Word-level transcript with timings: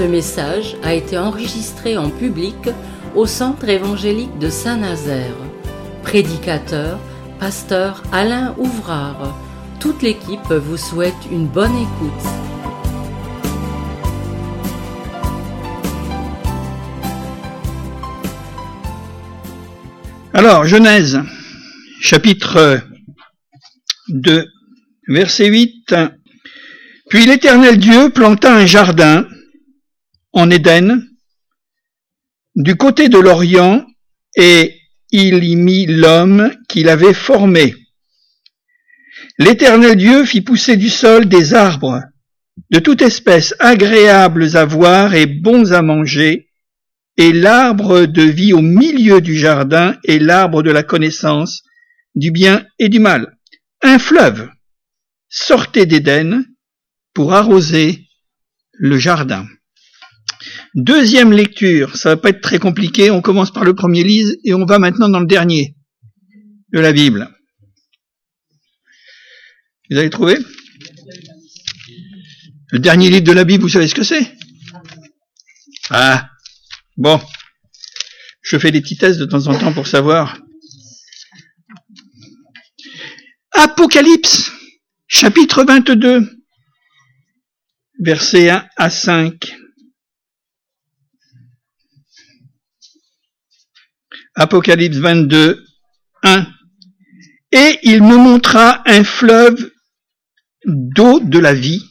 Ce 0.00 0.06
message 0.06 0.76
a 0.82 0.94
été 0.94 1.18
enregistré 1.18 1.98
en 1.98 2.08
public 2.08 2.56
au 3.14 3.26
Centre 3.26 3.68
évangélique 3.68 4.38
de 4.38 4.48
Saint-Nazaire. 4.48 5.36
Prédicateur, 6.02 6.98
pasteur 7.38 8.02
Alain 8.10 8.54
Ouvrard. 8.56 9.38
Toute 9.78 10.00
l'équipe 10.00 10.50
vous 10.50 10.78
souhaite 10.78 11.12
une 11.30 11.46
bonne 11.46 11.76
écoute. 11.76 12.26
Alors, 20.32 20.64
Genèse, 20.64 21.20
chapitre 22.00 22.80
2, 24.08 24.46
verset 25.08 25.48
8. 25.48 25.94
Puis 27.10 27.26
l'Éternel 27.26 27.76
Dieu 27.76 28.08
planta 28.08 28.56
un 28.56 28.64
jardin 28.64 29.26
en 30.32 30.50
Éden, 30.50 31.06
du 32.54 32.76
côté 32.76 33.08
de 33.08 33.18
l'Orient, 33.18 33.86
et 34.36 34.76
il 35.10 35.44
y 35.44 35.56
mit 35.56 35.86
l'homme 35.86 36.52
qu'il 36.68 36.88
avait 36.88 37.14
formé. 37.14 37.74
L'Éternel 39.38 39.96
Dieu 39.96 40.24
fit 40.24 40.40
pousser 40.40 40.76
du 40.76 40.88
sol 40.88 41.26
des 41.26 41.54
arbres 41.54 42.00
de 42.70 42.78
toute 42.78 43.02
espèce 43.02 43.54
agréables 43.58 44.56
à 44.56 44.64
voir 44.64 45.14
et 45.14 45.26
bons 45.26 45.72
à 45.72 45.82
manger, 45.82 46.50
et 47.16 47.32
l'arbre 47.32 48.06
de 48.06 48.22
vie 48.22 48.52
au 48.52 48.62
milieu 48.62 49.20
du 49.20 49.36
jardin 49.36 49.98
et 50.04 50.18
l'arbre 50.18 50.62
de 50.62 50.70
la 50.70 50.82
connaissance 50.82 51.62
du 52.14 52.30
bien 52.30 52.66
et 52.78 52.88
du 52.88 52.98
mal. 52.98 53.36
Un 53.82 53.98
fleuve 53.98 54.48
sortait 55.28 55.86
d'Éden 55.86 56.44
pour 57.14 57.34
arroser 57.34 58.06
le 58.72 58.98
jardin. 58.98 59.46
Deuxième 60.74 61.32
lecture, 61.32 61.96
ça 61.96 62.10
va 62.10 62.16
pas 62.16 62.28
être 62.28 62.40
très 62.40 62.60
compliqué, 62.60 63.10
on 63.10 63.22
commence 63.22 63.52
par 63.52 63.64
le 63.64 63.74
premier 63.74 64.04
livre 64.04 64.30
et 64.44 64.54
on 64.54 64.64
va 64.64 64.78
maintenant 64.78 65.08
dans 65.08 65.18
le 65.18 65.26
dernier 65.26 65.76
de 66.72 66.78
la 66.78 66.92
Bible. 66.92 67.28
Vous 69.90 69.98
avez 69.98 70.10
trouvé? 70.10 70.38
Le 72.70 72.78
dernier 72.78 73.10
livre 73.10 73.24
de 73.24 73.32
la 73.32 73.44
Bible, 73.44 73.62
vous 73.62 73.68
savez 73.68 73.88
ce 73.88 73.96
que 73.96 74.04
c'est? 74.04 74.32
Ah, 75.90 76.30
bon. 76.96 77.20
Je 78.42 78.56
fais 78.56 78.70
des 78.70 78.80
petits 78.80 78.96
tests 78.96 79.18
de 79.18 79.26
temps 79.26 79.48
en 79.48 79.58
temps 79.58 79.72
pour 79.72 79.88
savoir. 79.88 80.40
Apocalypse, 83.50 84.52
chapitre 85.08 85.64
22, 85.64 86.30
versets 87.98 88.50
1 88.50 88.68
à 88.76 88.88
5. 88.88 89.59
Apocalypse 94.40 94.96
22, 94.96 95.62
1. 96.22 96.46
Et 97.52 97.78
il 97.82 98.02
me 98.02 98.16
montra 98.16 98.80
un 98.86 99.04
fleuve 99.04 99.70
d'eau 100.64 101.20
de 101.20 101.38
la 101.38 101.52
vie, 101.52 101.84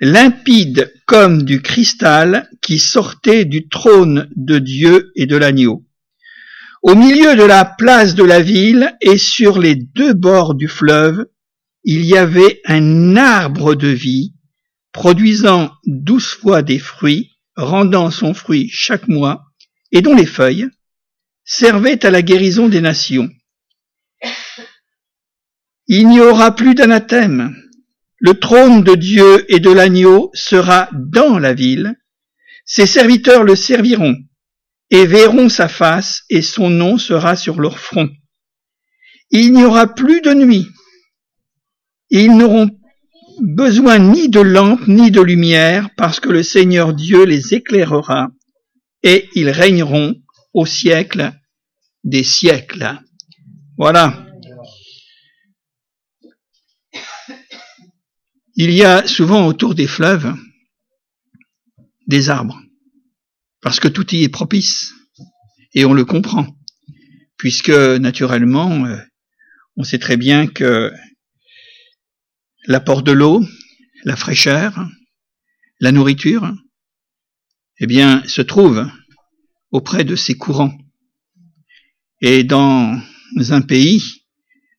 limpide 0.00 0.92
comme 1.06 1.44
du 1.44 1.62
cristal 1.62 2.50
qui 2.60 2.80
sortait 2.80 3.44
du 3.44 3.68
trône 3.68 4.28
de 4.34 4.58
Dieu 4.58 5.12
et 5.14 5.26
de 5.26 5.36
l'agneau. 5.36 5.86
Au 6.82 6.96
milieu 6.96 7.36
de 7.36 7.44
la 7.44 7.64
place 7.64 8.16
de 8.16 8.24
la 8.24 8.40
ville 8.40 8.96
et 9.00 9.16
sur 9.16 9.60
les 9.60 9.76
deux 9.76 10.12
bords 10.12 10.56
du 10.56 10.66
fleuve, 10.66 11.24
il 11.84 12.04
y 12.04 12.16
avait 12.16 12.60
un 12.64 13.14
arbre 13.14 13.76
de 13.76 13.86
vie, 13.86 14.34
produisant 14.90 15.70
douze 15.86 16.30
fois 16.30 16.62
des 16.62 16.80
fruits, 16.80 17.30
rendant 17.54 18.10
son 18.10 18.34
fruit 18.34 18.68
chaque 18.72 19.06
mois, 19.06 19.44
et 19.92 20.02
dont 20.02 20.16
les 20.16 20.26
feuilles 20.26 20.66
servaient 21.50 22.06
à 22.06 22.10
la 22.10 22.22
guérison 22.22 22.68
des 22.68 22.80
nations. 22.80 23.28
Il 25.88 26.06
n'y 26.06 26.20
aura 26.20 26.54
plus 26.54 26.76
d'anathème, 26.76 27.56
le 28.18 28.38
trône 28.38 28.84
de 28.84 28.94
Dieu 28.94 29.52
et 29.52 29.58
de 29.58 29.70
l'agneau 29.70 30.30
sera 30.32 30.88
dans 30.92 31.40
la 31.40 31.52
ville. 31.52 31.96
Ses 32.64 32.86
serviteurs 32.86 33.42
le 33.42 33.56
serviront 33.56 34.14
et 34.90 35.06
verront 35.06 35.48
sa 35.48 35.66
face 35.66 36.22
et 36.30 36.40
son 36.40 36.70
nom 36.70 36.98
sera 36.98 37.34
sur 37.34 37.60
leur 37.60 37.80
front. 37.80 38.08
Il 39.32 39.52
n'y 39.52 39.64
aura 39.64 39.92
plus 39.92 40.20
de 40.20 40.32
nuit. 40.32 40.68
Ils 42.10 42.36
n'auront 42.36 42.70
besoin 43.40 43.98
ni 43.98 44.28
de 44.28 44.40
lampe 44.40 44.86
ni 44.86 45.10
de 45.10 45.20
lumière 45.20 45.90
parce 45.96 46.20
que 46.20 46.28
le 46.28 46.44
Seigneur 46.44 46.94
Dieu 46.94 47.24
les 47.24 47.54
éclairera 47.54 48.28
et 49.02 49.28
ils 49.34 49.50
régneront 49.50 50.14
au 50.54 50.64
siècle 50.64 51.32
des 52.04 52.24
siècles. 52.24 52.98
Voilà. 53.76 54.26
Il 58.56 58.72
y 58.72 58.84
a 58.84 59.06
souvent 59.06 59.46
autour 59.46 59.74
des 59.74 59.86
fleuves 59.86 60.34
des 62.06 62.28
arbres, 62.28 62.60
parce 63.62 63.80
que 63.80 63.88
tout 63.88 64.14
y 64.14 64.24
est 64.24 64.28
propice, 64.28 64.92
et 65.74 65.84
on 65.84 65.94
le 65.94 66.04
comprend, 66.04 66.46
puisque 67.36 67.70
naturellement, 67.70 68.84
euh, 68.84 68.98
on 69.76 69.84
sait 69.84 69.98
très 69.98 70.16
bien 70.16 70.46
que 70.46 70.92
l'apport 72.66 73.02
de 73.02 73.12
l'eau, 73.12 73.42
la 74.04 74.16
fraîcheur, 74.16 74.86
la 75.78 75.92
nourriture, 75.92 76.52
eh 77.78 77.86
bien, 77.86 78.22
se 78.26 78.42
trouve 78.42 78.90
auprès 79.70 80.04
de 80.04 80.16
ces 80.16 80.36
courants. 80.36 80.76
Et 82.20 82.44
dans 82.44 83.00
un 83.50 83.60
pays, 83.62 84.02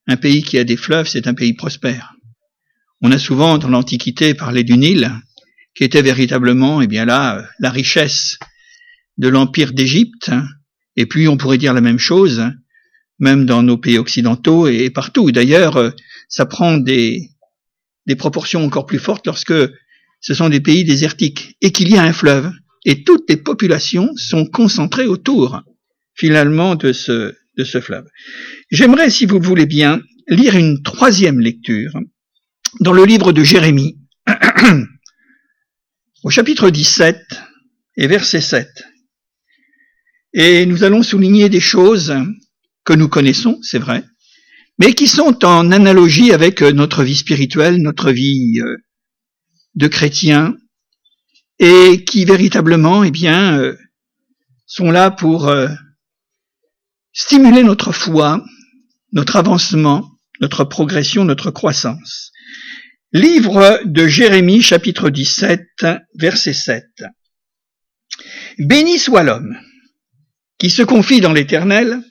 un 0.07 0.17
pays 0.17 0.43
qui 0.43 0.57
a 0.57 0.63
des 0.63 0.77
fleuves, 0.77 1.07
c'est 1.07 1.27
un 1.27 1.33
pays 1.33 1.53
prospère. 1.53 2.13
On 3.01 3.11
a 3.11 3.17
souvent 3.17 3.57
dans 3.57 3.69
l'Antiquité 3.69 4.33
parlé 4.33 4.63
du 4.63 4.77
Nil, 4.77 5.11
qui 5.75 5.83
était 5.83 6.01
véritablement, 6.01 6.81
eh 6.81 6.87
bien 6.87 7.05
là, 7.05 7.43
la 7.59 7.71
richesse 7.71 8.37
de 9.17 9.27
l'empire 9.27 9.73
d'Égypte. 9.73 10.31
Et 10.95 11.05
puis 11.05 11.27
on 11.27 11.37
pourrait 11.37 11.57
dire 11.57 11.73
la 11.73 11.81
même 11.81 11.97
chose, 11.97 12.43
même 13.19 13.45
dans 13.45 13.63
nos 13.63 13.77
pays 13.77 13.97
occidentaux 13.97 14.67
et 14.67 14.89
partout. 14.89 15.31
D'ailleurs, 15.31 15.93
ça 16.27 16.45
prend 16.45 16.77
des, 16.77 17.29
proportions 18.17 18.63
encore 18.65 18.85
plus 18.85 18.99
fortes 18.99 19.25
lorsque 19.25 19.53
ce 20.19 20.33
sont 20.33 20.49
des 20.49 20.59
pays 20.59 20.83
désertiques 20.83 21.55
et 21.61 21.71
qu'il 21.71 21.89
y 21.89 21.97
a 21.97 22.03
un 22.03 22.13
fleuve. 22.13 22.51
Et 22.83 23.03
toutes 23.03 23.29
les 23.29 23.37
populations 23.37 24.09
sont 24.15 24.45
concentrées 24.45 25.07
autour, 25.07 25.61
finalement, 26.15 26.75
de 26.75 26.93
ce, 26.93 27.33
de 27.57 27.63
ce 27.63 27.81
fleuve. 27.81 28.07
J'aimerais, 28.69 29.09
si 29.09 29.25
vous 29.25 29.39
le 29.39 29.45
voulez 29.45 29.65
bien, 29.65 30.01
lire 30.27 30.55
une 30.55 30.81
troisième 30.81 31.39
lecture 31.39 31.93
dans 32.79 32.93
le 32.93 33.05
livre 33.05 33.33
de 33.33 33.43
Jérémie, 33.43 33.99
au 36.23 36.29
chapitre 36.29 36.69
17 36.69 37.17
et 37.97 38.07
verset 38.07 38.41
7. 38.41 38.67
Et 40.33 40.65
nous 40.65 40.83
allons 40.83 41.03
souligner 41.03 41.49
des 41.49 41.59
choses 41.59 42.15
que 42.85 42.93
nous 42.93 43.09
connaissons, 43.09 43.59
c'est 43.61 43.79
vrai, 43.79 44.03
mais 44.79 44.93
qui 44.93 45.07
sont 45.07 45.43
en 45.43 45.71
analogie 45.71 46.31
avec 46.31 46.61
notre 46.61 47.03
vie 47.03 47.17
spirituelle, 47.17 47.81
notre 47.81 48.11
vie 48.11 48.59
euh, 48.61 48.77
de 49.75 49.87
chrétien, 49.87 50.55
et 51.59 52.03
qui 52.05 52.25
véritablement, 52.25 53.03
eh 53.03 53.11
bien, 53.11 53.59
euh, 53.59 53.77
sont 54.65 54.89
là 54.89 55.11
pour 55.11 55.47
euh, 55.47 55.67
stimuler 57.13 57.63
notre 57.63 57.91
foi, 57.91 58.43
notre 59.11 59.35
avancement, 59.35 60.09
notre 60.39 60.63
progression, 60.63 61.25
notre 61.25 61.51
croissance. 61.51 62.31
Livre 63.13 63.81
de 63.85 64.07
Jérémie 64.07 64.61
chapitre 64.61 65.09
17 65.09 65.61
verset 66.15 66.53
7. 66.53 66.85
Béni 68.57 68.97
soit 68.97 69.23
l'homme 69.23 69.57
qui 70.57 70.69
se 70.69 70.81
confie 70.81 71.19
dans 71.19 71.33
l'Éternel 71.33 72.01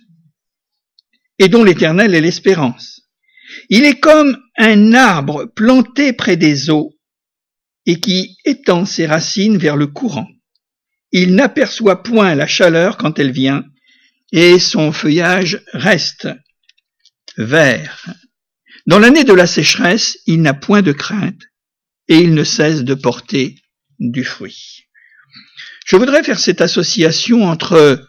et 1.39 1.49
dont 1.49 1.65
l'Éternel 1.65 2.15
est 2.15 2.21
l'espérance. 2.21 3.01
Il 3.71 3.85
est 3.85 3.99
comme 3.99 4.39
un 4.59 4.93
arbre 4.93 5.47
planté 5.47 6.13
près 6.13 6.37
des 6.37 6.69
eaux 6.69 6.93
et 7.87 7.99
qui 7.99 8.37
étend 8.45 8.85
ses 8.85 9.07
racines 9.07 9.57
vers 9.57 9.77
le 9.77 9.87
courant. 9.87 10.29
Il 11.13 11.35
n'aperçoit 11.35 12.03
point 12.03 12.35
la 12.35 12.47
chaleur 12.47 12.99
quand 12.99 13.19
elle 13.19 13.33
vient 13.33 13.65
et 14.33 14.59
son 14.59 14.93
feuillage 14.93 15.63
reste 15.73 16.29
vert. 17.37 18.07
Dans 18.87 18.99
l'année 18.99 19.25
de 19.25 19.33
la 19.33 19.47
sécheresse, 19.47 20.19
il 20.27 20.43
n'a 20.43 20.55
point 20.55 20.83
de 20.83 20.93
crainte 20.93 21.43
et 22.09 22.19
il 22.19 22.35
ne 22.35 22.45
cesse 22.45 22.83
de 22.83 22.95
porter 22.95 23.57
du 23.99 24.25
fruit. 24.25 24.87
Je 25.87 25.97
voudrais 25.97 26.23
faire 26.23 26.39
cette 26.39 26.61
association 26.61 27.45
entre 27.45 28.07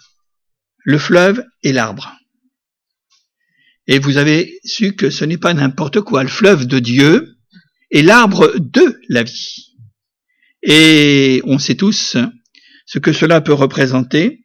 le 0.83 0.97
fleuve 0.97 1.43
et 1.63 1.73
l'arbre. 1.73 2.15
Et 3.87 3.99
vous 3.99 4.17
avez 4.17 4.59
su 4.63 4.95
que 4.95 5.09
ce 5.09 5.25
n'est 5.25 5.37
pas 5.37 5.53
n'importe 5.53 6.01
quoi. 6.01 6.23
Le 6.23 6.29
fleuve 6.29 6.65
de 6.65 6.79
Dieu 6.79 7.35
est 7.91 8.03
l'arbre 8.03 8.53
de 8.57 8.99
la 9.09 9.23
vie. 9.23 9.75
Et 10.63 11.41
on 11.45 11.59
sait 11.59 11.75
tous 11.75 12.15
ce 12.85 12.99
que 12.99 13.13
cela 13.13 13.41
peut 13.41 13.53
représenter. 13.53 14.40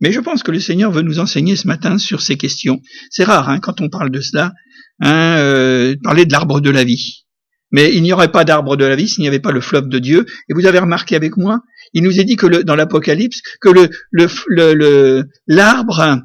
Mais 0.00 0.12
je 0.12 0.20
pense 0.20 0.42
que 0.42 0.50
le 0.50 0.60
Seigneur 0.60 0.90
veut 0.90 1.02
nous 1.02 1.18
enseigner 1.18 1.56
ce 1.56 1.66
matin 1.66 1.98
sur 1.98 2.22
ces 2.22 2.36
questions. 2.36 2.80
C'est 3.10 3.24
rare 3.24 3.48
hein, 3.48 3.58
quand 3.60 3.80
on 3.80 3.88
parle 3.88 4.10
de 4.10 4.20
cela, 4.20 4.52
hein, 5.00 5.36
euh, 5.38 5.96
parler 6.02 6.26
de 6.26 6.32
l'arbre 6.32 6.60
de 6.60 6.70
la 6.70 6.84
vie. 6.84 7.26
Mais 7.72 7.94
il 7.94 8.02
n'y 8.02 8.12
aurait 8.12 8.32
pas 8.32 8.44
d'arbre 8.44 8.76
de 8.76 8.84
la 8.84 8.96
vie 8.96 9.08
s'il 9.08 9.22
n'y 9.22 9.28
avait 9.28 9.40
pas 9.40 9.52
le 9.52 9.60
fleuve 9.60 9.88
de 9.88 9.98
Dieu. 9.98 10.26
Et 10.48 10.54
vous 10.54 10.66
avez 10.66 10.78
remarqué 10.78 11.14
avec 11.14 11.36
moi, 11.36 11.60
il 11.92 12.02
nous 12.02 12.18
est 12.18 12.24
dit 12.24 12.36
que 12.36 12.62
dans 12.62 12.74
l'Apocalypse 12.74 13.42
que 13.60 13.90
l'arbre 15.46 16.22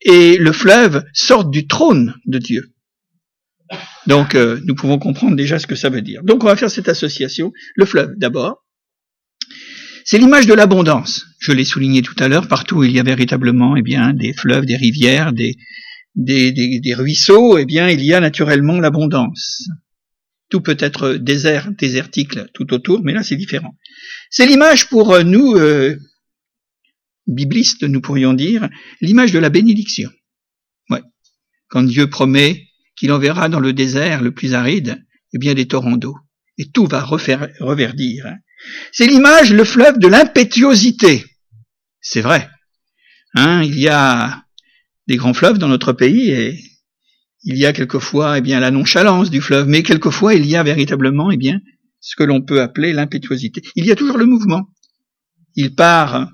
et 0.00 0.38
le 0.38 0.52
fleuve 0.52 1.04
sortent 1.12 1.50
du 1.50 1.66
trône 1.66 2.14
de 2.26 2.38
Dieu. 2.38 2.72
Donc 4.06 4.34
euh, 4.34 4.60
nous 4.64 4.74
pouvons 4.74 4.98
comprendre 4.98 5.36
déjà 5.36 5.58
ce 5.58 5.66
que 5.66 5.74
ça 5.74 5.90
veut 5.90 6.00
dire. 6.00 6.22
Donc 6.24 6.42
on 6.42 6.46
va 6.46 6.56
faire 6.56 6.70
cette 6.70 6.88
association. 6.88 7.52
Le 7.74 7.84
fleuve 7.84 8.14
d'abord. 8.16 8.64
C'est 10.10 10.16
l'image 10.16 10.46
de 10.46 10.54
l'abondance. 10.54 11.26
Je 11.38 11.52
l'ai 11.52 11.66
souligné 11.66 12.00
tout 12.00 12.14
à 12.18 12.28
l'heure, 12.28 12.48
partout 12.48 12.76
où 12.76 12.84
il 12.84 12.92
y 12.92 12.98
a 12.98 13.02
véritablement 13.02 13.76
eh 13.76 13.82
bien, 13.82 14.14
des 14.14 14.32
fleuves, 14.32 14.64
des 14.64 14.76
rivières, 14.76 15.34
des, 15.34 15.58
des, 16.14 16.94
ruisseaux, 16.94 17.58
eh 17.58 17.66
bien, 17.66 17.90
il 17.90 18.02
y 18.02 18.14
a 18.14 18.20
naturellement 18.20 18.80
l'abondance. 18.80 19.68
Tout 20.48 20.62
peut 20.62 20.78
être 20.80 21.12
désert, 21.16 21.72
désertique 21.72 22.38
tout 22.54 22.72
autour, 22.72 23.04
mais 23.04 23.12
là 23.12 23.22
c'est 23.22 23.36
différent. 23.36 23.76
C'est 24.30 24.46
l'image 24.46 24.88
pour 24.88 25.12
euh, 25.12 25.24
nous, 25.24 25.56
euh, 25.56 25.94
biblistes, 27.26 27.82
nous 27.82 28.00
pourrions 28.00 28.32
dire, 28.32 28.66
l'image 29.02 29.32
de 29.32 29.38
la 29.38 29.50
bénédiction. 29.50 30.08
Ouais. 30.88 31.02
Quand 31.68 31.82
Dieu 31.82 32.08
promet 32.08 32.64
qu'il 32.96 33.12
enverra 33.12 33.50
dans 33.50 33.60
le 33.60 33.74
désert 33.74 34.22
le 34.22 34.32
plus 34.32 34.54
aride, 34.54 35.04
eh 35.34 35.38
bien 35.38 35.52
des 35.52 35.68
torrents 35.68 35.98
d'eau. 35.98 36.16
Et 36.56 36.70
tout 36.70 36.86
va 36.86 37.02
refaire, 37.02 37.50
reverdir. 37.60 38.24
C'est 38.92 39.06
l'image, 39.06 39.52
le 39.52 39.64
fleuve 39.64 39.98
de 39.98 40.08
l'impétuosité. 40.08 41.24
C'est 42.00 42.20
vrai. 42.20 42.48
Hein, 43.34 43.62
il 43.62 43.78
y 43.78 43.88
a 43.88 44.44
des 45.06 45.16
grands 45.16 45.34
fleuves 45.34 45.58
dans 45.58 45.68
notre 45.68 45.92
pays 45.92 46.30
et 46.30 46.58
il 47.44 47.56
y 47.56 47.66
a 47.66 47.72
quelquefois 47.72 48.38
eh 48.38 48.40
bien 48.40 48.60
la 48.60 48.70
nonchalance 48.70 49.30
du 49.30 49.40
fleuve, 49.40 49.68
mais 49.68 49.82
quelquefois 49.82 50.34
il 50.34 50.46
y 50.46 50.56
a 50.56 50.62
véritablement 50.62 51.30
eh 51.30 51.36
bien 51.36 51.60
ce 52.00 52.16
que 52.16 52.24
l'on 52.24 52.42
peut 52.42 52.60
appeler 52.60 52.92
l'impétuosité. 52.92 53.62
Il 53.74 53.84
y 53.86 53.92
a 53.92 53.96
toujours 53.96 54.18
le 54.18 54.26
mouvement. 54.26 54.68
Il 55.54 55.74
part 55.74 56.30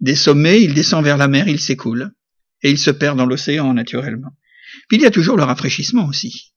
des 0.00 0.14
sommets, 0.14 0.62
il 0.62 0.74
descend 0.74 1.04
vers 1.04 1.16
la 1.16 1.28
mer, 1.28 1.48
il 1.48 1.60
s'écoule 1.60 2.12
et 2.62 2.70
il 2.70 2.78
se 2.78 2.90
perd 2.90 3.16
dans 3.16 3.26
l'océan 3.26 3.74
naturellement. 3.74 4.32
Puis 4.88 4.98
il 4.98 5.02
y 5.02 5.06
a 5.06 5.10
toujours 5.10 5.36
le 5.36 5.44
rafraîchissement 5.44 6.06
aussi. 6.06 6.52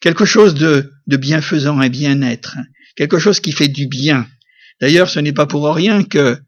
Quelque 0.00 0.24
chose 0.24 0.54
de, 0.54 0.92
de 1.06 1.16
bienfaisant 1.16 1.80
et 1.82 1.90
bien-être, 1.90 2.56
quelque 2.96 3.18
chose 3.18 3.40
qui 3.40 3.52
fait 3.52 3.68
du 3.68 3.86
bien. 3.86 4.26
D'ailleurs, 4.80 5.08
ce 5.08 5.20
n'est 5.20 5.32
pas 5.32 5.46
pour 5.46 5.72
rien 5.74 6.04
que 6.04 6.38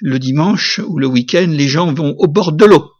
le 0.00 0.18
dimanche 0.18 0.80
ou 0.86 0.98
le 0.98 1.06
week-end, 1.06 1.46
les 1.48 1.68
gens 1.68 1.92
vont 1.92 2.14
au 2.18 2.26
bord 2.26 2.52
de 2.52 2.64
l'eau 2.64 2.90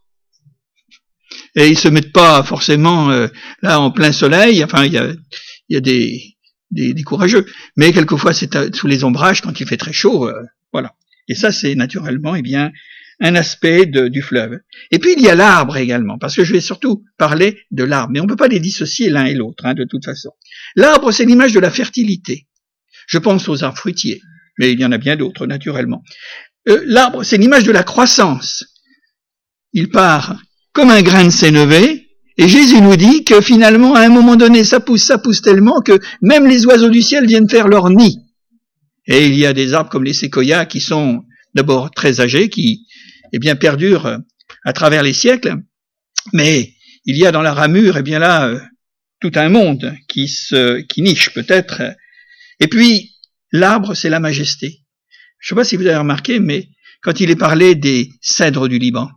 et 1.57 1.67
ils 1.67 1.77
se 1.77 1.87
mettent 1.87 2.13
pas 2.13 2.43
forcément 2.43 3.09
euh, 3.09 3.27
là 3.61 3.79
en 3.79 3.91
plein 3.91 4.11
soleil. 4.11 4.63
Enfin, 4.63 4.85
il 4.85 4.93
y 4.93 5.75
a, 5.75 5.81
des, 5.81 6.37
des, 6.71 7.03
courageux, 7.03 7.45
mais 7.75 7.91
quelquefois 7.91 8.33
c'est 8.33 8.75
sous 8.75 8.87
les 8.87 9.03
ombrages 9.03 9.41
quand 9.41 9.59
il 9.59 9.67
fait 9.67 9.77
très 9.77 9.93
chaud. 9.93 10.27
Euh, 10.27 10.43
voilà. 10.71 10.93
Et 11.27 11.35
ça, 11.35 11.51
c'est 11.51 11.75
naturellement, 11.75 12.35
eh 12.35 12.41
bien, 12.41 12.71
un 13.19 13.35
aspect 13.35 13.85
du 13.85 14.21
fleuve. 14.21 14.59
Et 14.91 14.99
puis 14.99 15.13
il 15.17 15.23
y 15.23 15.29
a 15.29 15.35
l'arbre 15.35 15.77
également, 15.77 16.17
parce 16.17 16.35
que 16.35 16.43
je 16.43 16.53
vais 16.53 16.61
surtout 16.61 17.03
parler 17.17 17.59
de 17.71 17.83
l'arbre, 17.83 18.11
mais 18.13 18.19
on 18.19 18.23
ne 18.23 18.29
peut 18.29 18.35
pas 18.35 18.47
les 18.47 18.59
dissocier 18.59 19.09
l'un 19.09 19.25
et 19.25 19.33
l'autre, 19.33 19.65
hein, 19.65 19.73
de 19.73 19.85
toute 19.85 20.05
façon. 20.05 20.29
L'arbre, 20.75 21.11
c'est 21.11 21.25
l'image 21.25 21.53
de 21.53 21.59
la 21.59 21.71
fertilité. 21.71 22.47
Je 23.07 23.17
pense 23.17 23.47
aux 23.49 23.63
arbres 23.63 23.77
fruitiers, 23.77 24.21
mais 24.59 24.71
il 24.71 24.79
y 24.79 24.85
en 24.85 24.91
a 24.91 24.97
bien 24.97 25.15
d'autres, 25.15 25.47
naturellement. 25.47 26.03
Euh, 26.67 26.83
l'arbre, 26.85 27.23
c'est 27.23 27.37
l'image 27.37 27.63
de 27.63 27.71
la 27.71 27.83
croissance. 27.83 28.65
Il 29.73 29.89
part 29.89 30.39
comme 30.73 30.89
un 30.91 31.01
grain 31.01 31.25
de 31.25 31.31
sénévé, 31.31 32.07
et 32.37 32.47
Jésus 32.47 32.81
nous 32.81 32.95
dit 32.95 33.23
que 33.23 33.41
finalement, 33.41 33.95
à 33.95 34.01
un 34.01 34.09
moment 34.09 34.35
donné, 34.35 34.63
ça 34.63 34.79
pousse, 34.79 35.03
ça 35.03 35.17
pousse 35.17 35.41
tellement 35.41 35.81
que 35.81 35.99
même 36.21 36.45
les 36.45 36.67
oiseaux 36.67 36.89
du 36.89 37.01
ciel 37.01 37.25
viennent 37.25 37.49
faire 37.49 37.67
leur 37.67 37.89
nid. 37.89 38.19
Et 39.07 39.25
il 39.25 39.35
y 39.35 39.45
a 39.47 39.53
des 39.53 39.73
arbres 39.73 39.89
comme 39.89 40.03
les 40.03 40.13
séquoias 40.13 40.65
qui 40.65 40.81
sont 40.81 41.23
d'abord 41.55 41.89
très 41.89 42.19
âgés, 42.19 42.49
qui, 42.49 42.85
eh 43.33 43.39
bien, 43.39 43.55
perdurent 43.55 44.19
à 44.63 44.73
travers 44.73 45.03
les 45.03 45.13
siècles, 45.13 45.55
mais 46.33 46.73
il 47.05 47.17
y 47.17 47.25
a 47.25 47.31
dans 47.31 47.41
la 47.41 47.53
ramure, 47.53 47.97
eh 47.97 48.03
bien 48.03 48.19
là, 48.19 48.47
euh, 48.47 48.59
tout 49.19 49.31
un 49.35 49.49
monde 49.49 49.95
qui 50.07 50.27
se, 50.27 50.81
qui 50.81 51.01
niche 51.01 51.33
peut-être. 51.33 51.81
Et 52.59 52.67
puis, 52.67 53.15
l'arbre, 53.51 53.95
c'est 53.95 54.09
la 54.09 54.19
majesté. 54.19 54.81
Je 55.39 55.47
ne 55.47 55.49
sais 55.49 55.55
pas 55.55 55.63
si 55.63 55.75
vous 55.75 55.85
avez 55.85 55.97
remarqué, 55.97 56.39
mais 56.39 56.69
quand 57.01 57.19
il 57.19 57.29
est 57.29 57.35
parlé 57.35 57.75
des 57.75 58.09
cèdres 58.21 58.67
du 58.67 58.79
Liban, 58.79 59.09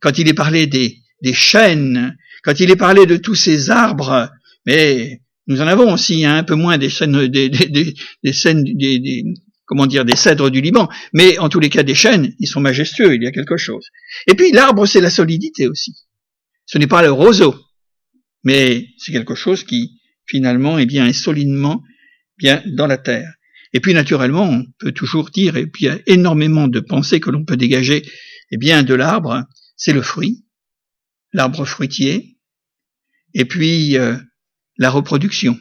quand 0.00 0.18
il 0.18 0.28
est 0.28 0.34
parlé 0.34 0.66
des, 0.66 0.98
des 1.22 1.32
chênes, 1.32 2.16
quand 2.42 2.60
il 2.60 2.70
est 2.70 2.76
parlé 2.76 3.06
de 3.06 3.16
tous 3.16 3.34
ces 3.34 3.70
arbres, 3.70 4.30
mais 4.66 5.20
nous 5.46 5.60
en 5.60 5.66
avons 5.66 5.92
aussi 5.92 6.24
hein, 6.24 6.36
un 6.36 6.44
peu 6.44 6.54
moins 6.54 6.78
des 6.78 6.90
scènes, 6.90 7.26
des, 7.28 7.48
des, 7.48 7.94
des 8.22 8.32
scènes, 8.32 8.64
des, 8.64 9.24
comment 9.72 9.86
dire, 9.86 10.04
des 10.04 10.16
cèdres 10.16 10.50
du 10.50 10.60
Liban, 10.60 10.86
mais 11.14 11.38
en 11.38 11.48
tous 11.48 11.58
les 11.58 11.70
cas 11.70 11.82
des 11.82 11.94
chênes, 11.94 12.34
ils 12.38 12.46
sont 12.46 12.60
majestueux, 12.60 13.14
il 13.14 13.22
y 13.22 13.26
a 13.26 13.32
quelque 13.32 13.56
chose. 13.56 13.86
Et 14.26 14.34
puis 14.34 14.52
l'arbre, 14.52 14.84
c'est 14.84 15.00
la 15.00 15.08
solidité 15.08 15.66
aussi. 15.66 15.96
Ce 16.66 16.76
n'est 16.76 16.86
pas 16.86 17.00
le 17.00 17.10
roseau, 17.10 17.54
mais 18.44 18.86
c'est 18.98 19.12
quelque 19.12 19.34
chose 19.34 19.64
qui 19.64 19.98
finalement 20.26 20.78
est 20.78 20.84
bien 20.84 21.10
solidement 21.14 21.82
bien 22.36 22.62
dans 22.66 22.86
la 22.86 22.98
terre. 22.98 23.32
Et 23.72 23.80
puis 23.80 23.94
naturellement, 23.94 24.44
on 24.44 24.66
peut 24.78 24.92
toujours 24.92 25.30
dire, 25.30 25.56
et 25.56 25.66
puis 25.66 25.86
il 25.86 25.88
y 25.88 25.90
a 25.90 25.98
énormément 26.06 26.68
de 26.68 26.80
pensées 26.80 27.18
que 27.18 27.30
l'on 27.30 27.46
peut 27.46 27.56
dégager, 27.56 28.02
eh 28.50 28.58
bien 28.58 28.82
de 28.82 28.92
l'arbre, 28.92 29.46
c'est 29.74 29.94
le 29.94 30.02
fruit, 30.02 30.44
l'arbre 31.32 31.64
fruitier, 31.64 32.36
et 33.32 33.46
puis 33.46 33.96
euh, 33.96 34.18
la 34.76 34.90
reproduction. 34.90 35.58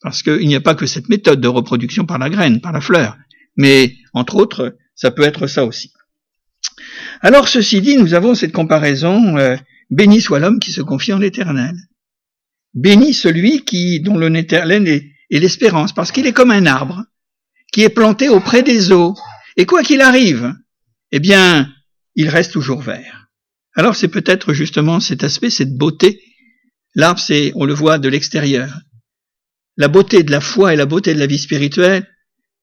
Parce 0.00 0.22
qu'il 0.22 0.46
n'y 0.46 0.54
a 0.54 0.60
pas 0.60 0.76
que 0.76 0.86
cette 0.86 1.08
méthode 1.08 1.40
de 1.40 1.48
reproduction 1.48 2.06
par 2.06 2.18
la 2.18 2.30
graine, 2.30 2.60
par 2.60 2.70
la 2.70 2.80
fleur, 2.80 3.18
mais 3.58 3.96
entre 4.14 4.36
autres, 4.36 4.78
ça 4.94 5.10
peut 5.10 5.24
être 5.24 5.46
ça 5.46 5.66
aussi. 5.66 5.92
Alors 7.20 7.48
ceci 7.48 7.82
dit, 7.82 7.98
nous 7.98 8.14
avons 8.14 8.34
cette 8.34 8.52
comparaison, 8.52 9.36
euh, 9.36 9.56
béni 9.90 10.22
soit 10.22 10.38
l'homme 10.38 10.60
qui 10.60 10.72
se 10.72 10.80
confie 10.80 11.12
en 11.12 11.18
l'éternel. 11.18 11.74
Béni 12.72 13.12
celui 13.12 13.64
qui, 13.64 14.00
dont 14.00 14.16
le 14.16 14.34
éternel 14.34 14.88
est, 14.88 15.10
est 15.30 15.40
l'espérance, 15.40 15.92
parce 15.92 16.12
qu'il 16.12 16.26
est 16.26 16.32
comme 16.32 16.52
un 16.52 16.66
arbre 16.66 17.04
qui 17.72 17.82
est 17.82 17.88
planté 17.90 18.28
auprès 18.28 18.62
des 18.62 18.92
eaux. 18.92 19.14
Et 19.56 19.66
quoi 19.66 19.82
qu'il 19.82 20.00
arrive, 20.00 20.54
eh 21.10 21.18
bien, 21.18 21.68
il 22.14 22.28
reste 22.28 22.52
toujours 22.52 22.80
vert. 22.80 23.28
Alors 23.74 23.96
c'est 23.96 24.08
peut-être 24.08 24.54
justement 24.54 25.00
cet 25.00 25.24
aspect, 25.24 25.50
cette 25.50 25.76
beauté. 25.76 26.22
L'arbre, 26.94 27.20
c'est, 27.20 27.52
on 27.56 27.64
le 27.64 27.74
voit 27.74 27.98
de 27.98 28.08
l'extérieur. 28.08 28.80
La 29.76 29.88
beauté 29.88 30.22
de 30.22 30.30
la 30.30 30.40
foi 30.40 30.72
et 30.72 30.76
la 30.76 30.86
beauté 30.86 31.14
de 31.14 31.18
la 31.18 31.26
vie 31.26 31.38
spirituelle, 31.38 32.08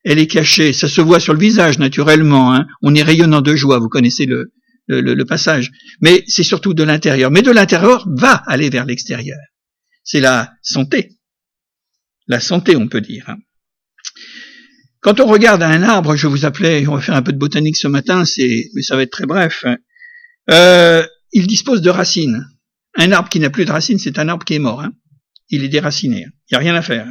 elle 0.05 0.19
est 0.19 0.27
cachée. 0.27 0.71
Ça 0.71 0.87
se 0.87 1.01
voit 1.01 1.19
sur 1.19 1.33
le 1.33 1.39
visage 1.39 1.79
naturellement. 1.79 2.53
Hein. 2.53 2.67
On 2.83 2.93
est 2.95 3.01
rayonnant 3.01 3.41
de 3.41 3.55
joie. 3.55 3.79
Vous 3.79 3.89
connaissez 3.89 4.27
le, 4.27 5.23
passage. 5.25 5.71
Mais 5.99 6.23
c'est 6.27 6.43
surtout 6.43 6.75
de 6.75 6.83
l'intérieur. 6.83 7.31
Mais 7.31 7.41
de 7.41 7.51
l'intérieur 7.51 8.07
va 8.15 8.35
aller 8.45 8.69
vers 8.69 8.85
l'extérieur. 8.85 9.39
C'est 10.03 10.19
la 10.19 10.53
santé. 10.61 11.17
La 12.27 12.39
santé, 12.39 12.75
on 12.75 12.87
peut 12.87 13.01
dire. 13.01 13.25
Hein. 13.27 13.37
Quand 15.01 15.19
on 15.19 15.25
regarde 15.25 15.63
un 15.63 15.81
arbre, 15.81 16.15
je 16.15 16.27
vous 16.27 16.45
appelais, 16.45 16.87
on 16.87 16.95
va 16.95 17.01
faire 17.01 17.15
un 17.15 17.21
peu 17.23 17.33
de 17.33 17.37
botanique 17.37 17.77
ce 17.77 17.87
matin, 17.87 18.25
c'est, 18.25 18.69
mais 18.73 18.81
ça 18.81 18.95
va 18.95 19.03
être 19.03 19.11
très 19.11 19.25
bref. 19.25 19.63
Hein. 19.65 19.77
Euh, 20.51 21.05
il 21.31 21.47
dispose 21.47 21.81
de 21.81 21.89
racines. 21.89 22.45
Un 22.95 23.11
arbre 23.11 23.29
qui 23.29 23.39
n'a 23.39 23.49
plus 23.49 23.65
de 23.65 23.71
racines, 23.71 23.99
c'est 23.99 24.19
un 24.19 24.29
arbre 24.29 24.45
qui 24.45 24.53
est 24.53 24.59
mort. 24.59 24.83
Il 25.49 25.63
est 25.63 25.69
déraciné. 25.69 26.27
Il 26.49 26.53
n'y 26.53 26.55
a 26.57 26.59
rien 26.59 26.75
à 26.75 26.81
faire. 26.81 27.07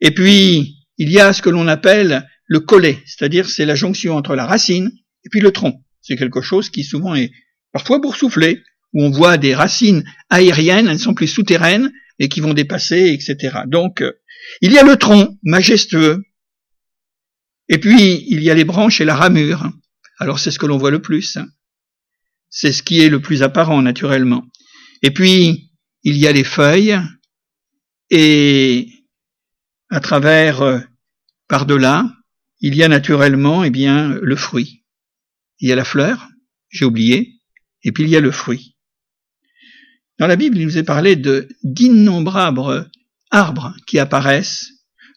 Et 0.00 0.12
puis, 0.12 0.83
il 0.98 1.10
y 1.10 1.20
a 1.20 1.32
ce 1.32 1.42
que 1.42 1.50
l'on 1.50 1.68
appelle 1.68 2.28
le 2.46 2.60
collet, 2.60 2.98
c'est-à-dire 3.06 3.48
c'est 3.48 3.64
la 3.64 3.74
jonction 3.74 4.16
entre 4.16 4.34
la 4.34 4.46
racine 4.46 4.90
et 5.24 5.28
puis 5.30 5.40
le 5.40 5.50
tronc. 5.50 5.82
C'est 6.02 6.16
quelque 6.16 6.42
chose 6.42 6.70
qui 6.70 6.84
souvent 6.84 7.14
est 7.14 7.32
parfois 7.72 7.98
boursouflé, 7.98 8.62
où 8.92 9.02
on 9.02 9.10
voit 9.10 9.38
des 9.38 9.54
racines 9.54 10.04
aériennes, 10.30 10.86
elles 10.86 10.94
ne 10.94 10.98
sont 10.98 11.14
plus 11.14 11.26
souterraines, 11.26 11.90
et 12.18 12.28
qui 12.28 12.40
vont 12.40 12.54
dépasser, 12.54 13.08
etc. 13.12 13.62
Donc, 13.66 14.00
euh, 14.00 14.12
il 14.60 14.72
y 14.72 14.78
a 14.78 14.84
le 14.84 14.96
tronc, 14.96 15.36
majestueux, 15.42 16.22
et 17.68 17.78
puis 17.78 18.24
il 18.28 18.42
y 18.42 18.50
a 18.50 18.54
les 18.54 18.64
branches 18.64 19.00
et 19.00 19.04
la 19.04 19.16
ramure. 19.16 19.70
Alors 20.20 20.38
c'est 20.38 20.50
ce 20.50 20.58
que 20.58 20.66
l'on 20.66 20.76
voit 20.76 20.90
le 20.90 21.02
plus. 21.02 21.38
C'est 22.50 22.72
ce 22.72 22.82
qui 22.82 23.00
est 23.00 23.08
le 23.08 23.20
plus 23.20 23.42
apparent 23.42 23.82
naturellement. 23.82 24.44
Et 25.02 25.10
puis, 25.10 25.72
il 26.04 26.16
y 26.16 26.28
a 26.28 26.32
les 26.32 26.44
feuilles, 26.44 26.98
et 28.10 28.86
à 29.90 30.00
travers, 30.00 30.62
euh, 30.62 30.80
par-delà, 31.48 32.10
il 32.60 32.74
y 32.74 32.82
a 32.82 32.88
naturellement, 32.88 33.64
eh 33.64 33.70
bien, 33.70 34.18
le 34.20 34.36
fruit. 34.36 34.84
Il 35.60 35.68
y 35.68 35.72
a 35.72 35.76
la 35.76 35.84
fleur, 35.84 36.28
j'ai 36.70 36.84
oublié, 36.84 37.40
et 37.82 37.92
puis 37.92 38.04
il 38.04 38.10
y 38.10 38.16
a 38.16 38.20
le 38.20 38.30
fruit. 38.30 38.76
Dans 40.18 40.26
la 40.26 40.36
Bible, 40.36 40.58
il 40.58 40.64
nous 40.64 40.78
est 40.78 40.84
parlé 40.84 41.16
de 41.16 41.48
d'innombrables 41.62 42.90
arbres 43.30 43.74
qui 43.86 43.98
apparaissent. 43.98 44.70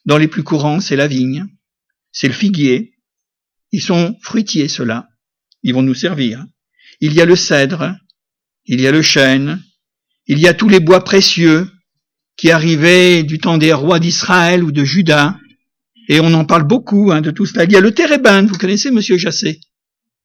Dans 0.05 0.17
les 0.17 0.27
plus 0.27 0.43
courants, 0.43 0.79
c'est 0.79 0.95
la 0.95 1.07
vigne, 1.07 1.45
c'est 2.11 2.27
le 2.27 2.33
figuier. 2.33 2.97
Ils 3.71 3.81
sont 3.81 4.17
fruitiers, 4.21 4.67
ceux-là. 4.67 5.09
Ils 5.63 5.73
vont 5.73 5.83
nous 5.83 5.93
servir. 5.93 6.45
Il 6.99 7.13
y 7.13 7.21
a 7.21 7.25
le 7.25 7.35
cèdre, 7.35 7.95
il 8.65 8.81
y 8.81 8.87
a 8.87 8.91
le 8.91 9.01
chêne, 9.01 9.61
il 10.25 10.39
y 10.39 10.47
a 10.47 10.53
tous 10.53 10.69
les 10.69 10.79
bois 10.79 11.03
précieux 11.03 11.69
qui 12.37 12.51
arrivaient 12.51 13.23
du 13.23 13.39
temps 13.39 13.57
des 13.57 13.73
rois 13.73 13.99
d'Israël 13.99 14.63
ou 14.63 14.71
de 14.71 14.83
Juda, 14.83 15.37
et 16.07 16.19
on 16.19 16.33
en 16.33 16.45
parle 16.45 16.65
beaucoup 16.65 17.11
hein, 17.11 17.21
de 17.21 17.31
tout 17.31 17.45
cela. 17.45 17.65
Il 17.65 17.71
y 17.71 17.75
a 17.75 17.81
le 17.81 17.93
térébinthe, 17.93 18.49
vous 18.49 18.57
connaissez 18.57 18.91
Monsieur 18.91 19.17
Jassé, 19.17 19.59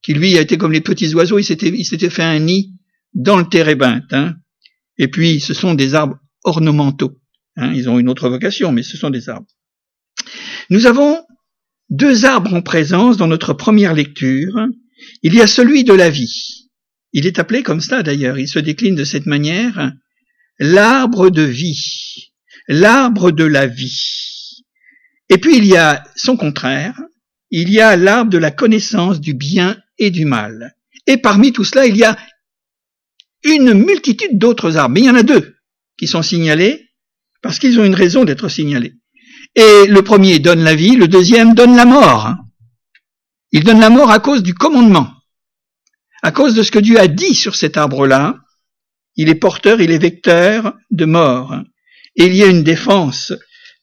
qui 0.01 0.13
lui 0.13 0.37
a 0.37 0.41
été 0.41 0.57
comme 0.57 0.71
les 0.71 0.81
petits 0.81 1.13
oiseaux, 1.13 1.39
il 1.39 1.43
s'était, 1.43 2.09
fait 2.09 2.23
un 2.23 2.39
nid 2.39 2.73
dans 3.13 3.37
le 3.37 3.45
térébinthe. 3.45 4.13
Hein. 4.13 4.35
Et 4.97 5.07
puis, 5.07 5.39
ce 5.39 5.53
sont 5.53 5.73
des 5.73 5.95
arbres 5.95 6.17
ornementaux. 6.43 7.19
Hein. 7.57 7.73
Ils 7.73 7.89
ont 7.89 7.99
une 7.99 8.09
autre 8.09 8.29
vocation, 8.29 8.71
mais 8.71 8.83
ce 8.83 8.95
sont 8.95 9.09
des 9.09 9.27
arbres. 9.27 9.47
Nous 10.69 10.85
avons 10.85 11.17
deux 11.89 12.25
arbres 12.25 12.53
en 12.53 12.61
présence 12.61 13.17
dans 13.17 13.27
notre 13.27 13.53
première 13.53 13.93
lecture. 13.93 14.67
Il 15.21 15.33
y 15.33 15.41
a 15.41 15.47
celui 15.47 15.83
de 15.83 15.93
la 15.93 16.09
vie. 16.09 16.69
Il 17.11 17.27
est 17.27 17.39
appelé 17.39 17.61
comme 17.61 17.81
ça 17.81 18.01
d'ailleurs, 18.01 18.39
il 18.39 18.47
se 18.47 18.59
décline 18.59 18.95
de 18.95 19.03
cette 19.03 19.27
manière, 19.27 19.91
l'arbre 20.59 21.29
de 21.29 21.41
vie, 21.41 22.31
l'arbre 22.67 23.31
de 23.31 23.43
la 23.43 23.67
vie. 23.67 24.63
Et 25.29 25.37
puis 25.37 25.57
il 25.57 25.65
y 25.65 25.77
a 25.77 26.03
son 26.15 26.37
contraire, 26.37 26.99
il 27.49 27.69
y 27.69 27.79
a 27.79 27.95
l'arbre 27.95 28.31
de 28.31 28.37
la 28.37 28.51
connaissance 28.51 29.19
du 29.19 29.33
bien 29.33 29.77
et 29.97 30.11
du 30.11 30.25
mal. 30.25 30.75
Et 31.07 31.17
parmi 31.17 31.53
tout 31.53 31.63
cela, 31.63 31.85
il 31.85 31.97
y 31.97 32.03
a 32.03 32.17
une 33.43 33.73
multitude 33.73 34.37
d'autres 34.37 34.77
arbres, 34.77 34.93
mais 34.93 35.01
il 35.01 35.05
y 35.05 35.09
en 35.09 35.15
a 35.15 35.23
deux 35.23 35.55
qui 35.97 36.07
sont 36.07 36.21
signalés 36.21 36.89
parce 37.41 37.59
qu'ils 37.59 37.79
ont 37.79 37.83
une 37.83 37.95
raison 37.95 38.23
d'être 38.23 38.49
signalés. 38.49 38.95
Et 39.55 39.85
le 39.87 40.01
premier 40.01 40.39
donne 40.39 40.63
la 40.63 40.75
vie, 40.75 40.95
le 40.95 41.07
deuxième 41.07 41.53
donne 41.53 41.75
la 41.75 41.85
mort. 41.85 42.35
Il 43.51 43.63
donne 43.63 43.79
la 43.79 43.91
mort 43.91 44.09
à 44.09 44.19
cause 44.19 44.41
du 44.41 44.55
commandement, 44.55 45.13
à 46.23 46.31
cause 46.31 46.55
de 46.55 46.63
ce 46.63 46.71
que 46.71 46.79
Dieu 46.79 46.99
a 46.99 47.07
dit 47.07 47.35
sur 47.35 47.55
cet 47.55 47.77
arbre-là. 47.77 48.39
Il 49.15 49.29
est 49.29 49.35
porteur, 49.35 49.81
il 49.81 49.91
est 49.91 49.97
vecteur 49.97 50.75
de 50.91 51.05
mort. 51.05 51.55
Et 52.15 52.25
il 52.25 52.35
y 52.35 52.43
a 52.43 52.47
une 52.47 52.63
défense, 52.63 53.33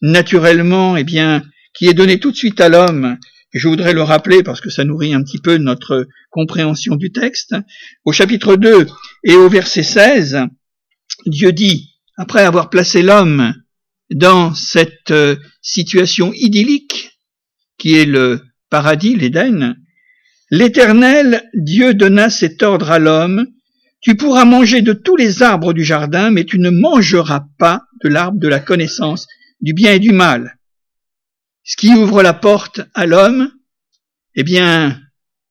naturellement, 0.01 0.97
eh 0.97 1.05
bien, 1.05 1.43
qui 1.75 1.87
est 1.87 1.95
donnée 1.95 2.21
tout 2.21 2.31
de 2.31 2.37
suite 2.37 2.61
à 2.61 2.69
l'homme. 2.69 3.17
Je 3.53 3.69
voudrais 3.69 3.93
le 3.93 4.03
rappeler 4.03 4.43
parce 4.43 4.61
que 4.61 4.71
ça 4.71 4.85
nourrit 4.85 5.15
un 5.15 5.23
petit 5.23 5.41
peu 5.41 5.57
notre 5.57 6.07
compréhension 6.31 6.97
du 6.97 7.11
texte. 7.11 7.57
Au 8.05 8.13
chapitre 8.13 8.57
2 8.57 8.87
et 9.25 9.35
au 9.35 9.49
verset 9.49 9.83
16, 9.83 10.39
Dieu 11.27 11.53
dit, 11.53 11.97
après 12.17 12.43
avoir 12.43 12.71
placé 12.71 13.03
l'homme 13.03 13.55
dans 14.11 14.55
cette 14.55 15.11
euh, 15.11 15.37
situation 15.63 16.33
idyllique 16.35 17.19
qui 17.79 17.97
est 17.97 18.07
le 18.07 18.43
paradis, 18.69 19.17
l'Éden, 19.17 19.77
l'Éternel 20.51 21.49
Dieu 21.55 21.95
donna 21.95 22.29
cet 22.31 22.63
ordre 22.63 22.91
à 22.91 22.99
l'homme, 22.99 23.47
tu 24.00 24.16
pourras 24.16 24.45
manger 24.45 24.83
de 24.83 24.92
tous 24.92 25.16
les 25.16 25.42
arbres 25.42 25.73
du 25.73 25.85
jardin, 25.85 26.30
mais 26.30 26.45
tu 26.45 26.59
ne 26.59 26.71
mangeras 26.71 27.45
pas 27.59 27.83
de 28.02 28.09
l'arbre 28.09 28.38
de 28.38 28.49
la 28.49 28.61
connaissance 28.61 29.26
du 29.61 29.75
bien 29.75 29.92
et 29.92 29.99
du 29.99 30.12
mal. 30.12 30.59
Ce 31.64 31.76
qui 31.76 31.92
ouvre 31.92 32.23
la 32.23 32.33
porte 32.33 32.80
à 32.95 33.07
l'homme, 33.07 33.52
eh 34.35 34.42
bien, 34.42 35.00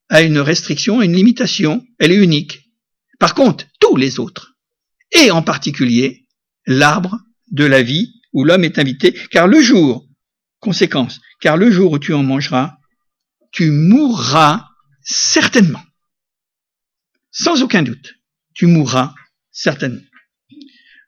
a 0.10 0.22
une 0.22 0.40
restriction, 0.40 1.02
une 1.02 1.14
limitation, 1.14 1.86
elle 2.00 2.12
est 2.12 2.24
unique. 2.24 2.72
Par 3.20 3.36
contre, 3.36 3.66
tous 3.80 3.96
les 3.96 4.20
autres, 4.20 4.56
et 5.12 5.30
en 5.30 5.44
particulier 5.44 6.28
l'arbre 6.66 7.20
de 7.52 7.66
la 7.66 7.84
vie 7.84 8.14
où 8.34 8.44
l'homme 8.44 8.64
est 8.64 8.80
invité, 8.80 9.14
car 9.32 9.48
le 9.48 9.62
jour, 9.62 10.08
conséquence, 10.60 11.20
car 11.40 11.58
le 11.58 11.70
jour 11.70 11.92
où 11.94 12.00
tu 12.00 12.14
en 12.14 12.24
mangeras, 12.24 12.78
tu 13.52 13.72
mourras 13.72 14.68
certainement. 15.02 15.82
Sans 17.32 17.62
aucun 17.62 17.84
doute, 17.84 18.19
tu 18.60 18.68
mourras 18.68 19.16
certainement. 19.52 20.02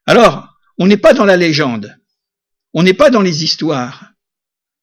Alors, 0.05 0.47
on 0.77 0.87
n'est 0.87 0.95
pas 0.95 1.13
dans 1.13 1.25
la 1.25 1.35
légende, 1.35 1.93
on 2.73 2.81
n'est 2.81 2.93
pas 2.93 3.09
dans 3.09 3.21
les 3.21 3.43
histoires, 3.43 4.13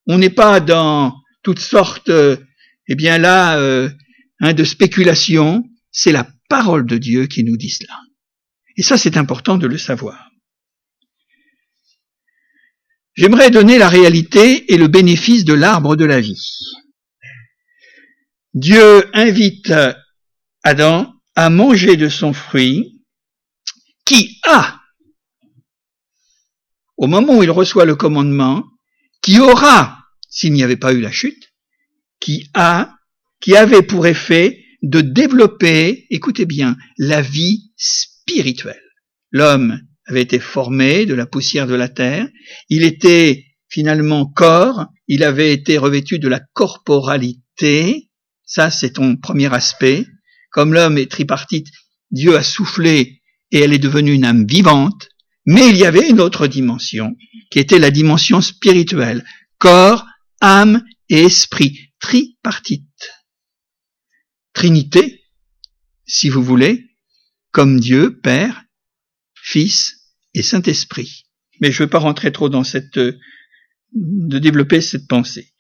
on 0.07 0.19
n'est 0.19 0.29
pas 0.29 0.61
dans 0.61 1.15
toutes 1.43 1.61
sortes, 1.61 2.11
euh, 2.11 2.37
eh 2.87 2.95
bien 2.95 3.17
là, 3.17 3.59
euh, 3.59 3.89
hein, 4.41 4.53
de 4.53 4.65
spéculation, 4.65 5.65
c'est 5.93 6.13
la 6.13 6.29
parole 6.51 6.85
de 6.85 6.99
Dieu 6.99 7.27
qui 7.27 7.43
nous 7.43 7.57
dit 7.57 7.71
cela. 7.71 7.99
Et 8.77 8.83
ça, 8.83 8.99
c'est 8.99 9.17
important 9.17 9.57
de 9.57 9.67
le 9.67 9.79
savoir. 9.79 10.31
J'aimerais 13.15 13.51
donner 13.51 13.79
la 13.79 13.89
réalité 13.89 14.75
et 14.75 14.77
le 14.77 14.89
bénéfice 14.89 15.47
de 15.47 15.55
l'arbre 15.55 15.97
de 15.97 16.05
la 16.05 16.21
vie. 16.21 16.45
Dieu 18.53 19.09
invite 19.17 19.73
Adam 20.65 21.18
à 21.39 21.51
manger 21.51 21.97
de 21.97 22.09
son 22.09 22.33
fruit 22.33 23.01
qui 24.05 24.41
a, 24.45 24.81
au 26.97 27.07
moment 27.07 27.39
où 27.39 27.45
il 27.45 27.51
reçoit 27.53 27.85
le 27.85 27.95
commandement, 27.95 28.65
qui 29.23 29.39
aura, 29.39 30.01
s'il 30.29 30.53
n'y 30.53 30.65
avait 30.65 30.77
pas 30.77 30.93
eu 30.93 31.01
la 31.01 31.13
chute, 31.13 31.53
qui 32.19 32.51
a, 32.55 32.93
qui 33.41 33.55
avait 33.57 33.83
pour 33.83 34.09
effet 34.09 34.65
de 34.83 35.01
développer, 35.01 36.09
écoutez 36.11 36.45
bien, 36.45 36.77
la 36.99 37.23
vie 37.23 37.71
spirituelle. 37.77 38.83
L'homme 39.31 39.81
avait 40.07 40.23
été 40.23 40.41
formé 40.41 41.07
de 41.07 41.15
la 41.15 41.27
poussière 41.27 41.69
de 41.69 41.77
la 41.77 41.89
terre, 41.89 42.27
il 42.69 42.83
était 42.83 43.45
finalement 43.69 44.27
corps, 44.27 44.87
il 45.07 45.23
avait 45.23 45.53
été 45.53 45.79
revêtu 45.79 46.19
de 46.19 46.27
la 46.27 46.41
corporalité, 46.53 48.11
ça 48.45 48.73
c'est 48.73 48.95
ton 48.95 49.17
premier 49.17 49.55
aspect, 49.55 50.05
comme 50.51 50.75
l'homme 50.75 50.99
est 50.99 51.11
tripartite, 51.11 51.69
Dieu 52.11 52.37
a 52.37 52.43
soufflé 52.43 53.23
et 53.51 53.61
elle 53.61 53.73
est 53.73 53.79
devenue 53.79 54.13
une 54.13 54.25
âme 54.25 54.47
vivante, 54.47 55.09
mais 55.47 55.69
il 55.69 55.77
y 55.77 55.85
avait 55.85 56.09
une 56.09 56.21
autre 56.21 56.47
dimension, 56.47 57.17
qui 57.51 57.59
était 57.59 57.79
la 57.79 57.91
dimension 57.91 58.41
spirituelle, 58.41 59.25
corps, 59.59 60.07
âme 60.41 60.85
et 61.09 61.23
esprit, 61.23 61.93
tripartite. 62.01 62.85
Trinité, 64.53 65.23
si 66.07 66.29
vous 66.29 66.43
voulez, 66.43 66.89
comme 67.51 67.81
Dieu, 67.81 68.19
Père, 68.21 68.65
Fils 69.35 70.13
et 70.35 70.43
Saint-Esprit. 70.43 71.27
Mais 71.61 71.73
je 71.73 71.83
ne 71.83 71.87
veux 71.87 71.91
pas 71.91 71.99
rentrer 71.99 72.33
trop 72.33 72.49
dans 72.49 72.65
cette, 72.65 72.99
euh, 72.99 73.19
de 73.93 74.39
développer 74.39 74.81
cette 74.81 75.09
pensée. 75.09 75.53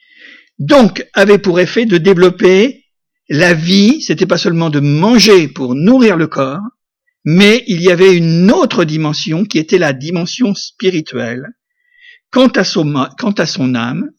Donc, 0.59 1.07
avait 1.15 1.39
pour 1.39 1.61
effet 1.61 1.87
de 1.87 1.99
développer 1.99 2.85
la 3.29 3.55
vie, 3.55 4.01
c'était 4.03 4.27
pas 4.27 4.39
seulement 4.39 4.71
de 4.71 4.81
manger 4.81 5.49
pour 5.49 5.75
nourrir 5.75 6.17
le 6.17 6.27
corps, 6.27 6.63
mais 7.25 7.65
il 7.67 7.83
y 7.83 7.91
avait 7.91 8.17
une 8.17 8.51
autre 8.51 8.85
dimension 8.85 9.45
qui 9.45 9.59
était 9.59 9.79
la 9.79 9.93
dimension 9.93 10.55
spirituelle. 10.55 11.47
Quant 12.31 12.49
à 12.49 12.65
son, 12.65 13.09
quant 13.19 13.33
à 13.33 13.47
son 13.47 13.75
âme, 13.75 14.11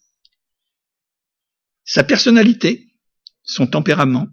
sa 1.85 2.03
personnalité, 2.03 2.87
son 3.43 3.67
tempérament, 3.67 4.27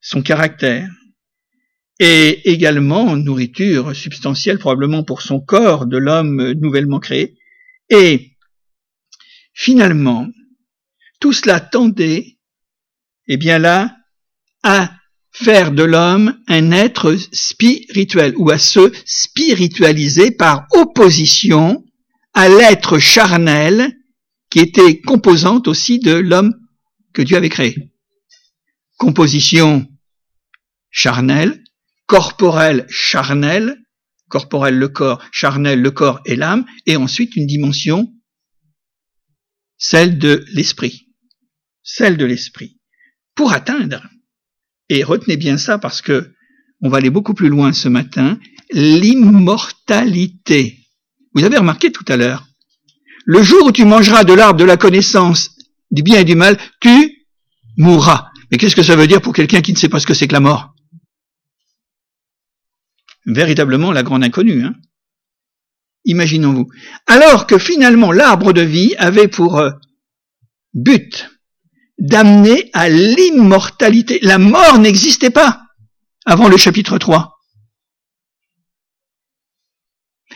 son 0.00 0.22
caractère, 0.22 0.88
et 2.00 2.50
également 2.50 3.14
nourriture 3.14 3.94
substantielle 3.94 4.58
probablement 4.58 5.04
pour 5.04 5.20
son 5.20 5.38
corps 5.38 5.86
de 5.86 5.98
l'homme 5.98 6.52
nouvellement 6.52 6.98
créé. 6.98 7.36
Et 7.90 8.36
finalement, 9.52 10.26
tout 11.20 11.34
cela 11.34 11.60
tendait, 11.60 12.38
eh 13.32 13.36
bien 13.36 13.60
là, 13.60 13.96
à 14.64 14.92
faire 15.30 15.70
de 15.70 15.84
l'homme 15.84 16.36
un 16.48 16.72
être 16.72 17.16
spirituel 17.30 18.34
ou 18.36 18.50
à 18.50 18.58
se 18.58 18.92
spiritualiser 19.06 20.32
par 20.32 20.66
opposition 20.72 21.84
à 22.34 22.48
l'être 22.48 22.98
charnel 22.98 23.96
qui 24.50 24.58
était 24.58 25.00
composante 25.00 25.68
aussi 25.68 26.00
de 26.00 26.10
l'homme 26.10 26.52
que 27.12 27.22
Dieu 27.22 27.36
avait 27.36 27.48
créé. 27.48 27.92
Composition 28.98 29.86
charnelle, 30.90 31.62
corporel 32.06 32.84
charnel, 32.88 33.76
corporel 34.28 34.76
le 34.76 34.88
corps, 34.88 35.22
charnel 35.30 35.80
le 35.80 35.92
corps 35.92 36.20
et 36.26 36.34
l'âme, 36.34 36.66
et 36.86 36.96
ensuite 36.96 37.36
une 37.36 37.46
dimension, 37.46 38.12
celle 39.78 40.18
de 40.18 40.44
l'esprit, 40.52 41.06
celle 41.84 42.16
de 42.16 42.24
l'esprit. 42.24 42.79
Pour 43.40 43.54
atteindre, 43.54 44.02
et 44.90 45.02
retenez 45.02 45.38
bien 45.38 45.56
ça 45.56 45.78
parce 45.78 46.02
que 46.02 46.34
on 46.82 46.90
va 46.90 46.98
aller 46.98 47.08
beaucoup 47.08 47.32
plus 47.32 47.48
loin 47.48 47.72
ce 47.72 47.88
matin, 47.88 48.38
l'immortalité. 48.70 50.76
Vous 51.32 51.42
avez 51.42 51.56
remarqué 51.56 51.90
tout 51.90 52.04
à 52.08 52.18
l'heure, 52.18 52.46
le 53.24 53.42
jour 53.42 53.64
où 53.64 53.72
tu 53.72 53.86
mangeras 53.86 54.24
de 54.24 54.34
l'arbre 54.34 54.60
de 54.60 54.64
la 54.64 54.76
connaissance 54.76 55.56
du 55.90 56.02
bien 56.02 56.20
et 56.20 56.24
du 56.24 56.34
mal, 56.34 56.58
tu 56.82 57.26
mourras. 57.78 58.28
Mais 58.50 58.58
qu'est-ce 58.58 58.76
que 58.76 58.82
ça 58.82 58.94
veut 58.94 59.06
dire 59.06 59.22
pour 59.22 59.32
quelqu'un 59.32 59.62
qui 59.62 59.72
ne 59.72 59.78
sait 59.78 59.88
pas 59.88 60.00
ce 60.00 60.06
que 60.06 60.12
c'est 60.12 60.28
que 60.28 60.34
la 60.34 60.40
mort? 60.40 60.74
Véritablement 63.24 63.90
la 63.90 64.02
grande 64.02 64.22
inconnue. 64.22 64.64
Hein 64.64 64.74
Imaginons-vous. 66.04 66.68
Alors 67.06 67.46
que 67.46 67.56
finalement 67.56 68.12
l'arbre 68.12 68.52
de 68.52 68.60
vie 68.60 68.94
avait 68.98 69.28
pour 69.28 69.56
euh, 69.56 69.70
but 70.74 71.30
d'amener 72.00 72.70
à 72.72 72.88
l'immortalité. 72.88 74.18
La 74.22 74.38
mort 74.38 74.78
n'existait 74.78 75.30
pas 75.30 75.62
avant 76.24 76.48
le 76.48 76.56
chapitre 76.56 76.98
3. 76.98 77.36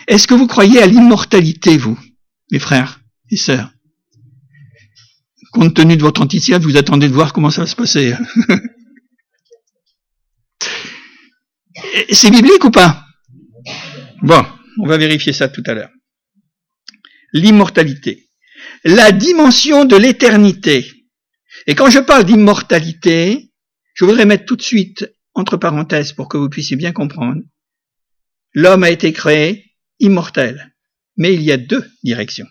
Est-ce 0.07 0.27
que 0.27 0.35
vous 0.35 0.47
croyez 0.47 0.83
à 0.83 0.87
l'immortalité, 0.87 1.79
vous, 1.79 1.99
mes 2.53 2.59
frères 2.59 3.01
et 3.31 3.37
sœurs? 3.37 3.71
Compte 5.53 5.75
tenu 5.75 5.97
de 5.97 6.03
votre 6.03 6.21
anticipation, 6.21 6.69
vous 6.69 6.77
attendez 6.77 7.09
de 7.09 7.15
voir 7.15 7.33
comment 7.33 7.51
ça 7.51 7.63
va 7.63 7.67
se 7.67 7.77
passer. 7.77 8.15
C'est 12.13 12.31
biblique 12.31 12.65
ou 12.65 12.71
pas? 12.71 13.05
Bon, 14.23 14.45
on 14.81 14.87
va 14.87 14.99
vérifier 14.99 15.33
ça 15.33 15.49
tout 15.49 15.63
à 15.67 15.75
l'heure. 15.75 15.91
L'immortalité. 17.33 18.29
La 18.85 19.13
dimension 19.13 19.85
de 19.85 19.97
l'éternité. 19.97 20.91
Et 21.67 21.75
quand 21.75 21.91
je 21.91 21.99
parle 21.99 22.25
d'immortalité, 22.25 23.53
je 23.95 24.05
voudrais 24.05 24.27
mettre 24.27 24.45
tout 24.45 24.57
de 24.57 24.63
suite 24.63 25.11
entre 25.35 25.57
parenthèses 25.57 26.13
pour 26.13 26.29
que 26.29 26.37
vous 26.37 26.49
puissiez 26.49 26.77
bien 26.77 26.93
comprendre. 26.93 27.43
L'homme 28.53 28.85
a 28.85 28.91
été 28.91 29.13
créé 29.13 29.73
immortel, 29.99 30.75
mais 31.17 31.35
il 31.35 31.43
y 31.43 31.53
a 31.53 31.57
deux 31.57 31.85
directions. 32.03 32.47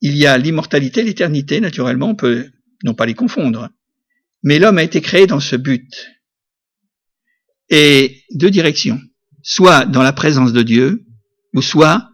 Il 0.00 0.16
y 0.16 0.26
a 0.26 0.38
l'immortalité, 0.38 1.02
l'éternité, 1.02 1.60
naturellement, 1.60 2.08
on 2.08 2.14
peut 2.14 2.50
non 2.84 2.94
pas 2.94 3.06
les 3.06 3.14
confondre, 3.14 3.68
mais 4.42 4.58
l'homme 4.58 4.78
a 4.78 4.82
été 4.82 5.00
créé 5.00 5.26
dans 5.26 5.40
ce 5.40 5.56
but. 5.56 6.10
Et 7.68 8.24
deux 8.32 8.50
directions, 8.50 9.00
soit 9.42 9.84
dans 9.84 10.02
la 10.02 10.12
présence 10.12 10.52
de 10.52 10.62
Dieu, 10.62 11.04
ou 11.54 11.62
soit 11.62 12.10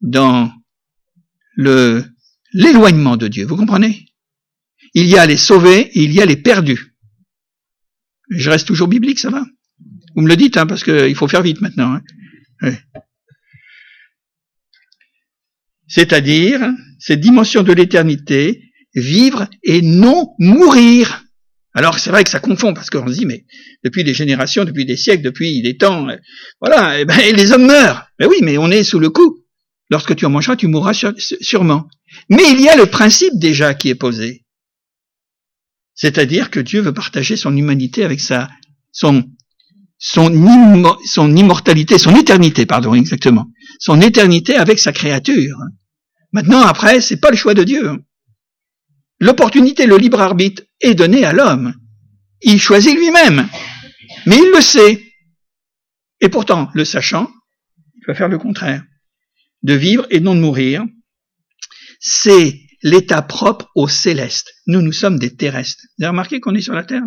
dans 0.00 0.52
l'éloignement 2.52 3.16
de 3.16 3.28
Dieu. 3.28 3.46
Vous 3.46 3.56
comprenez? 3.56 4.06
Il 4.94 5.06
y 5.06 5.16
a 5.16 5.26
les 5.26 5.36
sauvés 5.36 5.80
et 5.80 6.02
il 6.02 6.12
y 6.12 6.20
a 6.20 6.26
les 6.26 6.36
perdus. 6.36 6.96
Je 8.30 8.50
reste 8.50 8.66
toujours 8.66 8.88
biblique, 8.88 9.18
ça 9.18 9.30
va? 9.30 9.44
Vous 10.14 10.22
me 10.22 10.28
le 10.28 10.36
dites, 10.36 10.56
hein, 10.56 10.66
parce 10.66 10.84
qu'il 10.84 11.14
faut 11.14 11.28
faire 11.28 11.42
vite 11.42 11.60
maintenant. 11.60 11.98
Hein. 12.62 12.74
C'est-à-dire 15.86 16.72
cette 16.98 17.20
dimension 17.20 17.62
de 17.62 17.72
l'éternité, 17.72 18.72
vivre 18.94 19.48
et 19.62 19.82
non 19.82 20.34
mourir. 20.38 21.24
Alors 21.74 21.98
c'est 21.98 22.10
vrai 22.10 22.24
que 22.24 22.30
ça 22.30 22.40
confond 22.40 22.74
parce 22.74 22.90
qu'on 22.90 23.06
se 23.08 23.14
dit 23.14 23.26
mais 23.26 23.46
depuis 23.82 24.04
des 24.04 24.14
générations, 24.14 24.64
depuis 24.64 24.84
des 24.84 24.96
siècles, 24.96 25.22
depuis 25.22 25.62
des 25.62 25.76
temps, 25.76 26.08
euh, 26.08 26.16
voilà, 26.60 27.00
eh 27.00 27.04
ben, 27.04 27.18
les 27.34 27.52
hommes 27.52 27.66
meurent. 27.66 28.06
Mais 28.18 28.26
oui, 28.26 28.36
mais 28.42 28.58
on 28.58 28.70
est 28.70 28.84
sous 28.84 28.98
le 28.98 29.10
coup. 29.10 29.41
Lorsque 29.92 30.16
tu 30.16 30.24
en 30.24 30.30
mangeras, 30.30 30.56
tu 30.56 30.68
mourras 30.68 30.94
sûrement. 31.18 31.86
Mais 32.30 32.50
il 32.50 32.62
y 32.62 32.70
a 32.70 32.76
le 32.76 32.86
principe 32.86 33.34
déjà 33.34 33.74
qui 33.74 33.90
est 33.90 33.94
posé. 33.94 34.42
C'est-à-dire 35.94 36.50
que 36.50 36.60
Dieu 36.60 36.80
veut 36.80 36.94
partager 36.94 37.36
son 37.36 37.54
humanité 37.54 38.02
avec 38.02 38.18
sa, 38.18 38.48
son, 38.90 39.22
son, 39.98 40.96
son 41.04 41.36
immortalité, 41.36 41.98
son 41.98 42.16
éternité, 42.16 42.64
pardon, 42.64 42.94
exactement. 42.94 43.48
Son 43.80 44.00
éternité 44.00 44.56
avec 44.56 44.78
sa 44.78 44.92
créature. 44.92 45.58
Maintenant, 46.32 46.62
après, 46.62 47.02
c'est 47.02 47.20
pas 47.20 47.30
le 47.30 47.36
choix 47.36 47.52
de 47.52 47.62
Dieu. 47.62 48.02
L'opportunité, 49.20 49.84
le 49.84 49.98
libre 49.98 50.22
arbitre 50.22 50.62
est 50.80 50.94
donné 50.94 51.26
à 51.26 51.34
l'homme. 51.34 51.74
Il 52.40 52.58
choisit 52.58 52.96
lui-même. 52.96 53.46
Mais 54.24 54.38
il 54.38 54.52
le 54.54 54.62
sait. 54.62 55.04
Et 56.22 56.30
pourtant, 56.30 56.70
le 56.72 56.86
sachant, 56.86 57.30
il 57.96 58.06
va 58.06 58.14
faire 58.14 58.28
le 58.28 58.38
contraire 58.38 58.82
de 59.62 59.74
vivre 59.74 60.06
et 60.10 60.20
non 60.20 60.34
de 60.34 60.40
mourir, 60.40 60.84
c'est 62.00 62.60
l'état 62.82 63.22
propre 63.22 63.68
au 63.74 63.88
céleste. 63.88 64.52
Nous, 64.66 64.82
nous 64.82 64.92
sommes 64.92 65.18
des 65.18 65.36
terrestres. 65.36 65.84
Vous 65.98 66.04
avez 66.04 66.10
remarqué 66.10 66.40
qu'on 66.40 66.54
est 66.54 66.60
sur 66.60 66.74
la 66.74 66.84
Terre 66.84 67.02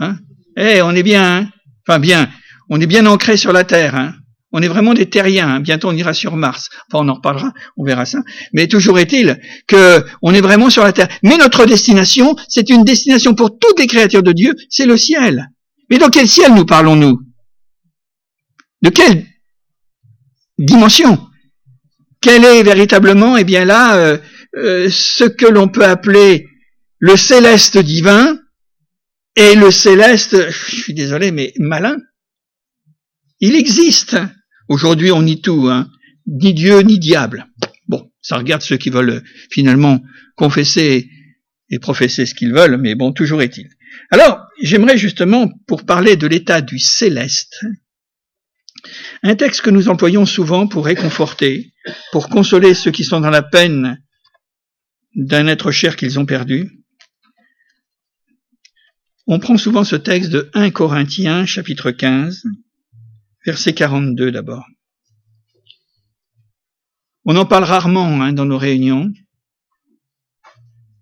hein? 0.00 0.18
Eh, 0.56 0.82
on 0.82 0.90
est 0.92 1.02
bien, 1.02 1.24
hein? 1.24 1.50
Enfin 1.86 1.98
bien, 1.98 2.28
on 2.68 2.80
est 2.80 2.86
bien 2.86 3.06
ancré 3.06 3.36
sur 3.36 3.52
la 3.52 3.64
Terre. 3.64 3.94
Hein? 3.94 4.14
On 4.52 4.60
est 4.62 4.68
vraiment 4.68 4.94
des 4.94 5.08
terriens. 5.08 5.48
Hein? 5.48 5.60
Bientôt, 5.60 5.88
on 5.88 5.96
ira 5.96 6.12
sur 6.12 6.36
Mars. 6.36 6.68
Enfin, 6.90 7.04
on 7.04 7.08
en 7.08 7.14
reparlera, 7.14 7.52
on 7.76 7.84
verra 7.84 8.04
ça. 8.04 8.20
Mais 8.52 8.66
toujours 8.66 8.98
est-il 8.98 9.40
que 9.68 10.04
on 10.22 10.34
est 10.34 10.40
vraiment 10.40 10.70
sur 10.70 10.82
la 10.82 10.92
Terre. 10.92 11.08
Mais 11.22 11.36
notre 11.36 11.66
destination, 11.66 12.34
c'est 12.48 12.68
une 12.68 12.84
destination 12.84 13.34
pour 13.34 13.58
toutes 13.58 13.78
les 13.78 13.86
créatures 13.86 14.24
de 14.24 14.32
Dieu, 14.32 14.54
c'est 14.68 14.86
le 14.86 14.96
ciel. 14.96 15.50
Mais 15.88 15.98
dans 15.98 16.10
quel 16.10 16.28
ciel 16.28 16.52
nous 16.54 16.66
parlons-nous 16.66 17.20
De 18.82 18.90
quelle 18.90 19.26
dimension? 20.58 21.29
Quel 22.20 22.44
est 22.44 22.62
véritablement, 22.62 23.36
eh 23.36 23.44
bien 23.44 23.64
là, 23.64 23.96
euh, 23.96 24.18
euh, 24.56 24.88
ce 24.90 25.24
que 25.24 25.46
l'on 25.46 25.68
peut 25.68 25.84
appeler 25.84 26.46
le 26.98 27.16
céleste 27.16 27.78
divin 27.78 28.38
et 29.36 29.54
le 29.54 29.70
céleste, 29.70 30.50
je 30.50 30.76
suis 30.76 30.94
désolé, 30.94 31.30
mais 31.30 31.52
malin. 31.58 31.96
Il 33.40 33.54
existe. 33.54 34.18
Aujourd'hui, 34.68 35.10
on 35.12 35.22
nie 35.22 35.40
tout, 35.40 35.68
hein. 35.68 35.88
ni 36.26 36.52
Dieu 36.52 36.80
ni 36.80 36.98
diable. 36.98 37.46
Bon, 37.88 38.10
ça 38.20 38.36
regarde 38.36 38.62
ceux 38.62 38.76
qui 38.76 38.90
veulent 38.90 39.22
finalement 39.50 40.00
confesser 40.36 41.08
et 41.70 41.78
professer 41.78 42.26
ce 42.26 42.34
qu'ils 42.34 42.52
veulent, 42.52 42.76
mais 42.76 42.94
bon, 42.94 43.12
toujours 43.12 43.40
est-il. 43.42 43.68
Alors, 44.10 44.46
j'aimerais 44.60 44.98
justement, 44.98 45.50
pour 45.66 45.86
parler 45.86 46.16
de 46.16 46.26
l'état 46.26 46.60
du 46.60 46.78
céleste, 46.78 47.64
un 49.22 49.36
texte 49.36 49.62
que 49.62 49.70
nous 49.70 49.88
employons 49.88 50.26
souvent 50.26 50.66
pour 50.66 50.84
réconforter, 50.84 51.72
pour 52.12 52.28
consoler 52.28 52.74
ceux 52.74 52.90
qui 52.90 53.04
sont 53.04 53.20
dans 53.20 53.30
la 53.30 53.42
peine 53.42 54.02
d'un 55.14 55.46
être 55.46 55.70
cher 55.70 55.96
qu'ils 55.96 56.18
ont 56.18 56.26
perdu. 56.26 56.70
On 59.26 59.38
prend 59.38 59.56
souvent 59.56 59.84
ce 59.84 59.96
texte 59.96 60.30
de 60.30 60.50
1 60.54 60.70
Corinthiens 60.70 61.46
chapitre 61.46 61.90
15, 61.90 62.42
verset 63.44 63.74
42 63.74 64.32
d'abord. 64.32 64.64
On 67.24 67.36
en 67.36 67.44
parle 67.44 67.64
rarement 67.64 68.22
hein, 68.22 68.32
dans 68.32 68.46
nos 68.46 68.58
réunions. 68.58 69.12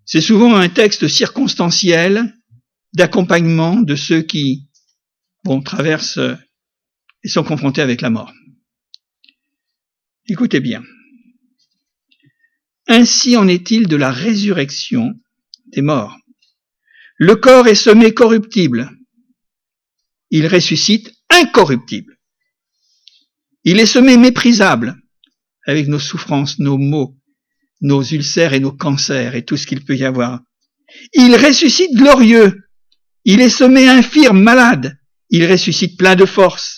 C'est 0.05 0.21
souvent 0.21 0.57
un 0.57 0.69
texte 0.69 1.07
circonstanciel 1.07 2.35
d'accompagnement 2.95 3.77
de 3.77 3.95
ceux 3.95 4.23
qui 4.23 4.69
traversent 5.65 6.21
et 7.29 7.31
sont 7.31 7.45
confrontés 7.45 7.83
avec 7.83 8.01
la 8.01 8.09
mort. 8.09 8.33
Écoutez 10.29 10.61
bien. 10.61 10.83
Ainsi 12.87 13.37
en 13.37 13.47
est-il 13.49 13.87
de 13.87 13.97
la 13.97 14.11
résurrection 14.11 15.13
des 15.67 15.83
morts. 15.83 16.17
Le 17.19 17.37
corps 17.37 17.67
est 17.67 17.75
semé 17.75 18.15
corruptible. 18.15 18.91
Il 20.31 20.47
ressuscite 20.47 21.13
incorruptible. 21.29 22.19
Il 23.63 23.79
est 23.79 23.85
semé 23.85 24.17
méprisable, 24.17 24.97
avec 25.67 25.87
nos 25.87 25.99
souffrances, 25.99 26.59
nos 26.59 26.79
maux, 26.79 27.15
nos 27.83 28.03
ulcères 28.03 28.55
et 28.55 28.61
nos 28.61 28.73
cancers 28.73 29.35
et 29.35 29.45
tout 29.45 29.59
ce 29.59 29.67
qu'il 29.67 29.85
peut 29.85 29.97
y 29.97 30.05
avoir. 30.05 30.41
Il 31.13 31.37
ressuscite 31.37 31.95
glorieux. 31.95 32.71
Il 33.27 33.43
est 33.43 33.51
semé 33.51 33.87
infirme, 33.87 34.41
malade. 34.41 34.99
Il 35.29 35.45
ressuscite 35.45 35.99
plein 35.99 36.17
de 36.17 36.25
force. 36.25 36.78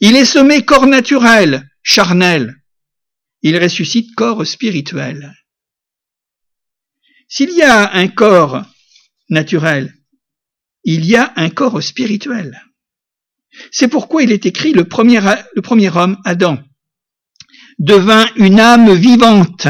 Il 0.00 0.16
est 0.16 0.24
semé 0.24 0.64
corps 0.64 0.86
naturel, 0.86 1.68
charnel. 1.82 2.56
Il 3.42 3.58
ressuscite 3.58 4.14
corps 4.14 4.46
spirituel. 4.46 5.34
S'il 7.28 7.50
y 7.50 7.62
a 7.62 7.94
un 7.94 8.08
corps 8.08 8.64
naturel, 9.28 9.94
il 10.84 11.06
y 11.06 11.16
a 11.16 11.32
un 11.36 11.48
corps 11.48 11.82
spirituel. 11.82 12.60
C'est 13.70 13.88
pourquoi 13.88 14.22
il 14.22 14.32
est 14.32 14.46
écrit 14.46 14.72
le 14.72 14.84
premier, 14.84 15.20
le 15.54 15.62
premier 15.62 15.90
homme, 15.96 16.18
Adam, 16.24 16.58
devint 17.78 18.28
une 18.36 18.60
âme 18.60 18.92
vivante. 18.94 19.68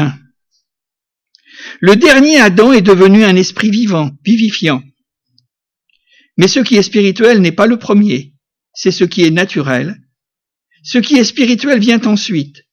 Le 1.79 1.95
dernier 1.95 2.39
Adam 2.39 2.73
est 2.73 2.81
devenu 2.81 3.23
un 3.23 3.35
esprit 3.35 3.69
vivant, 3.69 4.11
vivifiant. 4.23 4.83
Mais 6.37 6.47
ce 6.47 6.59
qui 6.59 6.77
est 6.77 6.83
spirituel 6.83 7.41
n'est 7.41 7.51
pas 7.51 7.67
le 7.67 7.77
premier, 7.77 8.33
c'est 8.73 8.91
ce 8.91 9.03
qui 9.03 9.23
est 9.23 9.31
naturel, 9.31 9.97
ce 10.83 10.97
qui 10.97 11.17
est 11.17 11.23
spirituel 11.23 11.79
vient 11.79 12.01
ensuite. 12.05 12.63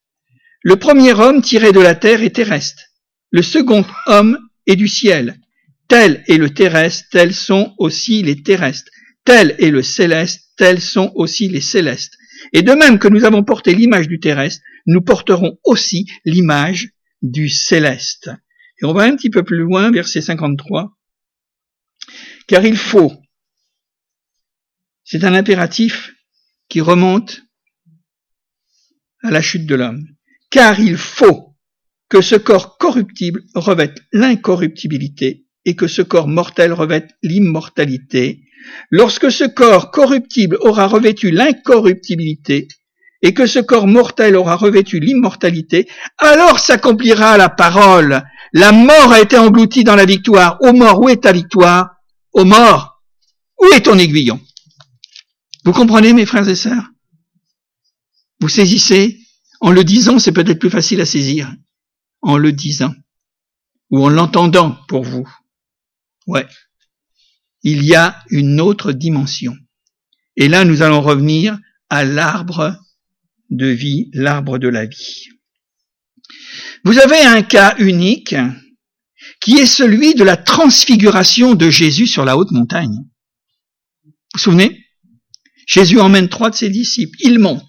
Le 0.63 0.75
premier 0.75 1.13
homme 1.13 1.41
tiré 1.41 1.71
de 1.71 1.79
la 1.79 1.95
terre 1.95 2.21
est 2.21 2.35
terrestre. 2.35 2.83
Le 3.31 3.41
second 3.41 3.85
homme 4.07 4.37
est 4.65 4.75
du 4.75 4.87
ciel. 4.87 5.39
Tel 5.87 6.23
est 6.27 6.37
le 6.37 6.49
terrestre, 6.49 7.07
tels 7.11 7.33
sont 7.33 7.73
aussi 7.77 8.21
les 8.21 8.43
terrestres. 8.43 8.91
Tel 9.25 9.55
est 9.59 9.71
le 9.71 9.81
céleste, 9.81 10.51
tels 10.57 10.81
sont 10.81 11.11
aussi 11.15 11.49
les 11.49 11.61
célestes. 11.61 12.15
Et 12.53 12.61
de 12.61 12.73
même 12.73 12.99
que 12.99 13.07
nous 13.07 13.25
avons 13.25 13.43
porté 13.43 13.73
l'image 13.73 14.07
du 14.07 14.19
terrestre, 14.19 14.61
nous 14.85 15.01
porterons 15.01 15.57
aussi 15.63 16.05
l'image 16.25 16.89
du 17.21 17.49
céleste. 17.49 18.29
Et 18.81 18.85
on 18.85 18.93
va 18.93 19.03
un 19.03 19.15
petit 19.15 19.29
peu 19.29 19.43
plus 19.43 19.57
loin, 19.57 19.91
verset 19.91 20.21
53. 20.21 20.91
Car 22.47 22.65
il 22.65 22.77
faut, 22.77 23.13
c'est 25.03 25.23
un 25.23 25.33
impératif 25.33 26.13
qui 26.69 26.81
remonte 26.81 27.41
à 29.23 29.31
la 29.31 29.41
chute 29.41 29.65
de 29.65 29.75
l'homme. 29.75 30.05
Car 30.49 30.79
il 30.79 30.97
faut 30.97 31.55
que 32.09 32.21
ce 32.21 32.35
corps 32.35 32.77
corruptible 32.77 33.43
revête 33.53 34.01
l'incorruptibilité 34.11 35.45
et 35.65 35.75
que 35.75 35.87
ce 35.87 36.01
corps 36.01 36.27
mortel 36.27 36.73
revête 36.73 37.11
l'immortalité. 37.21 38.41
Lorsque 38.89 39.31
ce 39.31 39.43
corps 39.43 39.91
corruptible 39.91 40.57
aura 40.61 40.87
revêtu 40.87 41.31
l'incorruptibilité 41.31 42.67
et 43.21 43.33
que 43.33 43.45
ce 43.45 43.59
corps 43.59 43.87
mortel 43.87 44.35
aura 44.35 44.55
revêtu 44.55 44.99
l'immortalité, 44.99 45.87
alors 46.17 46.59
s'accomplira 46.59 47.37
la 47.37 47.49
parole. 47.49 48.23
La 48.53 48.71
mort 48.71 49.11
a 49.11 49.21
été 49.21 49.37
engloutie 49.37 49.83
dans 49.83 49.95
la 49.95 50.05
victoire. 50.05 50.57
Ô 50.61 50.73
mort, 50.73 51.01
où 51.01 51.09
est 51.09 51.23
ta 51.23 51.31
victoire? 51.31 51.91
Ô 52.33 52.45
mort, 52.45 53.01
où 53.59 53.65
est 53.75 53.81
ton 53.81 53.97
aiguillon? 53.97 54.39
Vous 55.65 55.73
comprenez, 55.73 56.13
mes 56.13 56.25
frères 56.25 56.47
et 56.47 56.55
sœurs? 56.55 56.89
Vous 58.39 58.49
saisissez 58.49 59.19
En 59.61 59.71
le 59.71 59.83
disant, 59.83 60.19
c'est 60.19 60.31
peut-être 60.31 60.59
plus 60.59 60.69
facile 60.69 61.01
à 61.01 61.05
saisir. 61.05 61.53
En 62.21 62.37
le 62.37 62.51
disant. 62.51 62.93
Ou 63.91 64.05
en 64.05 64.09
l'entendant 64.09 64.77
pour 64.87 65.03
vous. 65.03 65.27
Ouais. 66.27 66.47
Il 67.63 67.83
y 67.83 67.95
a 67.95 68.23
une 68.29 68.61
autre 68.61 68.91
dimension. 68.91 69.55
Et 70.37 70.47
là, 70.47 70.63
nous 70.63 70.81
allons 70.81 71.01
revenir 71.01 71.57
à 71.89 72.05
l'arbre 72.05 72.77
de 73.49 73.67
vie, 73.67 74.09
l'arbre 74.13 74.57
de 74.57 74.67
la 74.67 74.85
vie. 74.85 75.27
Vous 76.85 76.97
avez 76.97 77.19
un 77.19 77.41
cas 77.41 77.75
unique 77.79 78.35
qui 79.41 79.55
est 79.57 79.65
celui 79.65 80.15
de 80.15 80.23
la 80.23 80.37
transfiguration 80.37 81.55
de 81.55 81.69
Jésus 81.69 82.07
sur 82.07 82.25
la 82.25 82.37
haute 82.37 82.51
montagne. 82.51 82.95
Vous 84.03 84.11
vous 84.35 84.39
souvenez? 84.39 84.85
Jésus 85.67 85.99
emmène 85.99 86.29
trois 86.29 86.49
de 86.49 86.55
ses 86.55 86.69
disciples, 86.69 87.17
il 87.21 87.39
monte, 87.39 87.68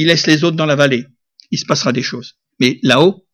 il 0.00 0.06
laisse 0.06 0.26
les 0.26 0.44
autres 0.44 0.56
dans 0.56 0.64
la 0.64 0.76
vallée, 0.76 1.06
il 1.50 1.58
se 1.58 1.66
passera 1.66 1.92
des 1.92 2.02
choses. 2.02 2.36
Mais 2.58 2.78
là-haut, 2.82 3.26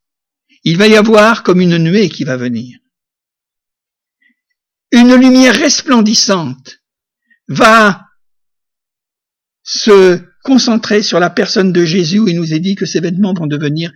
il 0.64 0.76
va 0.76 0.88
y 0.88 0.96
avoir 0.96 1.44
comme 1.44 1.60
une 1.60 1.78
nuée 1.78 2.08
qui 2.08 2.24
va 2.24 2.36
venir. 2.36 2.76
Une 4.90 5.14
lumière 5.14 5.54
resplendissante 5.54 6.80
va 7.46 8.02
se 9.62 10.20
concentré 10.42 11.02
sur 11.02 11.20
la 11.20 11.30
personne 11.30 11.72
de 11.72 11.84
Jésus 11.84 12.18
où 12.18 12.26
il 12.26 12.34
nous 12.34 12.52
est 12.52 12.58
dit 12.58 12.74
que 12.74 12.84
ses 12.84 12.98
vêtements 12.98 13.32
vont 13.32 13.46
devenir, 13.46 13.92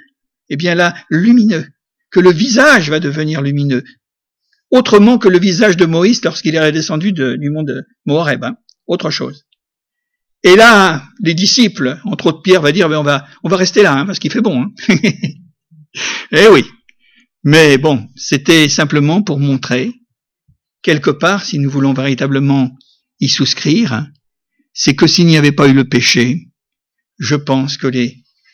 eh 0.49 0.57
bien 0.57 0.77
là, 0.77 0.95
lumineux, 1.09 1.67
que 2.13 2.21
le 2.21 2.31
visage 2.31 2.89
va 2.89 3.01
devenir 3.01 3.43
lumineux, 3.43 3.83
autrement 4.71 5.19
que 5.19 5.29
le 5.29 5.41
visage 5.41 5.77
de 5.77 5.87
Moïse 5.87 6.23
lorsqu'il 6.23 6.55
est 6.55 6.65
redescendu 6.65 7.13
du 7.13 7.51
monde 7.51 7.67
de 7.67 7.85
Moab, 8.07 8.45
hein, 8.45 8.57
autre 8.87 9.11
chose. 9.11 9.45
Et 10.43 10.57
là, 10.57 11.05
les 11.21 11.35
disciples, 11.35 12.01
entre 12.05 12.29
autres 12.29 12.43
Pierre, 12.43 12.63
va 12.63 12.73
dire, 12.73 12.89
ben 12.89 12.99
on 12.99 13.03
va, 13.03 13.27
on 13.43 13.49
va 13.49 13.57
rester 13.57 13.83
là, 13.83 13.99
hein, 13.99 14.07
parce 14.07 14.19
qu'il 14.19 14.33
fait 14.33 14.41
bon. 14.41 14.63
Hein. 14.63 14.73
eh 16.33 16.49
oui. 16.49 16.65
Mais 17.43 17.79
bon, 17.79 18.09
c'était 18.17 18.69
simplement 18.69 19.23
pour 19.23 19.39
montrer, 19.39 19.93
quelque 20.83 21.11
part, 21.11 21.45
si 21.45 21.59
nous 21.59 21.71
voulons 21.71 21.93
véritablement 21.93 22.71
y 23.19 23.29
souscrire, 23.29 24.07
c'est 24.73 24.95
que 24.95 25.07
s'il 25.07 25.27
n'y 25.27 25.37
avait 25.37 25.53
pas 25.53 25.69
eu 25.69 25.75
le 25.75 25.89
péché, 25.89 26.49
je 27.19 27.37
pense 27.37 27.77
que 27.77 27.89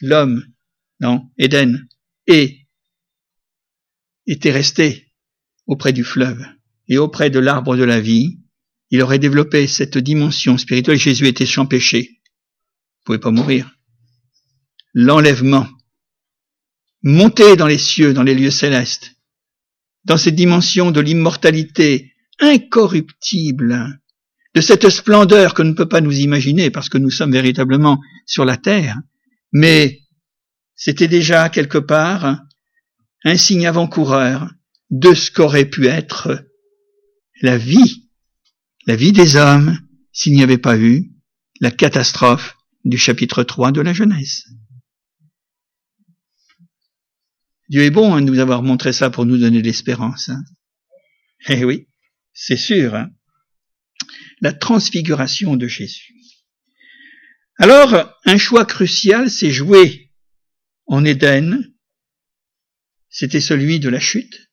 l'homme, 0.01 0.45
non, 1.01 1.31
Éden, 1.39 1.87
et 2.27 2.67
était 4.27 4.51
resté 4.51 5.13
auprès 5.67 5.93
du 5.93 6.05
fleuve 6.05 6.45
et 6.89 6.99
auprès 6.99 7.31
de 7.31 7.39
l'arbre 7.39 7.77
de 7.77 7.85
la 7.85 8.01
vie, 8.01 8.41
il 8.91 9.03
aurait 9.03 9.19
développé 9.19 9.67
cette 9.67 9.99
dimension 9.99 10.59
spirituelle. 10.59 10.99
Jésus 10.99 11.27
était 11.27 11.47
sans 11.47 11.67
péché. 11.67 12.11
Il 12.11 13.05
pouvait 13.05 13.19
pas 13.19 13.31
mourir. 13.31 13.71
L'enlèvement. 14.95 15.69
Monter 17.03 17.57
dans 17.57 17.67
les 17.67 17.79
cieux, 17.79 18.15
dans 18.15 18.23
les 18.23 18.35
lieux 18.35 18.51
célestes. 18.51 19.13
Dans 20.05 20.17
cette 20.17 20.35
dimension 20.35 20.91
de 20.91 21.01
l'immortalité 21.01 22.13
incorruptible 22.41 24.01
de 24.57 24.63
cette 24.63 24.89
splendeur 24.89 25.53
que 25.53 25.63
ne 25.63 25.75
peut 25.75 25.89
pas 25.89 26.01
nous 26.01 26.19
imaginer 26.19 26.71
parce 26.71 26.89
que 26.89 26.97
nous 26.97 27.11
sommes 27.11 27.33
véritablement 27.33 28.01
sur 28.25 28.47
la 28.47 28.57
terre, 28.57 28.97
mais 29.53 30.01
c'était 30.75 31.09
déjà 31.09 31.51
quelque 31.51 31.77
part 31.77 32.41
un 33.25 33.37
signe 33.37 33.67
avant-coureur 33.67 34.51
de 34.89 35.13
ce 35.13 35.31
qu'aurait 35.31 35.67
pu 35.67 35.89
être 35.89 36.43
la 37.43 37.59
vie, 37.59 38.06
la 38.87 38.97
vie 38.97 39.13
des 39.13 39.37
hommes 39.37 39.79
s'il 40.13 40.35
n'y 40.35 40.43
avait 40.43 40.59
pas 40.59 40.79
eu 40.79 41.11
la 41.61 41.71
catastrophe 41.71 42.57
du 42.85 42.99
chapitre 42.99 43.43
3 43.43 43.73
de 43.73 43.81
la 43.81 43.93
Genèse. 43.93 44.45
Dieu 47.69 47.83
est 47.83 47.91
bon 47.91 48.15
hein, 48.15 48.21
nous 48.21 48.39
avoir 48.39 48.63
montré 48.63 48.93
ça 48.93 49.11
pour 49.11 49.27
nous 49.27 49.39
donner 49.39 49.61
l'espérance. 49.61 50.29
Hein. 50.29 50.43
Eh 51.49 51.65
oui, 51.65 51.89
c'est 52.33 52.57
sûr. 52.57 52.95
Hein 52.95 53.11
la 54.41 54.53
transfiguration 54.53 55.57
de 55.57 55.67
Jésus. 55.67 56.15
Alors, 57.59 58.15
un 58.25 58.37
choix 58.37 58.67
crucial 58.67 59.31
s'est 59.31 59.51
joué 59.51 60.13
en 60.87 61.05
Éden. 61.05 61.75
C'était 63.09 63.41
celui 63.41 63.81
de 63.81 63.89
la 63.89 64.01
chute. 64.01 64.51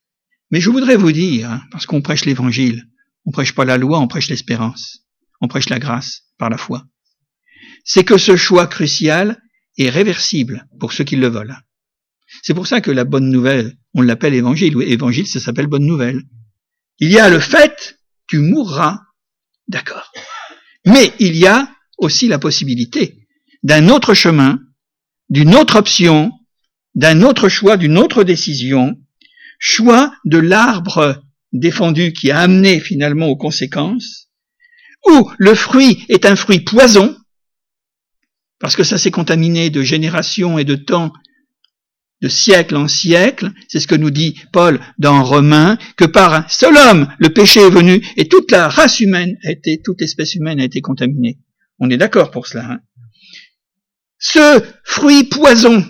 Mais 0.51 0.61
je 0.61 0.69
voudrais 0.69 0.95
vous 0.95 1.11
dire, 1.11 1.49
hein, 1.51 1.63
parce 1.71 1.85
qu'on 1.85 2.01
prêche 2.01 2.25
l'évangile, 2.25 2.85
on 3.25 3.31
prêche 3.31 3.53
pas 3.53 3.65
la 3.65 3.77
loi, 3.77 3.99
on 3.99 4.07
prêche 4.07 4.29
l'espérance. 4.29 4.99
On 5.41 5.47
prêche 5.47 5.69
la 5.69 5.79
grâce 5.79 6.23
par 6.37 6.49
la 6.49 6.57
foi. 6.57 6.85
C'est 7.83 8.03
que 8.03 8.17
ce 8.17 8.35
choix 8.35 8.67
crucial 8.67 9.41
est 9.77 9.89
réversible 9.89 10.67
pour 10.79 10.93
ceux 10.93 11.03
qui 11.03 11.15
le 11.15 11.27
veulent. 11.27 11.57
C'est 12.41 12.53
pour 12.53 12.67
ça 12.67 12.81
que 12.81 12.91
la 12.91 13.03
bonne 13.03 13.29
nouvelle, 13.29 13.77
on 13.93 14.01
l'appelle 14.01 14.33
évangile. 14.33 14.81
évangile, 14.83 15.27
ça 15.27 15.39
s'appelle 15.39 15.67
bonne 15.67 15.85
nouvelle. 15.85 16.21
Il 16.99 17.11
y 17.11 17.19
a 17.19 17.29
le 17.29 17.39
fait, 17.39 17.99
tu 18.27 18.39
mourras 18.39 19.01
D'accord. 19.67 20.11
Mais 20.85 21.13
il 21.19 21.35
y 21.35 21.47
a 21.47 21.69
aussi 21.97 22.27
la 22.27 22.39
possibilité 22.39 23.27
d'un 23.63 23.87
autre 23.87 24.13
chemin, 24.13 24.59
d'une 25.29 25.55
autre 25.55 25.77
option, 25.77 26.31
d'un 26.95 27.21
autre 27.21 27.47
choix, 27.47 27.77
d'une 27.77 27.97
autre 27.97 28.23
décision, 28.23 28.97
choix 29.57 30.13
de 30.25 30.37
l'arbre 30.37 31.22
défendu 31.53 32.13
qui 32.13 32.31
a 32.31 32.39
amené 32.39 32.79
finalement 32.79 33.27
aux 33.27 33.37
conséquences, 33.37 34.29
où 35.07 35.31
le 35.37 35.55
fruit 35.55 36.03
est 36.09 36.25
un 36.25 36.35
fruit 36.35 36.61
poison, 36.61 37.15
parce 38.59 38.75
que 38.75 38.83
ça 38.83 38.97
s'est 38.97 39.11
contaminé 39.11 39.69
de 39.69 39.81
générations 39.81 40.57
et 40.57 40.63
de 40.63 40.75
temps 40.75 41.13
de 42.21 42.29
siècle 42.29 42.77
en 42.77 42.87
siècle, 42.87 43.51
c'est 43.67 43.81
ce 43.81 43.87
que 43.87 43.95
nous 43.95 44.11
dit 44.11 44.39
Paul 44.53 44.79
dans 44.97 45.23
Romains, 45.23 45.77
que 45.97 46.05
par 46.05 46.33
un 46.33 46.45
seul 46.47 46.75
homme, 46.77 47.07
le 47.19 47.29
péché 47.29 47.59
est 47.59 47.69
venu 47.69 48.01
et 48.15 48.29
toute 48.29 48.49
la 48.51 48.69
race 48.69 49.01
humaine 49.01 49.37
a 49.43 49.51
été, 49.51 49.81
toute 49.83 50.01
espèce 50.01 50.35
humaine 50.35 50.61
a 50.61 50.63
été 50.63 50.79
contaminée. 50.79 51.39
On 51.79 51.89
est 51.89 51.97
d'accord 51.97 52.31
pour 52.31 52.47
cela. 52.47 52.65
Hein 52.65 52.79
ce 54.23 54.63
fruit 54.85 55.25
poison, 55.25 55.85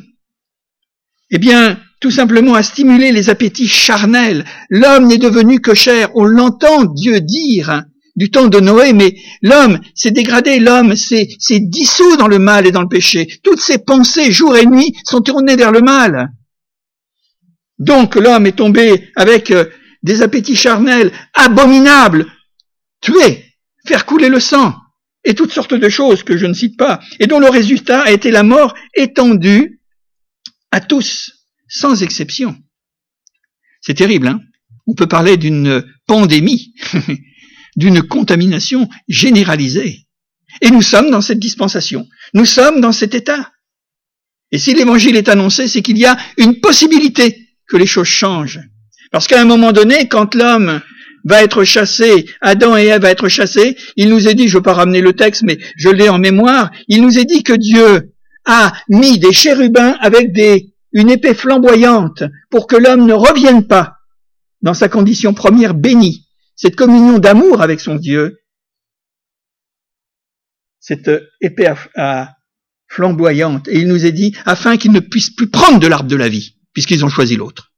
eh 1.30 1.38
bien, 1.38 1.80
tout 2.04 2.12
simplement 2.12 2.54
a 2.54 2.64
stimulé 2.64 3.14
les 3.14 3.30
appétits 3.30 3.70
charnels. 3.70 4.44
L'homme 4.70 5.08
n'est 5.08 5.18
devenu 5.18 5.62
que 5.62 5.74
chair. 5.74 6.10
On 6.16 6.26
l'entend 6.26 6.84
Dieu 6.84 7.22
dire 7.22 7.70
hein, 7.70 7.86
du 8.18 8.30
temps 8.30 8.50
de 8.50 8.60
Noé, 8.60 8.92
mais 8.92 9.16
l'homme 9.42 9.80
s'est 9.96 10.12
dégradé, 10.12 10.60
l'homme 10.60 10.98
s'est 10.98 11.30
dissous 11.62 12.18
dans 12.18 12.28
le 12.28 12.40
mal 12.40 12.68
et 12.68 12.74
dans 12.74 12.82
le 12.82 12.90
péché. 12.90 13.40
Toutes 13.42 13.62
ses 13.62 13.78
pensées, 13.78 14.34
jour 14.34 14.58
et 14.58 14.66
nuit, 14.66 14.94
sont 15.06 15.22
tournées 15.22 15.56
vers 15.56 15.72
le 15.72 15.80
mal. 15.80 16.28
Donc 17.80 18.16
l'homme 18.16 18.48
est 18.48 18.58
tombé 18.58 19.10
avec 19.16 19.52
euh, 19.52 19.64
des 20.04 20.22
appétits 20.24 20.58
charnels 20.58 21.14
abominables, 21.34 22.26
tuer, 23.00 23.46
faire 23.88 24.06
couler 24.06 24.28
le 24.28 24.42
sang, 24.42 24.76
et 25.24 25.36
toutes 25.36 25.54
sortes 25.54 25.74
de 25.74 25.88
choses 25.88 26.24
que 26.24 26.36
je 26.36 26.48
ne 26.48 26.54
cite 26.54 26.78
pas, 26.78 27.00
et 27.22 27.28
dont 27.28 27.40
le 27.40 27.48
résultat 27.48 28.02
a 28.02 28.12
été 28.12 28.30
la 28.30 28.44
mort 28.44 28.74
étendue 28.94 29.80
à 30.72 30.82
tous, 30.82 31.33
sans 31.74 32.04
exception. 32.04 32.56
C'est 33.82 33.96
terrible, 33.96 34.28
hein 34.28 34.40
On 34.88 34.94
peut 34.94 35.08
parler 35.08 35.38
d'une 35.38 35.84
pandémie 36.06 36.74
d'une 37.76 38.04
contamination 38.04 38.88
généralisée. 39.08 40.06
Et 40.62 40.70
nous 40.70 40.84
sommes 40.84 41.10
dans 41.10 41.22
cette 41.22 41.40
dispensation. 41.40 42.08
Nous 42.36 42.46
sommes 42.46 42.80
dans 42.80 42.92
cet 42.92 43.16
état. 43.16 43.52
Et 44.52 44.60
si 44.60 44.76
l'évangile 44.76 45.18
est 45.18 45.30
annoncé, 45.30 45.68
c'est 45.68 45.82
qu'il 45.82 45.98
y 45.98 46.06
a 46.06 46.16
une 46.38 46.60
possibilité 46.60 47.50
que 47.68 47.78
les 47.78 47.88
choses 47.88 48.08
changent. 48.08 48.60
Parce 49.12 49.28
qu'à 49.28 49.42
un 49.42 49.46
moment 49.46 49.72
donné, 49.72 50.08
quand 50.08 50.36
l'homme 50.36 50.80
va 51.24 51.42
être 51.42 51.64
chassé, 51.64 52.28
Adam 52.42 52.78
et 52.78 52.86
Ève 52.86 53.02
va 53.02 53.10
être 53.10 53.30
chassés, 53.30 53.76
il 53.96 54.10
nous 54.10 54.28
est 54.28 54.36
dit, 54.36 54.48
je 54.48 54.54
ne 54.54 54.60
veux 54.60 54.64
pas 54.64 54.74
ramener 54.74 55.02
le 55.02 55.14
texte, 55.14 55.42
mais 55.42 55.58
je 55.78 55.90
l'ai 55.90 56.10
en 56.10 56.20
mémoire, 56.20 56.70
il 56.88 57.02
nous 57.02 57.18
est 57.18 57.26
dit 57.26 57.42
que 57.42 57.54
Dieu 57.54 58.14
a 58.46 58.74
mis 58.90 59.18
des 59.18 59.34
chérubins 59.34 59.96
avec 60.02 60.34
des, 60.34 60.73
une 60.94 61.10
épée 61.10 61.34
flamboyante 61.34 62.24
pour 62.50 62.68
que 62.68 62.76
l'homme 62.76 63.06
ne 63.06 63.14
revienne 63.14 63.68
pas 63.68 63.98
dans 64.62 64.74
sa 64.74 64.90
condition 64.90 65.34
première 65.34 65.74
bénie 65.74 66.28
cette 66.56 66.76
communion 66.76 67.20
d'amour 67.20 67.62
avec 67.62 67.80
son 67.80 67.96
Dieu, 67.96 68.40
cette 70.80 71.10
épée 71.42 71.74
flamboyante. 72.88 73.68
Et 73.68 73.80
il 73.80 73.88
nous 73.88 74.06
est 74.06 74.12
dit, 74.12 74.36
afin 74.46 74.78
qu'il 74.78 74.92
ne 74.92 75.00
puisse 75.00 75.32
plus 75.32 75.50
prendre 75.50 75.80
de 75.80 75.88
l'arbre 75.88 76.10
de 76.10 76.16
la 76.16 76.30
vie. 76.30 76.58
puisqu'ils 76.74 77.06
ont 77.06 77.10
choisi 77.10 77.36
l'autre. 77.36 77.72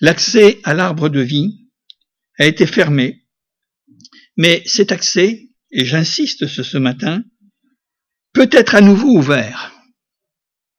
L'accès 0.00 0.60
à 0.64 0.74
l'arbre 0.74 1.08
de 1.08 1.20
vie 1.20 1.68
a 2.38 2.46
été 2.46 2.66
fermé, 2.66 3.24
mais 4.36 4.62
cet 4.66 4.92
accès, 4.92 5.50
et 5.70 5.84
j'insiste 5.84 6.46
ce 6.48 6.78
matin, 6.78 7.22
peut 8.32 8.48
être 8.52 8.74
à 8.74 8.80
nouveau 8.80 9.18
ouvert. 9.18 9.72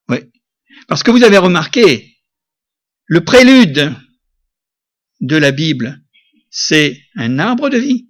Oui. 0.09 0.19
Parce 0.87 1.03
que 1.03 1.11
vous 1.11 1.23
avez 1.23 1.37
remarqué, 1.37 2.17
le 3.05 3.23
prélude 3.23 3.95
de 5.19 5.35
la 5.35 5.51
Bible, 5.51 6.01
c'est 6.49 6.99
un 7.15 7.39
arbre 7.39 7.69
de 7.69 7.77
vie. 7.77 8.09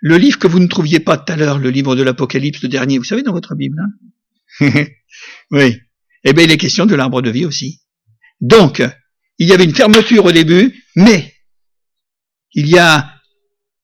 Le 0.00 0.18
livre 0.18 0.38
que 0.38 0.46
vous 0.46 0.60
ne 0.60 0.66
trouviez 0.66 1.00
pas 1.00 1.16
tout 1.16 1.32
à 1.32 1.36
l'heure, 1.36 1.58
le 1.58 1.70
livre 1.70 1.96
de 1.96 2.02
l'Apocalypse, 2.02 2.62
le 2.62 2.68
dernier, 2.68 2.98
vous 2.98 3.04
savez, 3.04 3.22
dans 3.22 3.32
votre 3.32 3.54
Bible, 3.54 3.78
hein? 3.80 4.70
Oui. 5.50 5.80
Eh 6.24 6.32
bien, 6.32 6.44
il 6.44 6.50
est 6.50 6.58
question 6.58 6.86
de 6.86 6.94
l'arbre 6.94 7.22
de 7.22 7.30
vie 7.30 7.44
aussi. 7.44 7.82
Donc, 8.40 8.82
il 9.38 9.48
y 9.48 9.52
avait 9.52 9.64
une 9.64 9.74
fermeture 9.74 10.24
au 10.24 10.32
début, 10.32 10.84
mais 10.96 11.34
il 12.52 12.68
y 12.68 12.78
a 12.78 13.15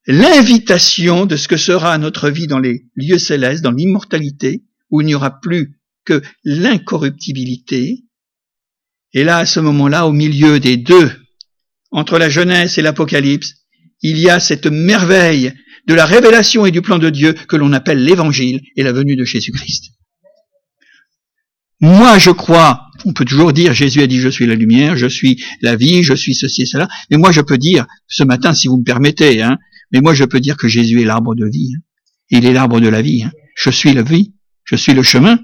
l'invitation 0.06 1.26
de 1.26 1.36
ce 1.36 1.48
que 1.48 1.56
sera 1.56 1.96
notre 1.98 2.30
vie 2.30 2.46
dans 2.46 2.58
les 2.58 2.84
lieux 2.96 3.18
célestes, 3.18 3.62
dans 3.62 3.70
l'immortalité, 3.70 4.64
où 4.90 5.00
il 5.00 5.06
n'y 5.06 5.14
aura 5.14 5.40
plus 5.40 5.80
que 6.04 6.22
l'incorruptibilité. 6.44 8.04
Et 9.12 9.24
là, 9.24 9.38
à 9.38 9.46
ce 9.46 9.60
moment-là, 9.60 10.06
au 10.06 10.12
milieu 10.12 10.58
des 10.58 10.76
deux, 10.76 11.10
entre 11.90 12.18
la 12.18 12.28
jeunesse 12.28 12.78
et 12.78 12.82
l'Apocalypse, 12.82 13.54
il 14.00 14.18
y 14.18 14.28
a 14.28 14.40
cette 14.40 14.66
merveille 14.66 15.52
de 15.86 15.94
la 15.94 16.06
révélation 16.06 16.66
et 16.66 16.70
du 16.70 16.82
plan 16.82 16.98
de 16.98 17.10
Dieu 17.10 17.34
que 17.34 17.56
l'on 17.56 17.72
appelle 17.72 18.04
l'évangile 18.04 18.60
et 18.76 18.82
la 18.82 18.92
venue 18.92 19.16
de 19.16 19.24
Jésus-Christ. 19.24 19.92
Moi, 21.80 22.18
je 22.18 22.30
crois, 22.30 22.86
on 23.04 23.12
peut 23.12 23.24
toujours 23.24 23.52
dire, 23.52 23.74
Jésus 23.74 24.02
a 24.02 24.06
dit, 24.06 24.20
je 24.20 24.28
suis 24.28 24.46
la 24.46 24.54
lumière, 24.54 24.96
je 24.96 25.08
suis 25.08 25.42
la 25.62 25.74
vie, 25.74 26.04
je 26.04 26.14
suis 26.14 26.34
ceci 26.34 26.62
et 26.62 26.66
cela, 26.66 26.88
mais 27.10 27.16
moi, 27.16 27.32
je 27.32 27.40
peux 27.40 27.58
dire, 27.58 27.86
ce 28.06 28.22
matin, 28.22 28.54
si 28.54 28.68
vous 28.68 28.78
me 28.78 28.84
permettez, 28.84 29.42
hein, 29.42 29.58
mais 29.92 30.00
moi, 30.00 30.14
je 30.14 30.24
peux 30.24 30.40
dire 30.40 30.57
que 30.57 30.68
Jésus 30.68 31.02
est 31.02 31.05
l'arbre 31.05 31.35
de 31.35 31.46
vie. 31.46 31.74
Hein. 31.76 31.81
Il 32.31 32.46
est 32.46 32.52
l'arbre 32.52 32.81
de 32.81 32.88
la 32.88 33.02
vie. 33.02 33.24
Hein. 33.24 33.33
Je 33.55 33.70
suis 33.70 33.92
la 33.92 34.02
vie, 34.02 34.35
je 34.64 34.76
suis 34.76 34.94
le 34.94 35.02
chemin. 35.02 35.38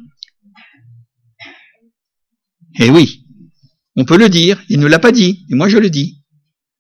Eh 2.81 2.91
oui, 2.91 3.27
on 3.97 4.05
peut 4.05 4.17
le 4.17 4.29
dire, 4.29 4.63
il 4.69 4.79
ne 4.79 4.87
l'a 4.87 4.99
pas 4.99 5.13
dit, 5.13 5.45
et 5.51 5.55
moi 5.55 5.69
je 5.69 5.79
le 5.79 5.91
dis. 5.91 6.23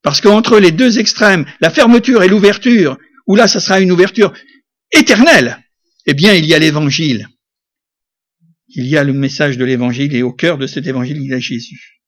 Parce 0.02 0.20
qu'entre 0.20 0.58
les 0.58 0.70
deux 0.70 0.98
extrêmes, 0.98 1.44
la 1.60 1.70
fermeture 1.70 2.22
et 2.22 2.28
l'ouverture, 2.28 2.96
où 3.26 3.34
là, 3.34 3.48
ça 3.48 3.60
sera 3.60 3.80
une 3.80 3.90
ouverture 3.90 4.32
éternelle, 4.92 5.58
eh 6.06 6.14
bien, 6.14 6.32
il 6.34 6.46
y 6.46 6.54
a 6.54 6.58
l'évangile. 6.58 7.28
Il 8.68 8.86
y 8.86 8.96
a 8.96 9.04
le 9.04 9.12
message 9.12 9.58
de 9.58 9.64
l'évangile 9.64 10.14
et 10.14 10.22
au 10.22 10.32
cœur 10.32 10.56
de 10.56 10.66
cet 10.66 10.86
évangile, 10.86 11.18
il 11.18 11.28
y 11.28 11.34
a 11.34 11.38
Jésus. 11.38 12.00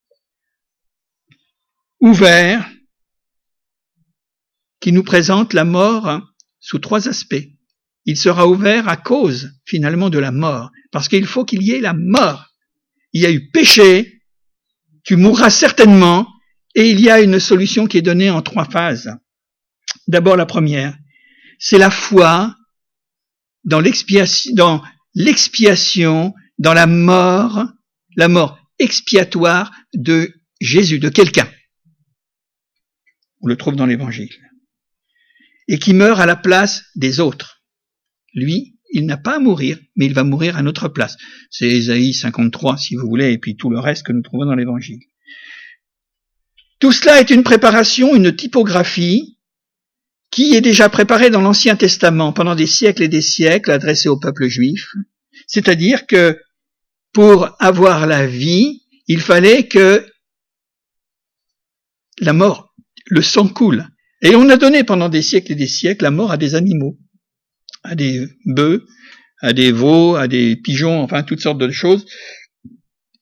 Ouvert, 2.00 2.70
qui 4.80 4.92
nous 4.92 5.02
présente 5.02 5.52
la 5.52 5.64
mort 5.64 6.20
sous 6.58 6.78
trois 6.78 7.08
aspects. 7.08 7.46
Il 8.06 8.16
sera 8.16 8.48
ouvert 8.48 8.88
à 8.88 8.96
cause, 8.96 9.52
finalement, 9.66 10.10
de 10.10 10.18
la 10.18 10.32
mort, 10.32 10.70
parce 10.90 11.08
qu'il 11.08 11.26
faut 11.26 11.44
qu'il 11.44 11.62
y 11.62 11.72
ait 11.72 11.80
la 11.80 11.94
mort. 11.94 12.46
Il 13.12 13.22
y 13.22 13.26
a 13.26 13.30
eu 13.30 13.50
péché, 13.50 14.22
tu 15.04 15.16
mourras 15.16 15.50
certainement, 15.50 16.26
et 16.74 16.90
il 16.90 17.00
y 17.00 17.10
a 17.10 17.20
une 17.20 17.40
solution 17.40 17.86
qui 17.86 17.98
est 17.98 18.02
donnée 18.02 18.30
en 18.30 18.42
trois 18.42 18.64
phases. 18.64 19.10
D'abord, 20.06 20.36
la 20.36 20.46
première, 20.46 20.96
c'est 21.58 21.78
la 21.78 21.90
foi 21.90 22.56
dans 23.64 23.80
l'expiation, 23.80 24.52
dans 24.54 24.82
l'expiation, 25.14 26.34
dans 26.58 26.74
la 26.74 26.86
mort, 26.86 27.66
la 28.16 28.28
mort 28.28 28.58
expiatoire 28.78 29.70
de 29.94 30.32
Jésus, 30.60 30.98
de 30.98 31.08
quelqu'un. 31.08 31.48
On 33.42 33.46
le 33.46 33.56
trouve 33.56 33.76
dans 33.76 33.86
l'évangile. 33.86 34.34
Et 35.70 35.78
qui 35.78 35.94
meurt 35.94 36.20
à 36.20 36.26
la 36.26 36.34
place 36.34 36.82
des 36.96 37.20
autres. 37.20 37.62
Lui, 38.34 38.76
il 38.90 39.06
n'a 39.06 39.16
pas 39.16 39.36
à 39.36 39.38
mourir, 39.38 39.78
mais 39.94 40.06
il 40.06 40.14
va 40.14 40.24
mourir 40.24 40.56
à 40.56 40.62
notre 40.62 40.88
place. 40.88 41.16
C'est 41.48 41.68
Ésaïe 41.68 42.12
53, 42.12 42.76
si 42.76 42.96
vous 42.96 43.06
voulez, 43.06 43.32
et 43.32 43.38
puis 43.38 43.56
tout 43.56 43.70
le 43.70 43.78
reste 43.78 44.04
que 44.04 44.12
nous 44.12 44.22
trouvons 44.22 44.46
dans 44.46 44.56
l'évangile. 44.56 44.98
Tout 46.80 46.90
cela 46.90 47.20
est 47.20 47.30
une 47.30 47.44
préparation, 47.44 48.16
une 48.16 48.34
typographie 48.34 49.38
qui 50.30 50.54
est 50.54 50.60
déjà 50.60 50.88
préparé 50.88 51.30
dans 51.30 51.40
l'Ancien 51.40 51.76
Testament 51.76 52.32
pendant 52.32 52.56
des 52.56 52.66
siècles 52.66 53.04
et 53.04 53.08
des 53.08 53.22
siècles 53.22 53.70
adressé 53.70 54.08
au 54.08 54.18
peuple 54.18 54.48
juif. 54.48 54.92
C'est-à-dire 55.46 56.06
que 56.06 56.40
pour 57.12 57.56
avoir 57.60 58.06
la 58.06 58.26
vie, 58.26 58.82
il 59.06 59.20
fallait 59.20 59.68
que 59.68 60.06
la 62.18 62.32
mort, 62.32 62.74
le 63.06 63.22
sang 63.22 63.48
coule. 63.48 63.88
Et 64.22 64.34
on 64.34 64.48
a 64.50 64.56
donné 64.56 64.84
pendant 64.84 65.08
des 65.08 65.22
siècles 65.22 65.52
et 65.52 65.56
des 65.56 65.66
siècles 65.66 66.04
la 66.04 66.10
mort 66.10 66.30
à 66.30 66.36
des 66.36 66.54
animaux, 66.54 66.98
à 67.82 67.94
des 67.94 68.26
bœufs, 68.44 68.86
à 69.40 69.52
des 69.52 69.72
veaux, 69.72 70.16
à 70.16 70.28
des 70.28 70.56
pigeons, 70.56 71.00
enfin 71.00 71.22
toutes 71.22 71.40
sortes 71.40 71.58
de 71.58 71.70
choses. 71.70 72.04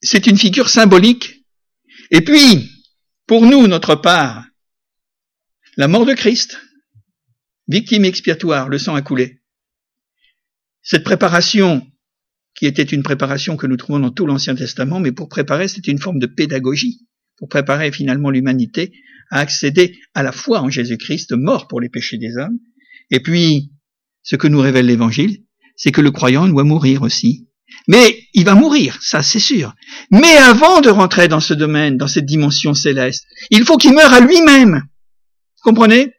C'est 0.01 0.27
une 0.27 0.37
figure 0.37 0.69
symbolique. 0.69 1.45
Et 2.11 2.21
puis, 2.21 2.69
pour 3.27 3.45
nous, 3.45 3.67
notre 3.67 3.95
part, 3.95 4.45
la 5.77 5.87
mort 5.87 6.05
de 6.05 6.13
Christ, 6.13 6.59
victime 7.67 8.03
expiatoire, 8.03 8.67
le 8.67 8.77
sang 8.77 8.95
a 8.95 9.01
coulé. 9.01 9.41
Cette 10.81 11.03
préparation, 11.03 11.87
qui 12.55 12.65
était 12.65 12.83
une 12.83 13.03
préparation 13.03 13.55
que 13.55 13.67
nous 13.67 13.77
trouvons 13.77 13.99
dans 13.99 14.11
tout 14.11 14.25
l'Ancien 14.25 14.55
Testament, 14.55 14.99
mais 14.99 15.11
pour 15.11 15.29
préparer, 15.29 15.67
c'était 15.69 15.91
une 15.91 15.99
forme 15.99 16.19
de 16.19 16.25
pédagogie, 16.25 17.07
pour 17.37 17.47
préparer 17.47 17.91
finalement 17.91 18.29
l'humanité 18.29 18.91
à 19.29 19.39
accéder 19.39 19.97
à 20.13 20.23
la 20.23 20.31
foi 20.31 20.61
en 20.61 20.69
Jésus-Christ, 20.69 21.33
mort 21.33 21.67
pour 21.67 21.81
les 21.81 21.89
péchés 21.89 22.17
des 22.17 22.37
hommes. 22.37 22.57
Et 23.11 23.19
puis, 23.19 23.71
ce 24.23 24.35
que 24.35 24.47
nous 24.47 24.59
révèle 24.59 24.85
l'Évangile, 24.85 25.43
c'est 25.75 25.91
que 25.91 26.01
le 26.01 26.11
croyant 26.11 26.47
doit 26.47 26.63
mourir 26.63 27.01
aussi. 27.01 27.47
Mais 27.87 28.23
il 28.33 28.45
va 28.45 28.55
mourir, 28.55 28.97
ça 29.01 29.23
c'est 29.23 29.39
sûr. 29.39 29.73
Mais 30.11 30.35
avant 30.37 30.81
de 30.81 30.89
rentrer 30.89 31.27
dans 31.27 31.39
ce 31.39 31.53
domaine, 31.53 31.97
dans 31.97 32.07
cette 32.07 32.25
dimension 32.25 32.73
céleste, 32.73 33.25
il 33.51 33.63
faut 33.63 33.77
qu'il 33.77 33.93
meure 33.93 34.13
à 34.13 34.19
lui-même. 34.19 34.83
Comprenez? 35.63 36.13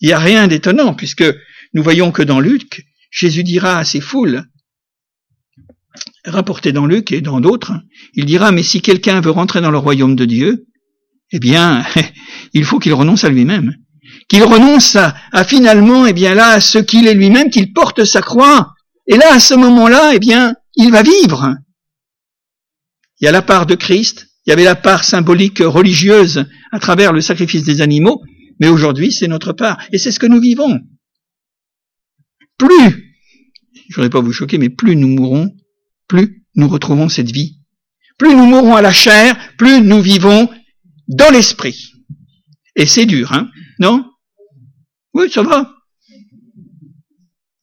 Il 0.00 0.06
n'y 0.06 0.12
a 0.12 0.18
rien 0.18 0.48
d'étonnant, 0.48 0.94
puisque 0.94 1.24
nous 1.74 1.82
voyons 1.82 2.10
que 2.10 2.22
dans 2.22 2.40
Luc, 2.40 2.86
Jésus 3.10 3.44
dira 3.44 3.78
à 3.78 3.84
ses 3.84 4.00
foules, 4.00 4.44
rapporté 6.24 6.72
dans 6.72 6.86
Luc 6.86 7.12
et 7.12 7.20
dans 7.20 7.40
d'autres, 7.40 7.72
il 8.14 8.24
dira, 8.24 8.52
mais 8.52 8.62
si 8.62 8.80
quelqu'un 8.80 9.20
veut 9.20 9.30
rentrer 9.30 9.60
dans 9.60 9.70
le 9.70 9.78
royaume 9.78 10.16
de 10.16 10.24
Dieu, 10.24 10.66
eh 11.32 11.38
bien, 11.38 11.84
il 12.52 12.64
faut 12.64 12.78
qu'il 12.78 12.94
renonce 12.94 13.24
à 13.24 13.28
lui-même. 13.28 13.74
Qu'il 14.28 14.44
renonce 14.44 14.96
à, 14.96 15.44
finalement, 15.44 16.06
eh 16.06 16.12
bien 16.12 16.34
là, 16.34 16.50
à 16.50 16.60
ce 16.60 16.78
qu'il 16.78 17.06
est 17.06 17.14
lui-même, 17.14 17.50
qu'il 17.50 17.72
porte 17.72 18.04
sa 18.04 18.22
croix. 18.22 18.74
Et 19.06 19.16
là, 19.16 19.32
à 19.32 19.40
ce 19.40 19.54
moment-là, 19.54 20.12
eh 20.14 20.18
bien, 20.18 20.54
il 20.76 20.92
va 20.92 21.02
vivre. 21.02 21.56
Il 23.20 23.24
y 23.24 23.28
a 23.28 23.32
la 23.32 23.42
part 23.42 23.66
de 23.66 23.74
Christ, 23.74 24.28
il 24.46 24.50
y 24.50 24.52
avait 24.52 24.64
la 24.64 24.76
part 24.76 25.04
symbolique 25.04 25.58
religieuse 25.60 26.46
à 26.72 26.78
travers 26.78 27.12
le 27.12 27.20
sacrifice 27.20 27.64
des 27.64 27.80
animaux, 27.80 28.22
mais 28.60 28.68
aujourd'hui, 28.68 29.12
c'est 29.12 29.28
notre 29.28 29.52
part. 29.52 29.78
Et 29.92 29.98
c'est 29.98 30.12
ce 30.12 30.20
que 30.20 30.26
nous 30.26 30.40
vivons. 30.40 30.80
Plus, 32.56 33.14
je 33.88 33.96
voudrais 33.96 34.10
pas 34.10 34.20
vous 34.20 34.32
choquer, 34.32 34.58
mais 34.58 34.68
plus 34.68 34.96
nous 34.96 35.08
mourrons, 35.08 35.50
plus 36.06 36.44
nous 36.54 36.68
retrouvons 36.68 37.08
cette 37.08 37.30
vie. 37.30 37.58
Plus 38.18 38.34
nous 38.34 38.46
mourrons 38.46 38.76
à 38.76 38.82
la 38.82 38.92
chair, 38.92 39.36
plus 39.56 39.80
nous 39.80 40.00
vivons 40.00 40.48
dans 41.10 41.30
l'esprit. 41.30 41.92
Et 42.76 42.86
c'est 42.86 43.04
dur, 43.04 43.32
hein 43.32 43.50
Non? 43.78 44.04
Oui, 45.12 45.30
ça 45.30 45.42
va. 45.42 45.74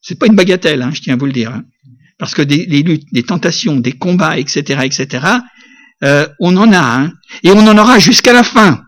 C'est 0.02 0.20
pas 0.20 0.28
une 0.28 0.36
bagatelle, 0.36 0.82
hein, 0.82 0.92
je 0.94 1.02
tiens 1.02 1.16
à 1.16 1.18
vous 1.18 1.26
le 1.26 1.32
dire. 1.32 1.52
Hein. 1.52 1.64
Parce 2.20 2.34
que 2.34 2.42
des, 2.42 2.66
luttes, 2.84 3.08
des 3.12 3.24
tentations, 3.24 3.78
des 3.78 3.94
combats, 3.94 4.38
etc., 4.38 4.82
etc., 4.84 5.26
euh, 6.04 6.28
on 6.40 6.56
en 6.58 6.72
a, 6.74 6.80
hein, 6.80 7.14
et 7.44 7.52
on 7.52 7.66
en 7.68 7.78
aura 7.78 8.00
jusqu'à 8.00 8.34
la 8.34 8.44
fin. 8.44 8.84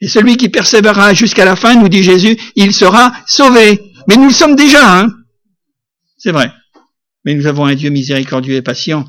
Et 0.00 0.08
celui 0.08 0.36
qui 0.36 0.48
persévérera 0.48 1.14
jusqu'à 1.14 1.44
la 1.44 1.56
fin, 1.56 1.74
nous 1.74 1.88
dit 1.88 2.02
Jésus, 2.02 2.36
il 2.56 2.72
sera 2.72 3.12
sauvé. 3.26 3.80
Mais 4.08 4.16
nous 4.16 4.28
le 4.28 4.32
sommes 4.32 4.56
déjà, 4.56 5.00
hein 5.00 5.12
C'est 6.16 6.32
vrai. 6.32 6.52
Mais 7.24 7.34
nous 7.34 7.46
avons 7.46 7.66
un 7.66 7.74
Dieu 7.74 7.90
miséricordieux 7.90 8.56
et 8.56 8.62
patient. 8.62 9.04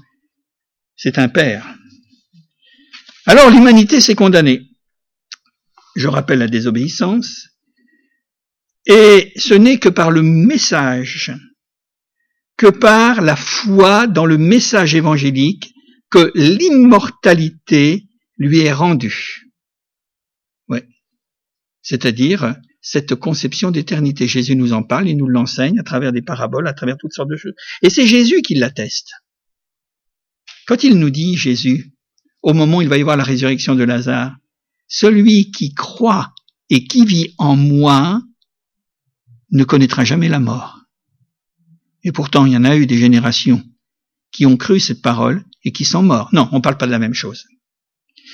C'est 0.95 1.17
un 1.17 1.30
Père. 1.30 1.65
Alors 3.29 3.49
l'humanité 3.49 4.01
s'est 4.01 4.15
condamnée. 4.15 4.61
Je 5.95 6.07
rappelle 6.07 6.39
la 6.39 6.47
désobéissance. 6.47 7.47
Et 8.85 9.31
ce 9.35 9.53
n'est 9.53 9.77
que 9.77 9.89
par 9.89 10.11
le 10.11 10.23
message, 10.23 11.31
que 12.57 12.67
par 12.67 13.21
la 13.21 13.35
foi 13.35 14.07
dans 14.07 14.25
le 14.25 14.37
message 14.37 14.95
évangélique, 14.95 15.73
que 16.09 16.31
l'immortalité 16.33 18.05
lui 18.37 18.59
est 18.59 18.73
rendue 18.73 19.45
c'est-à-dire 21.89 22.55
cette 22.81 23.15
conception 23.15 23.71
d'éternité. 23.71 24.27
Jésus 24.27 24.55
nous 24.55 24.73
en 24.73 24.83
parle, 24.83 25.09
il 25.09 25.17
nous 25.17 25.27
l'enseigne 25.27 25.79
à 25.79 25.83
travers 25.83 26.11
des 26.11 26.21
paraboles, 26.21 26.67
à 26.67 26.73
travers 26.73 26.97
toutes 26.97 27.13
sortes 27.13 27.29
de 27.29 27.35
choses. 27.35 27.53
Et 27.81 27.89
c'est 27.89 28.05
Jésus 28.05 28.43
qui 28.43 28.53
l'atteste. 28.53 29.11
Quand 30.67 30.83
il 30.83 30.99
nous 30.99 31.09
dit, 31.09 31.35
Jésus, 31.35 31.93
au 32.41 32.54
moment 32.54 32.78
où 32.78 32.82
il 32.82 32.89
va 32.89 32.97
y 32.97 33.02
avoir 33.02 33.17
la 33.17 33.23
résurrection 33.23 33.75
de 33.75 33.84
Lazare, 33.84 34.36
celui 34.88 35.52
qui 35.52 35.73
croit 35.73 36.34
et 36.69 36.86
qui 36.86 37.06
vit 37.06 37.34
en 37.38 37.56
moi 37.56 38.21
ne 39.52 39.63
connaîtra 39.63 40.04
jamais 40.04 40.30
la 40.30 40.39
mort. 40.39 40.80
Et 42.04 42.12
pourtant, 42.12 42.45
il 42.45 42.54
y 42.54 42.58
en 42.58 42.65
a 42.65 42.75
eu 42.75 42.86
des 42.86 42.97
générations 42.97 43.63
qui 44.32 44.45
ont 44.45 44.58
cru 44.58 44.80
cette 44.80 45.02
parole 45.02 45.43
et 45.63 45.71
qui 45.71 45.86
sont 45.86 46.04
morts. 46.04 46.30
Non, 46.32 46.47
on 46.52 46.58
ne 46.58 46.62
parle 46.62 46.78
pas 46.78 46.86
de 46.86 46.91
la 46.91 46.99
même 46.99 47.13
chose. 47.13 47.45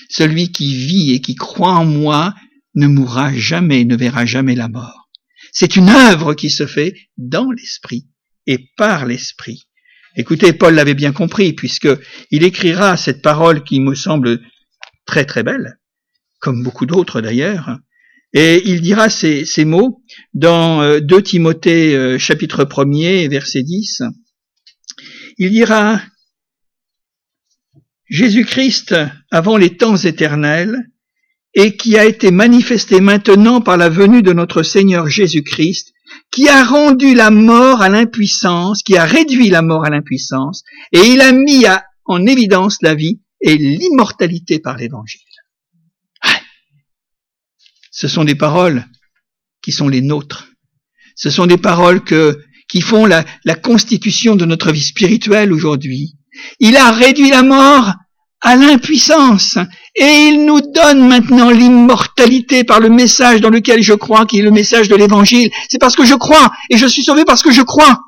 Celui 0.09 0.51
qui 0.51 0.75
vit 0.75 1.11
et 1.13 1.21
qui 1.21 1.35
croit 1.35 1.73
en 1.73 1.85
moi 1.85 2.35
ne 2.75 2.87
mourra 2.87 3.33
jamais, 3.33 3.85
ne 3.85 3.95
verra 3.95 4.25
jamais 4.25 4.55
la 4.55 4.67
mort. 4.67 5.09
C'est 5.51 5.77
une 5.77 5.89
œuvre 5.89 6.33
qui 6.33 6.49
se 6.49 6.67
fait 6.67 6.95
dans 7.17 7.49
l'esprit 7.49 8.07
et 8.45 8.69
par 8.77 9.05
l'esprit. 9.05 9.67
Écoutez, 10.15 10.53
Paul 10.53 10.75
l'avait 10.75 10.93
bien 10.93 11.11
compris, 11.11 11.53
puisque 11.53 11.89
il 12.31 12.43
écrira 12.43 12.97
cette 12.97 13.21
parole 13.21 13.63
qui 13.63 13.79
me 13.79 13.95
semble 13.95 14.39
très 15.05 15.25
très 15.25 15.43
belle, 15.43 15.79
comme 16.39 16.63
beaucoup 16.63 16.85
d'autres 16.85 17.21
d'ailleurs, 17.21 17.79
et 18.37 18.61
il 18.65 18.81
dira 18.81 19.09
ces, 19.09 19.45
ces 19.45 19.63
mots 19.63 20.03
dans 20.33 20.99
2 20.99 21.15
euh, 21.15 21.21
Timothée 21.21 21.95
euh, 21.95 22.19
chapitre 22.19 22.65
1er, 22.65 23.29
verset 23.29 23.63
10. 23.63 24.03
Il 25.37 25.51
dira, 25.51 26.01
Jésus-Christ, 28.09 28.93
avant 29.31 29.55
les 29.55 29.77
temps 29.77 29.95
éternels, 29.95 30.91
et 31.53 31.77
qui 31.77 31.97
a 31.97 32.03
été 32.03 32.29
manifesté 32.29 32.99
maintenant 32.99 33.61
par 33.61 33.77
la 33.77 33.87
venue 33.87 34.21
de 34.21 34.33
notre 34.33 34.63
Seigneur 34.63 35.07
Jésus-Christ, 35.07 35.94
qui 36.31 36.49
a 36.49 36.63
rendu 36.63 37.13
la 37.13 37.31
mort 37.31 37.81
à 37.81 37.89
l'impuissance, 37.89 38.83
qui 38.83 38.97
a 38.97 39.05
réduit 39.05 39.49
la 39.49 39.61
mort 39.61 39.85
à 39.85 39.89
l'impuissance, 39.89 40.63
et 40.91 40.99
il 40.99 41.21
a 41.21 41.31
mis 41.31 41.65
en 42.05 42.25
évidence 42.25 42.77
la 42.81 42.95
vie 42.95 43.21
et 43.41 43.57
l'immortalité 43.57 44.59
par 44.59 44.77
l'Évangile. 44.77 45.21
Ce 47.91 48.07
sont 48.07 48.25
des 48.25 48.35
paroles 48.35 48.85
qui 49.61 49.71
sont 49.71 49.87
les 49.87 50.01
nôtres. 50.01 50.49
Ce 51.15 51.29
sont 51.29 51.47
des 51.47 51.57
paroles 51.57 52.03
qui 52.67 52.81
font 52.81 53.05
la 53.05 53.55
constitution 53.55 54.35
de 54.35 54.45
notre 54.45 54.71
vie 54.71 54.83
spirituelle 54.83 55.53
aujourd'hui. 55.53 56.17
Il 56.59 56.75
a 56.75 56.91
réduit 56.91 57.29
la 57.29 57.43
mort 57.43 57.93
à 58.41 58.55
l'impuissance. 58.55 59.57
Et 59.95 60.27
il 60.27 60.45
nous 60.45 60.61
donne 60.61 61.07
maintenant 61.07 61.49
l'immortalité 61.49 62.63
par 62.63 62.79
le 62.79 62.89
message 62.89 63.41
dans 63.41 63.49
lequel 63.49 63.81
je 63.81 63.93
crois, 63.93 64.25
qui 64.25 64.39
est 64.39 64.43
le 64.43 64.51
message 64.51 64.87
de 64.87 64.95
l'évangile. 64.95 65.49
C'est 65.69 65.79
parce 65.79 65.95
que 65.95 66.05
je 66.05 66.15
crois, 66.15 66.51
et 66.69 66.77
je 66.77 66.85
suis 66.85 67.03
sauvé 67.03 67.25
parce 67.25 67.43
que 67.43 67.51
je 67.51 67.61
crois. 67.61 67.99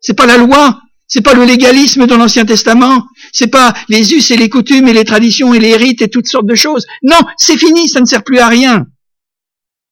C'est 0.00 0.14
pas 0.14 0.26
la 0.26 0.36
loi, 0.36 0.80
c'est 1.06 1.22
pas 1.22 1.34
le 1.34 1.44
légalisme 1.44 2.06
dans 2.06 2.18
l'Ancien 2.18 2.44
Testament, 2.44 3.06
c'est 3.32 3.48
pas 3.48 3.74
les 3.88 4.12
us 4.12 4.30
et 4.30 4.36
les 4.36 4.50
coutumes 4.50 4.86
et 4.88 4.92
les 4.92 5.04
traditions 5.04 5.54
et 5.54 5.58
les 5.58 5.76
rites 5.76 6.02
et 6.02 6.08
toutes 6.08 6.28
sortes 6.28 6.46
de 6.46 6.54
choses. 6.54 6.86
Non, 7.02 7.18
c'est 7.36 7.56
fini, 7.56 7.88
ça 7.88 8.00
ne 8.00 8.06
sert 8.06 8.22
plus 8.22 8.38
à 8.38 8.48
rien. 8.48 8.86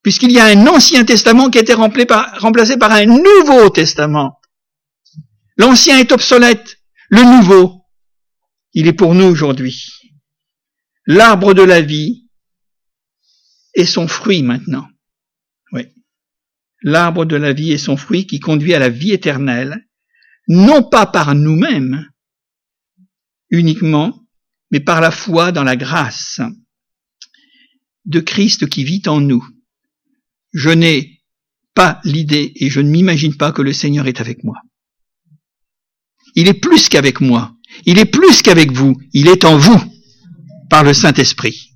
Puisqu'il 0.02 0.30
y 0.30 0.38
a 0.38 0.44
un 0.44 0.66
Ancien 0.68 1.04
Testament 1.04 1.48
qui 1.50 1.58
a 1.58 1.62
été 1.62 1.74
remplacé 1.74 2.76
par 2.76 2.92
un 2.92 3.06
Nouveau 3.06 3.70
Testament. 3.70 4.38
L'Ancien 5.56 5.98
est 5.98 6.12
obsolète, 6.12 6.76
le 7.08 7.22
Nouveau 7.22 7.85
il 8.76 8.86
est 8.86 8.92
pour 8.92 9.14
nous 9.14 9.24
aujourd'hui. 9.24 9.88
L'arbre 11.06 11.54
de 11.54 11.62
la 11.62 11.80
vie 11.80 12.28
est 13.72 13.86
son 13.86 14.06
fruit 14.06 14.42
maintenant. 14.42 14.86
Oui. 15.72 15.84
L'arbre 16.82 17.24
de 17.24 17.36
la 17.36 17.54
vie 17.54 17.72
est 17.72 17.78
son 17.78 17.96
fruit 17.96 18.26
qui 18.26 18.38
conduit 18.38 18.74
à 18.74 18.78
la 18.78 18.90
vie 18.90 19.12
éternelle, 19.12 19.88
non 20.46 20.82
pas 20.82 21.06
par 21.06 21.34
nous-mêmes 21.34 22.06
uniquement, 23.48 24.22
mais 24.70 24.80
par 24.80 25.00
la 25.00 25.10
foi 25.10 25.52
dans 25.52 25.64
la 25.64 25.76
grâce 25.76 26.42
de 28.04 28.20
Christ 28.20 28.68
qui 28.68 28.84
vit 28.84 29.02
en 29.06 29.22
nous. 29.22 29.44
Je 30.52 30.68
n'ai 30.68 31.22
pas 31.72 31.98
l'idée 32.04 32.52
et 32.56 32.68
je 32.68 32.80
ne 32.80 32.90
m'imagine 32.90 33.38
pas 33.38 33.52
que 33.52 33.62
le 33.62 33.72
Seigneur 33.72 34.06
est 34.06 34.20
avec 34.20 34.44
moi. 34.44 34.60
Il 36.34 36.48
est 36.48 36.60
plus 36.60 36.90
qu'avec 36.90 37.22
moi. 37.22 37.55
Il 37.84 37.98
est 37.98 38.06
plus 38.06 38.42
qu'avec 38.42 38.72
vous, 38.72 38.96
il 39.12 39.28
est 39.28 39.44
en 39.44 39.56
vous 39.56 39.80
par 40.70 40.82
le 40.82 40.94
Saint-Esprit. 40.94 41.72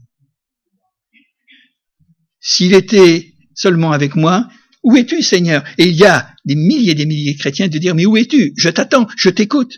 S'il 2.41 2.75
était 2.75 3.35
seulement 3.55 3.93
avec 3.93 4.17
moi, 4.17 4.49
où 4.83 4.97
es-tu 4.97 5.23
Seigneur? 5.23 5.63
Et 5.77 5.89
il 5.89 5.95
y 5.95 6.05
a 6.05 6.33
des 6.45 6.55
milliers 6.55 6.93
et 6.93 6.95
des 6.95 7.07
milliers 7.07 7.35
de 7.35 7.39
chrétiens 7.39 7.69
de 7.69 7.79
dire, 7.79 7.95
mais 7.95 8.07
où 8.07 8.17
es-tu? 8.17 8.55
Je 8.57 8.71
t'attends, 8.71 9.07
je 9.17 9.29
t'écoute. 9.29 9.75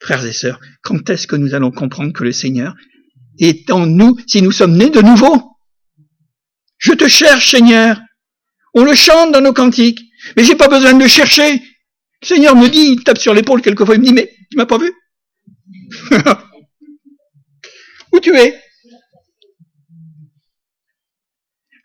Frères 0.00 0.24
et 0.24 0.32
sœurs, 0.32 0.60
quand 0.82 1.10
est-ce 1.10 1.26
que 1.26 1.34
nous 1.34 1.54
allons 1.54 1.72
comprendre 1.72 2.12
que 2.12 2.22
le 2.22 2.32
Seigneur 2.32 2.74
est 3.40 3.70
en 3.72 3.86
nous 3.86 4.16
si 4.28 4.42
nous 4.42 4.52
sommes 4.52 4.76
nés 4.76 4.90
de 4.90 5.02
nouveau? 5.02 5.56
Je 6.78 6.92
te 6.92 7.08
cherche 7.08 7.50
Seigneur. 7.50 8.00
On 8.74 8.84
le 8.84 8.94
chante 8.94 9.32
dans 9.32 9.40
nos 9.40 9.52
cantiques, 9.52 10.00
mais 10.36 10.44
j'ai 10.44 10.54
pas 10.54 10.68
besoin 10.68 10.94
de 10.94 11.00
le 11.00 11.08
chercher. 11.08 11.54
Le 12.22 12.26
Seigneur 12.26 12.54
me 12.54 12.68
dit, 12.68 12.92
il 12.92 13.02
tape 13.02 13.18
sur 13.18 13.34
l'épaule 13.34 13.60
quelquefois, 13.60 13.96
il 13.96 14.00
me 14.00 14.06
dit, 14.06 14.12
mais 14.12 14.32
tu 14.50 14.56
m'as 14.56 14.66
pas 14.66 14.78
vu? 14.78 14.92
Où 18.12 18.20
tu 18.20 18.34
es? 18.36 18.60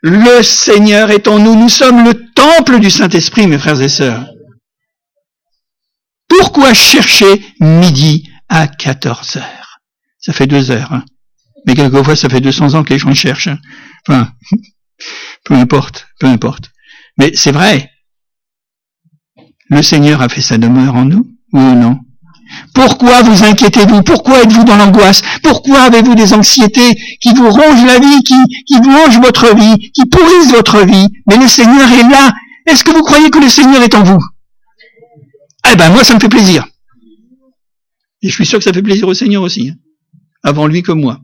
Le 0.02 0.44
Seigneur 0.44 1.12
est 1.12 1.28
en 1.28 1.40
nous. 1.40 1.56
Nous 1.56 1.70
sommes 1.70 2.04
le 2.04 2.14
temple 2.34 2.80
du 2.80 2.90
Saint-Esprit, 2.90 3.48
mes 3.48 3.58
frères 3.58 3.82
et 3.82 3.90
sœurs. 3.90 4.28
Pourquoi 6.28 6.74
chercher 6.74 7.42
midi 7.60 8.30
à 8.50 8.68
14 8.68 9.38
heures? 9.38 9.80
Ça 10.20 10.34
fait 10.34 10.48
deux 10.48 10.72
heures. 10.72 10.92
Hein. 10.92 11.06
Mais 11.66 11.76
quelquefois, 11.76 12.16
ça 12.16 12.28
fait 12.30 12.42
200 12.42 12.74
ans 12.74 12.84
que 12.84 12.94
les 12.94 13.00
gens 13.00 13.14
cherchent. 13.14 13.48
Hein. 13.48 13.60
Enfin, 14.08 14.34
peu 15.46 15.54
importe, 15.54 16.08
peu 16.20 16.28
importe. 16.28 16.72
Mais 17.18 17.32
c'est 17.36 17.52
vrai. 17.52 17.90
Le 19.70 19.82
Seigneur 19.82 20.22
a 20.22 20.30
fait 20.30 20.42
sa 20.42 20.58
demeure 20.58 20.96
en 20.96 21.06
nous, 21.06 21.26
ou 21.54 21.60
non? 21.60 22.00
Pourquoi 22.74 23.22
vous 23.24 23.44
inquiétez-vous? 23.44 24.04
Pourquoi 24.04 24.44
êtes-vous 24.44 24.64
dans 24.64 24.76
l'angoisse? 24.76 25.22
Pourquoi 25.42 25.82
avez-vous 25.82 26.16
des 26.16 26.34
anxiétés 26.34 26.96
qui 27.22 27.34
vous 27.34 27.50
rongent 27.50 27.86
la 27.86 28.00
vie, 28.00 28.24
qui, 28.24 28.36
qui 28.68 28.76
vous 28.76 28.96
rongent 28.96 29.20
votre 29.20 29.56
vie, 29.56 29.92
qui 29.92 30.06
pourrissent 30.06 30.52
votre 30.52 30.86
vie? 30.86 31.08
Mais 31.28 31.38
le 31.38 31.48
Seigneur 31.48 31.92
est 31.92 32.10
là. 32.10 32.34
Est-ce 32.66 32.84
que 32.84 32.92
vous 32.92 33.04
croyez 33.04 33.30
que 33.30 33.40
le 33.40 33.50
Seigneur 33.50 33.82
est 33.84 33.96
en 33.96 34.04
vous? 34.04 34.24
Eh 35.72 35.76
ben 35.76 35.92
moi, 35.92 36.04
ça 36.04 36.14
me 36.14 36.20
fait 36.20 36.30
plaisir. 36.30 36.68
Et 38.22 38.30
je 38.30 38.34
suis 38.34 38.46
sûr 38.46 38.60
que 38.60 38.64
ça 38.64 38.74
fait 38.74 38.82
plaisir 38.82 39.08
au 39.08 39.14
Seigneur 39.14 39.42
aussi. 39.42 39.70
Hein. 39.70 39.76
Avant 40.44 40.68
lui 40.68 40.82
que 40.82 40.92
moi. 40.92 41.20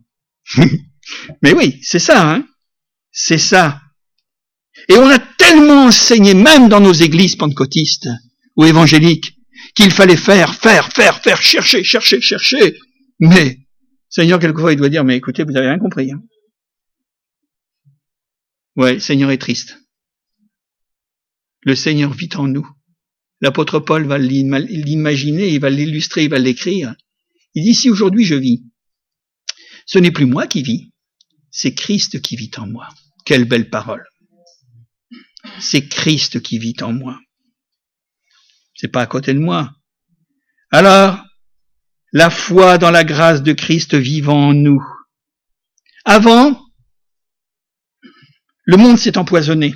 Mais 1.41 1.53
oui, 1.53 1.79
c'est 1.81 1.99
ça. 1.99 2.29
Hein 2.29 2.43
c'est 3.11 3.37
ça. 3.37 3.81
Et 4.87 4.95
on 4.95 5.09
a 5.09 5.19
tellement 5.19 5.85
enseigné, 5.85 6.33
même 6.33 6.69
dans 6.69 6.79
nos 6.79 6.93
églises 6.93 7.35
pentecôtistes 7.35 8.09
ou 8.55 8.65
évangéliques, 8.65 9.38
qu'il 9.75 9.91
fallait 9.91 10.17
faire, 10.17 10.53
faire, 10.55 10.91
faire, 10.91 11.21
faire, 11.21 11.41
chercher, 11.41 11.83
chercher, 11.83 12.21
chercher. 12.21 12.77
Mais, 13.19 13.59
Seigneur, 14.09 14.39
quelquefois, 14.39 14.73
il 14.73 14.77
doit 14.77 14.89
dire, 14.89 15.03
mais 15.03 15.17
écoutez, 15.17 15.43
vous 15.43 15.55
avez 15.55 15.67
rien 15.67 15.79
compris. 15.79 16.11
Hein. 16.11 16.21
Ouais, 18.75 18.99
Seigneur 18.99 19.31
est 19.31 19.37
triste. 19.37 19.77
Le 21.63 21.75
Seigneur 21.75 22.13
vit 22.13 22.29
en 22.35 22.47
nous. 22.47 22.67
L'apôtre 23.41 23.79
Paul 23.79 24.05
va 24.05 24.17
l'imaginer, 24.17 25.47
il 25.49 25.59
va 25.59 25.69
l'illustrer, 25.69 26.25
il 26.25 26.29
va 26.29 26.39
l'écrire. 26.39 26.95
Il 27.53 27.63
dit, 27.63 27.73
si 27.73 27.89
aujourd'hui 27.89 28.25
je 28.25 28.35
vis, 28.35 28.63
ce 29.85 29.97
n'est 29.97 30.12
plus 30.12 30.25
moi 30.25 30.45
qui 30.47 30.62
vis, 30.62 30.91
c'est 31.51 31.73
Christ 31.73 32.21
qui 32.21 32.35
vit 32.35 32.51
en 32.57 32.67
moi. 32.67 32.87
Quelle 33.25 33.45
belle 33.45 33.69
parole. 33.69 34.05
C'est 35.60 35.87
Christ 35.87 36.41
qui 36.41 36.60
vit 36.60 36.75
en 36.81 36.93
moi. 36.93 37.19
C'est 38.80 38.88
pas 38.88 39.02
à 39.02 39.08
côté 39.08 39.34
de 39.34 39.40
moi. 39.40 39.75
Alors, 40.71 41.21
la 42.13 42.30
foi 42.30 42.77
dans 42.77 42.92
la 42.92 43.04
grâce 43.04 43.44
de 43.44 43.52
Christ 43.52 43.94
vivant 43.94 44.52
en 44.52 44.54
nous. 44.54 44.82
Avant, 46.06 46.65
le 48.63 48.77
monde 48.77 48.98
s'est 48.98 49.17
empoisonné 49.17 49.75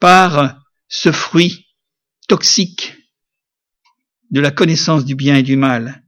par 0.00 0.58
ce 0.88 1.12
fruit 1.12 1.66
toxique 2.28 2.96
de 4.30 4.40
la 4.40 4.50
connaissance 4.50 5.04
du 5.04 5.14
bien 5.14 5.36
et 5.36 5.42
du 5.42 5.56
mal. 5.56 6.02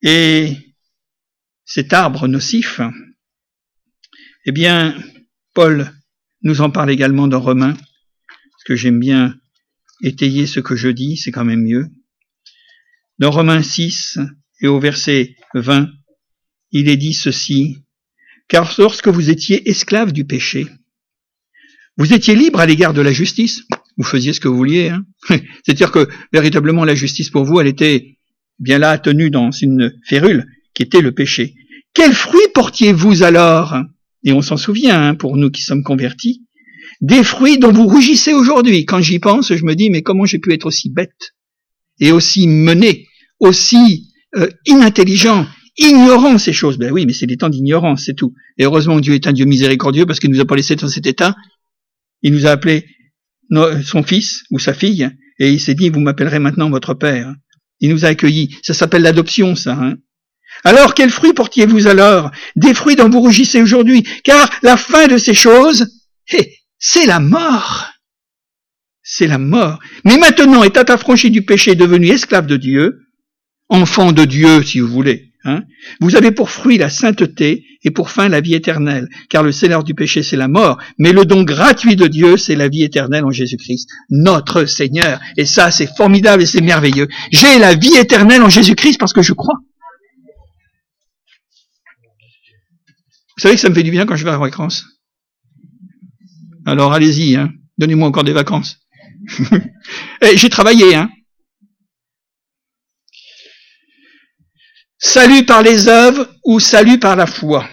Et 0.00 0.56
cet 1.66 1.92
arbre 1.92 2.26
nocif, 2.26 2.80
eh 4.46 4.52
bien, 4.52 4.98
Paul 5.52 5.92
nous 6.40 6.62
en 6.62 6.70
parle 6.70 6.90
également 6.90 7.28
dans 7.28 7.40
Romains, 7.40 7.74
parce 7.74 8.64
que 8.64 8.74
j'aime 8.74 8.98
bien 8.98 9.38
étayer 10.02 10.46
ce 10.46 10.60
que 10.60 10.76
je 10.76 10.88
dis, 10.88 11.16
c'est 11.16 11.32
quand 11.32 11.44
même 11.44 11.62
mieux. 11.62 11.86
Dans 13.18 13.30
Romains 13.30 13.62
6 13.62 14.18
et 14.60 14.68
au 14.68 14.78
verset 14.78 15.34
20, 15.54 15.88
il 16.70 16.88
est 16.88 16.96
dit 16.96 17.14
ceci, 17.14 17.78
Car 18.48 18.72
lorsque 18.78 19.08
vous 19.08 19.30
étiez 19.30 19.68
esclave 19.68 20.12
du 20.12 20.24
péché, 20.24 20.66
vous 21.96 22.12
étiez 22.12 22.36
libre 22.36 22.60
à 22.60 22.66
l'égard 22.66 22.94
de 22.94 23.00
la 23.00 23.12
justice. 23.12 23.64
Vous 23.96 24.04
faisiez 24.04 24.32
ce 24.32 24.38
que 24.38 24.46
vous 24.46 24.56
vouliez. 24.56 24.90
Hein 24.90 25.04
C'est-à-dire 25.28 25.90
que 25.90 26.08
véritablement 26.32 26.84
la 26.84 26.94
justice 26.94 27.30
pour 27.30 27.44
vous, 27.44 27.60
elle 27.60 27.66
était 27.66 28.18
bien 28.60 28.78
là 28.78 28.98
tenue 28.98 29.30
dans 29.30 29.50
une 29.50 29.92
férule 30.04 30.46
qui 30.74 30.84
était 30.84 31.00
le 31.00 31.12
péché. 31.12 31.56
Quels 31.94 32.14
fruits 32.14 32.40
portiez-vous 32.54 33.24
alors? 33.24 33.76
Et 34.22 34.32
on 34.32 34.42
s'en 34.42 34.56
souvient, 34.56 35.08
hein, 35.08 35.14
pour 35.16 35.36
nous 35.36 35.50
qui 35.50 35.62
sommes 35.62 35.82
convertis. 35.82 36.46
Des 37.00 37.22
fruits 37.22 37.58
dont 37.58 37.72
vous 37.72 37.86
rougissez 37.86 38.32
aujourd'hui. 38.32 38.84
Quand 38.84 39.00
j'y 39.00 39.18
pense, 39.18 39.54
je 39.54 39.64
me 39.64 39.74
dis, 39.74 39.90
mais 39.90 40.02
comment 40.02 40.24
j'ai 40.24 40.38
pu 40.38 40.52
être 40.52 40.66
aussi 40.66 40.90
bête 40.90 41.34
et 42.00 42.12
aussi 42.12 42.46
mené, 42.46 43.06
aussi 43.40 44.12
euh, 44.36 44.48
inintelligent, 44.66 45.46
ignorant 45.76 46.38
ces 46.38 46.52
choses. 46.52 46.78
Ben 46.78 46.92
oui, 46.92 47.06
mais 47.06 47.12
c'est 47.12 47.26
des 47.26 47.36
temps 47.36 47.48
d'ignorance, 47.48 48.04
c'est 48.06 48.14
tout. 48.14 48.34
Et 48.56 48.64
heureusement 48.64 49.00
Dieu 49.00 49.14
est 49.14 49.26
un 49.26 49.32
Dieu 49.32 49.46
miséricordieux 49.46 50.06
parce 50.06 50.20
qu'il 50.20 50.30
nous 50.30 50.40
a 50.40 50.44
pas 50.44 50.56
laissé 50.56 50.76
dans 50.76 50.88
cet 50.88 51.06
état. 51.06 51.36
Il 52.22 52.32
nous 52.32 52.46
a 52.46 52.50
appelé 52.50 52.86
son 53.84 54.02
fils 54.02 54.42
ou 54.50 54.58
sa 54.58 54.74
fille 54.74 55.08
et 55.38 55.52
il 55.52 55.60
s'est 55.60 55.74
dit, 55.74 55.88
vous 55.88 56.00
m'appellerez 56.00 56.40
maintenant 56.40 56.68
votre 56.70 56.94
père. 56.94 57.32
Il 57.80 57.90
nous 57.90 58.04
a 58.04 58.08
accueillis. 58.08 58.56
Ça 58.62 58.74
s'appelle 58.74 59.02
l'adoption, 59.02 59.54
ça. 59.54 59.74
Hein 59.74 59.96
alors, 60.64 60.94
quels 60.94 61.10
fruits 61.10 61.34
portiez-vous 61.34 61.86
alors? 61.86 62.30
Des 62.56 62.74
fruits 62.74 62.96
dont 62.96 63.08
vous 63.08 63.20
rougissez 63.20 63.62
aujourd'hui, 63.62 64.04
car 64.24 64.50
la 64.62 64.76
fin 64.76 65.06
de 65.06 65.18
ces 65.18 65.34
choses, 65.34 65.86
eh, 66.32 66.52
c'est 66.78 67.06
la 67.06 67.20
mort. 67.20 67.86
C'est 69.02 69.26
la 69.26 69.38
mort. 69.38 69.78
Mais 70.04 70.18
maintenant, 70.18 70.62
étant 70.62 70.82
affranchi 70.82 71.30
du 71.30 71.42
péché, 71.42 71.74
devenu 71.74 72.08
esclave 72.08 72.46
de 72.46 72.56
Dieu, 72.56 72.98
enfant 73.68 74.12
de 74.12 74.24
Dieu, 74.24 74.62
si 74.62 74.80
vous 74.80 74.88
voulez, 74.88 75.28
Hein 75.44 75.62
vous 76.00 76.16
avez 76.16 76.32
pour 76.32 76.50
fruit 76.50 76.78
la 76.78 76.90
sainteté 76.90 77.64
et 77.84 77.90
pour 77.92 78.10
fin 78.10 78.28
la 78.28 78.40
vie 78.40 78.54
éternelle, 78.54 79.08
car 79.30 79.44
le 79.44 79.52
Seigneur 79.52 79.84
du 79.84 79.94
péché, 79.94 80.24
c'est 80.24 80.36
la 80.36 80.48
mort, 80.48 80.78
mais 80.98 81.12
le 81.12 81.24
don 81.24 81.44
gratuit 81.44 81.94
de 81.94 82.08
Dieu, 82.08 82.36
c'est 82.36 82.56
la 82.56 82.68
vie 82.68 82.82
éternelle 82.82 83.24
en 83.24 83.30
Jésus-Christ, 83.30 83.88
notre 84.10 84.64
Seigneur. 84.64 85.20
Et 85.36 85.46
ça, 85.46 85.70
c'est 85.70 85.86
formidable 85.96 86.42
et 86.42 86.46
c'est 86.46 86.60
merveilleux. 86.60 87.06
J'ai 87.30 87.58
la 87.60 87.74
vie 87.74 87.96
éternelle 87.96 88.42
en 88.42 88.48
Jésus-Christ 88.48 88.98
parce 88.98 89.12
que 89.12 89.22
je 89.22 89.32
crois. 89.32 89.54
Vous 93.36 93.42
savez 93.42 93.54
que 93.54 93.60
ça 93.60 93.68
me 93.68 93.74
fait 93.74 93.84
du 93.84 93.92
bien 93.92 94.06
quand 94.06 94.16
je 94.16 94.24
vais 94.24 94.30
à 94.30 94.32
la 94.32 94.38
vacances. 94.40 94.97
Alors 96.68 96.92
allez-y, 96.92 97.34
hein. 97.34 97.50
donnez-moi 97.78 98.06
encore 98.08 98.24
des 98.24 98.34
vacances. 98.34 98.78
Eh, 100.20 100.36
j'ai 100.36 100.50
travaillé, 100.50 100.94
hein. 100.96 101.08
Salut 104.98 105.46
par 105.46 105.62
les 105.62 105.88
œuvres 105.88 106.28
ou 106.44 106.60
salut 106.60 106.98
par 106.98 107.16
la 107.16 107.26
foi. 107.26 107.66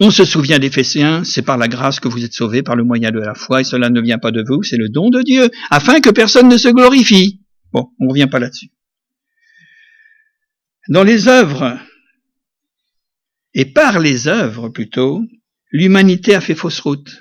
On 0.00 0.10
se 0.10 0.24
souvient 0.24 0.58
des 0.58 0.70
Fessiens, 0.70 1.24
c'est 1.24 1.42
par 1.42 1.58
la 1.58 1.68
grâce 1.68 2.00
que 2.00 2.08
vous 2.08 2.24
êtes 2.24 2.32
sauvés 2.32 2.62
par 2.62 2.74
le 2.74 2.84
moyen 2.84 3.10
de 3.10 3.18
la 3.18 3.34
foi, 3.34 3.60
et 3.60 3.64
cela 3.64 3.90
ne 3.90 4.00
vient 4.00 4.18
pas 4.18 4.30
de 4.30 4.42
vous, 4.46 4.62
c'est 4.62 4.78
le 4.78 4.88
don 4.88 5.10
de 5.10 5.20
Dieu, 5.20 5.50
afin 5.70 6.00
que 6.00 6.08
personne 6.08 6.48
ne 6.48 6.56
se 6.56 6.68
glorifie. 6.68 7.42
Bon, 7.72 7.90
on 8.00 8.04
ne 8.04 8.10
revient 8.10 8.28
pas 8.30 8.38
là-dessus. 8.38 8.70
Dans 10.88 11.04
les 11.04 11.28
œuvres, 11.28 11.78
et 13.52 13.66
par 13.66 13.98
les 13.98 14.26
œuvres 14.26 14.70
plutôt, 14.70 15.20
l'humanité 15.70 16.34
a 16.34 16.40
fait 16.40 16.54
fausse 16.54 16.80
route. 16.80 17.18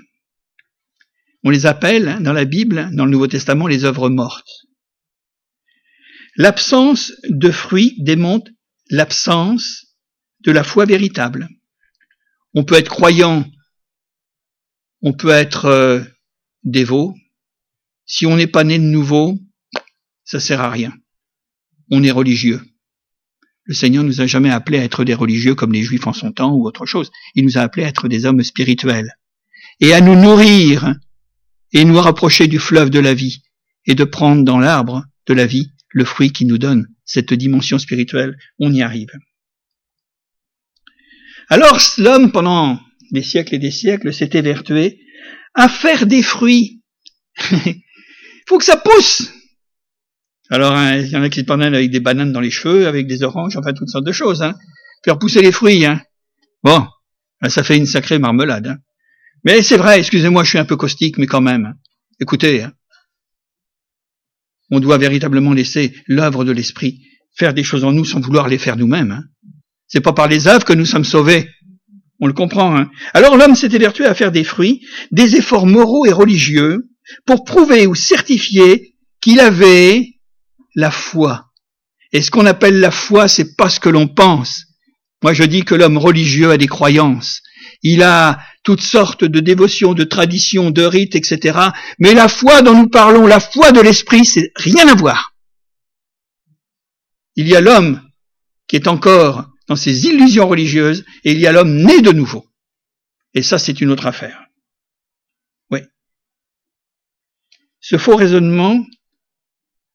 On 1.44 1.50
les 1.50 1.66
appelle, 1.66 2.08
hein, 2.08 2.22
dans 2.22 2.34
la 2.34 2.46
Bible, 2.46 2.90
dans 2.94 3.06
le 3.06 3.12
Nouveau 3.12 3.28
Testament, 3.28 3.68
les 3.68 3.84
œuvres 3.84 4.10
mortes. 4.10 4.68
L'absence 6.36 7.12
de 7.30 7.52
fruits 7.52 7.96
démontre 8.00 8.50
l'absence 8.90 9.98
de 10.46 10.52
la 10.52 10.64
foi 10.64 10.86
véritable. 10.86 11.48
On 12.54 12.64
peut 12.64 12.76
être 12.76 12.90
croyant, 12.90 13.46
on 15.02 15.14
peut 15.14 15.30
être 15.30 15.66
euh, 15.66 16.02
dévot. 16.64 17.16
Si 18.06 18.26
on 18.26 18.36
n'est 18.36 18.48
pas 18.48 18.64
né 18.64 18.80
de 18.80 18.84
nouveau, 18.84 19.38
ça 20.24 20.40
sert 20.40 20.62
à 20.62 20.70
rien. 20.70 20.94
On 21.92 22.04
est 22.04 22.12
religieux. 22.12 22.62
Le 23.66 23.74
Seigneur 23.74 24.04
nous 24.04 24.22
a 24.22 24.26
jamais 24.26 24.50
appelés 24.50 24.80
à 24.80 24.84
être 24.84 25.06
des 25.06 25.14
religieux 25.14 25.56
comme 25.56 25.72
les 25.72 25.84
Juifs 25.84 26.08
en 26.08 26.14
son 26.14 26.32
temps 26.32 26.54
ou 26.54 26.66
autre 26.66 26.86
chose. 26.86 27.12
Il 27.36 27.46
nous 27.46 27.58
a 27.58 27.62
appelés 27.62 27.86
à 27.86 27.90
être 27.90 28.08
des 28.08 28.26
hommes 28.26 28.44
spirituels 28.44 29.18
et 29.80 29.94
à 29.94 30.02
nous 30.02 30.16
nourrir 30.16 30.96
et 31.74 31.84
nous 31.86 32.00
rapprocher 32.00 32.48
du 32.48 32.60
fleuve 32.60 32.90
de 32.90 33.00
la 33.00 33.14
vie 33.14 33.44
et 33.86 33.96
de 33.96 34.04
prendre 34.04 34.44
dans 34.44 34.60
l'arbre 34.60 35.06
de 35.28 35.34
la 35.34 35.46
vie 35.46 35.72
le 35.90 36.06
fruit 36.06 36.32
qui 36.32 36.46
nous 36.46 36.58
donne 36.58 36.88
cette 37.06 37.34
dimension 37.34 37.78
spirituelle, 37.78 38.38
on 38.60 38.72
y 38.72 38.82
arrive. 38.82 39.12
Alors 41.50 41.80
l'homme, 41.98 42.32
pendant 42.32 42.80
des 43.12 43.22
siècles 43.22 43.56
et 43.56 43.60
des 43.60 43.72
siècles, 43.72 44.14
s'était 44.14 44.42
vertué 44.42 45.00
à 45.54 45.68
faire 45.70 46.08
des 46.08 46.24
fruits. 46.24 46.82
Il 47.52 47.82
faut 48.48 48.58
que 48.58 48.64
ça 48.64 48.78
pousse. 48.78 49.30
Alors, 50.50 50.74
hein, 50.74 50.98
il 50.98 51.10
y 51.10 51.18
en 51.18 51.24
a 51.24 51.30
qui 51.30 51.40
se 51.40 51.46
promènent 51.46 51.74
avec 51.74 51.90
des 51.90 52.00
bananes 52.00 52.32
dans 52.32 52.40
les 52.40 52.52
cheveux, 52.52 52.88
avec 52.88 53.08
des 53.08 53.24
oranges, 53.24 53.58
enfin 53.58 53.74
toutes 53.74 53.90
sortes 53.90 54.06
de 54.06 54.12
choses. 54.12 54.42
Hein. 54.42 54.56
Faire 55.04 55.18
pousser 55.18 55.42
les 55.42 55.52
fruits. 55.52 55.86
Hein. 55.86 56.02
Bon, 56.64 56.86
ça 57.48 57.64
fait 57.64 57.78
une 57.78 57.86
sacrée 57.86 58.20
marmelade. 58.20 58.68
Hein. 58.68 58.78
Mais 59.44 59.62
c'est 59.62 59.78
vrai, 59.78 60.00
excusez-moi, 60.00 60.44
je 60.44 60.50
suis 60.50 60.60
un 60.60 60.66
peu 60.66 60.78
caustique, 60.78 61.18
mais 61.18 61.28
quand 61.28 61.42
même. 61.42 61.76
Écoutez, 62.20 62.64
hein. 62.64 62.74
On 64.72 64.80
doit 64.80 64.98
véritablement 64.98 65.54
laisser 65.54 65.94
l'œuvre 66.08 66.46
de 66.46 66.52
l'esprit 66.52 67.02
faire 67.36 67.54
des 67.54 67.64
choses 67.64 67.84
en 67.84 67.92
nous 67.92 68.06
sans 68.06 68.22
vouloir 68.22 68.48
les 68.48 68.58
faire 68.58 68.78
nous-mêmes. 68.78 69.12
Hein. 69.12 69.24
C'est 69.88 70.02
pas 70.02 70.14
par 70.14 70.28
les 70.28 70.48
œuvres 70.48 70.66
que 70.66 70.74
nous 70.74 70.86
sommes 70.86 71.04
sauvés. 71.04 71.50
On 72.20 72.28
le 72.28 72.34
comprend. 72.34 72.76
Hein. 72.76 72.90
Alors 73.14 73.38
l'homme 73.38 73.56
s'était 73.56 73.78
vertué 73.78 74.06
à 74.06 74.16
faire 74.16 74.32
des 74.32 74.44
fruits, 74.44 74.82
des 75.12 75.36
efforts 75.36 75.68
moraux 75.68 76.06
et 76.06 76.12
religieux 76.12 76.90
pour 77.26 77.44
prouver 77.44 77.86
ou 77.86 77.96
certifier 77.96 78.96
qu'il 79.22 79.40
avait 79.40 80.08
la 80.76 80.92
foi. 80.92 81.52
Et 82.12 82.22
ce 82.22 82.32
qu'on 82.32 82.46
appelle 82.46 82.80
la 82.80 82.92
foi, 82.92 83.28
c'est 83.28 83.56
pas 83.56 83.70
ce 83.70 83.80
que 83.80 83.90
l'on 83.90 84.08
pense. 84.08 84.66
Moi, 85.24 85.34
je 85.34 85.44
dis 85.44 85.64
que 85.64 85.76
l'homme 85.76 85.98
religieux 85.98 86.52
a 86.52 86.58
des 86.58 86.68
croyances. 86.68 87.42
Il 87.84 88.02
a 88.02 88.40
toutes 88.64 88.82
sortes 88.82 89.26
de 89.26 89.40
dévotions, 89.42 89.94
de 89.94 90.06
traditions, 90.06 90.72
de 90.72 90.84
rites, 90.84 91.16
etc. 91.16 91.60
Mais 92.00 92.14
la 92.14 92.30
foi 92.30 92.62
dont 92.62 92.76
nous 92.76 92.88
parlons, 92.88 93.28
la 93.28 93.42
foi 93.42 93.72
de 93.72 93.82
l'esprit, 93.82 94.26
c'est 94.26 94.52
rien 94.56 94.88
à 94.88 94.96
voir. 94.96 95.36
Il 97.36 97.48
y 97.48 97.56
a 97.56 97.62
l'homme 97.62 98.02
qui 98.68 98.78
est 98.78 98.88
encore 98.88 99.50
dans 99.68 99.76
ses 99.76 100.08
illusions 100.08 100.48
religieuses 100.48 101.06
et 101.24 101.34
il 101.34 101.40
y 101.40 101.48
a 101.48 101.52
l'homme 101.52 101.76
né 101.76 102.02
de 102.02 102.12
nouveau. 102.12 102.46
Et 103.34 103.42
ça, 103.42 103.60
c'est 103.60 103.82
une 103.82 103.90
autre 103.90 104.06
affaire. 104.06 104.46
Oui. 105.70 105.80
Ce 107.80 107.98
faux 107.98 108.16
raisonnement 108.16 108.86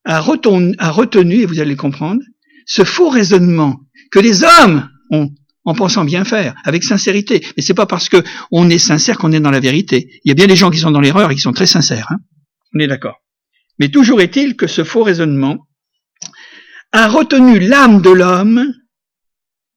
a 0.05 0.19
retenu, 0.19 1.41
et 1.41 1.45
vous 1.45 1.59
allez 1.59 1.75
comprendre, 1.75 2.21
ce 2.65 2.83
faux 2.83 3.09
raisonnement 3.09 3.79
que 4.11 4.19
les 4.19 4.43
hommes 4.43 4.89
ont 5.11 5.33
en 5.69 5.75
pensant 5.75 6.03
bien 6.03 6.25
faire, 6.25 6.55
avec 6.65 6.83
sincérité. 6.83 7.45
Mais 7.55 7.63
c'est 7.63 7.73
pas 7.73 7.85
parce 7.85 8.09
que 8.09 8.23
on 8.51 8.69
est 8.69 8.79
sincère 8.79 9.17
qu'on 9.17 9.31
est 9.31 9.39
dans 9.39 9.51
la 9.51 9.59
vérité. 9.59 10.09
Il 10.23 10.29
y 10.29 10.31
a 10.31 10.35
bien 10.35 10.47
des 10.47 10.55
gens 10.55 10.71
qui 10.71 10.79
sont 10.79 10.91
dans 10.91 11.01
l'erreur 11.01 11.31
et 11.31 11.35
qui 11.35 11.41
sont 11.41 11.53
très 11.53 11.67
sincères. 11.67 12.07
Hein 12.11 12.17
on 12.73 12.79
est 12.79 12.87
d'accord. 12.87 13.17
Mais 13.79 13.89
toujours 13.89 14.21
est-il 14.21 14.55
que 14.55 14.67
ce 14.67 14.83
faux 14.83 15.03
raisonnement 15.03 15.67
a 16.91 17.07
retenu 17.07 17.59
l'âme 17.59 18.01
de 18.01 18.09
l'homme 18.09 18.73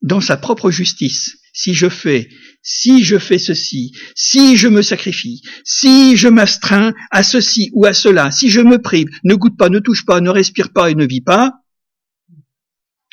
dans 0.03 0.21
sa 0.21 0.37
propre 0.37 0.71
justice. 0.71 1.39
Si 1.55 1.75
je 1.75 1.91
fais, 1.91 2.31
si 2.63 3.05
je 3.05 3.19
fais 3.19 3.39
ceci, 3.39 3.93
si 4.15 4.57
je 4.57 4.69
me 4.69 4.81
sacrifie, 4.81 5.43
si 5.65 6.17
je 6.17 6.29
m'astreins 6.29 6.95
à 7.11 7.23
ceci 7.23 7.71
ou 7.75 7.85
à 7.85 7.93
cela, 7.93 8.31
si 8.31 8.49
je 8.49 8.63
me 8.63 8.81
prive, 8.81 9.09
ne 9.25 9.35
goûte 9.35 9.59
pas, 9.59 9.69
ne 9.69 9.79
touche 9.79 10.07
pas, 10.07 10.23
ne 10.23 10.31
respire 10.31 10.73
pas 10.73 10.91
et 10.91 10.95
ne 10.95 11.05
vis 11.05 11.21
pas, 11.21 11.53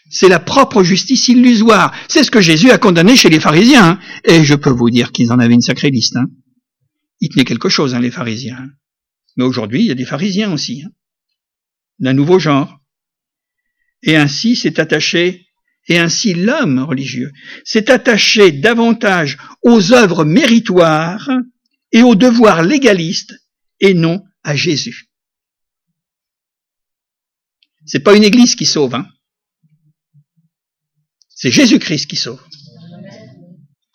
c'est 0.10 0.30
la 0.30 0.40
propre 0.40 0.84
justice 0.84 1.28
illusoire. 1.28 1.96
C'est 2.08 2.24
ce 2.24 2.32
que 2.32 2.42
Jésus 2.42 2.72
a 2.72 2.78
condamné 2.78 3.16
chez 3.16 3.30
les 3.30 3.40
pharisiens. 3.40 4.00
Et 4.26 4.44
je 4.44 4.56
peux 4.56 4.72
vous 4.72 4.90
dire 4.90 5.12
qu'ils 5.12 5.32
en 5.32 5.40
avaient 5.40 5.54
une 5.54 5.62
sacrée 5.62 5.92
liste. 5.92 6.16
Hein. 6.16 6.26
Ils 7.22 7.30
tenaient 7.30 7.46
quelque 7.46 7.70
chose, 7.70 7.94
hein, 7.94 8.00
les 8.00 8.12
pharisiens. 8.12 8.70
Mais 9.38 9.44
aujourd'hui, 9.44 9.82
il 9.82 9.88
y 9.88 9.92
a 9.92 9.96
des 9.96 10.06
pharisiens 10.06 10.52
aussi. 10.52 10.84
Hein. 10.84 10.90
D'un 12.00 12.14
nouveau 12.14 12.40
genre. 12.40 12.80
Et 14.02 14.16
ainsi 14.16 14.56
s'est 14.56 14.80
attaché, 14.80 15.48
et 15.88 16.00
ainsi 16.00 16.34
l'homme 16.34 16.80
religieux 16.80 17.32
s'est 17.66 17.92
attaché 17.92 18.54
davantage 18.54 19.38
aux 19.62 19.92
œuvres 19.92 20.24
méritoires 20.24 21.30
et 21.92 22.02
aux 22.02 22.16
devoirs 22.16 22.64
légalistes 22.64 23.36
et 23.82 23.94
non 23.94 24.24
à 24.44 24.56
Jésus. 24.56 25.10
C'est 27.86 28.00
pas 28.00 28.16
une 28.16 28.24
église 28.24 28.56
qui 28.56 28.66
sauve, 28.66 28.96
hein. 28.96 29.08
C'est 31.42 31.52
Jésus-Christ 31.52 32.08
qui 32.08 32.18
sauve. 32.18 32.44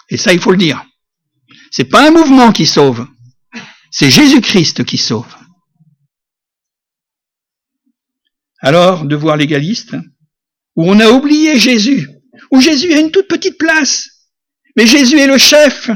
Et 0.09 0.16
ça, 0.16 0.32
il 0.32 0.40
faut 0.40 0.51
le 0.51 0.57
dire. 0.57 0.82
C'est 1.70 1.84
pas 1.84 2.09
un 2.09 2.11
mouvement 2.11 2.53
qui 2.53 2.64
sauve. 2.64 3.07
C'est 3.90 4.11
Jésus-Christ 4.11 4.84
qui 4.84 4.97
sauve. 4.97 5.36
Alors, 8.61 9.05
devoir 9.05 9.36
légaliste, 9.36 9.95
où 10.74 10.90
on 10.90 10.99
a 11.01 11.11
oublié 11.11 11.59
Jésus, 11.59 12.09
où 12.51 12.62
Jésus 12.62 12.95
a 12.95 13.01
une 13.01 13.11
toute 13.11 13.28
petite 13.28 13.59
place, 13.59 14.09
Mais 14.74 14.86
Jésus 14.86 15.18
est 15.18 15.26
le 15.26 15.38
chef. 15.38 15.90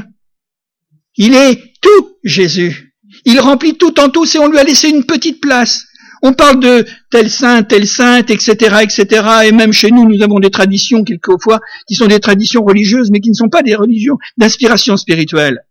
Il 1.17 1.33
est 1.33 1.73
tout 1.81 2.17
Jésus. 2.23 2.93
Il 3.25 3.39
remplit 3.39 3.75
tout 3.75 3.99
en 3.99 4.09
tous 4.09 4.35
et 4.35 4.39
on 4.39 4.47
lui 4.47 4.59
a 4.59 4.63
laissé 4.63 4.87
une 4.87 5.03
petite 5.03 5.41
place. 5.41 5.83
On 6.21 6.33
parle 6.33 6.59
de 6.59 6.85
tel 7.09 7.29
saint, 7.29 7.63
tel 7.63 7.87
sainte, 7.87 8.29
etc., 8.29 8.77
etc. 8.81 9.27
Et 9.45 9.51
même 9.51 9.71
chez 9.71 9.91
nous, 9.91 10.07
nous 10.07 10.21
avons 10.21 10.39
des 10.39 10.49
traditions 10.49 11.03
quelquefois 11.03 11.59
qui 11.87 11.95
sont 11.95 12.07
des 12.07 12.19
traditions 12.19 12.63
religieuses, 12.63 13.09
mais 13.11 13.19
qui 13.21 13.29
ne 13.29 13.35
sont 13.35 13.49
pas 13.49 13.63
des 13.63 13.75
religions 13.75 14.17
d'inspiration 14.37 14.97
spirituelle. 14.97 15.63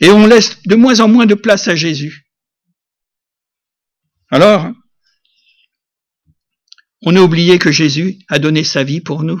Et 0.00 0.10
on 0.10 0.26
laisse 0.26 0.62
de 0.66 0.74
moins 0.74 1.00
en 1.00 1.08
moins 1.08 1.26
de 1.26 1.34
place 1.34 1.68
à 1.68 1.74
Jésus. 1.74 2.26
Alors, 4.30 4.72
on 7.02 7.16
a 7.16 7.20
oublié 7.20 7.58
que 7.58 7.70
Jésus 7.70 8.18
a 8.28 8.38
donné 8.38 8.64
sa 8.64 8.82
vie 8.82 9.00
pour 9.00 9.22
nous. 9.22 9.40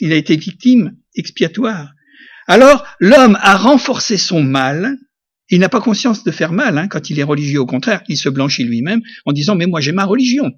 Il 0.00 0.12
a 0.12 0.16
été 0.16 0.36
victime 0.36 0.96
expiatoire. 1.14 1.92
Alors, 2.46 2.84
l'homme 3.00 3.38
a 3.40 3.56
renforcé 3.56 4.18
son 4.18 4.42
mal. 4.42 4.98
Il 5.52 5.60
n'a 5.60 5.68
pas 5.68 5.82
conscience 5.82 6.24
de 6.24 6.30
faire 6.30 6.52
mal 6.52 6.78
hein, 6.78 6.88
quand 6.88 7.10
il 7.10 7.20
est 7.20 7.24
religieux. 7.24 7.60
Au 7.60 7.66
contraire, 7.66 8.02
il 8.08 8.16
se 8.16 8.30
blanchit 8.30 8.64
lui-même 8.64 9.02
en 9.26 9.32
disant, 9.32 9.54
mais 9.54 9.66
moi 9.66 9.82
j'ai 9.82 9.92
ma 9.92 10.06
religion. 10.06 10.50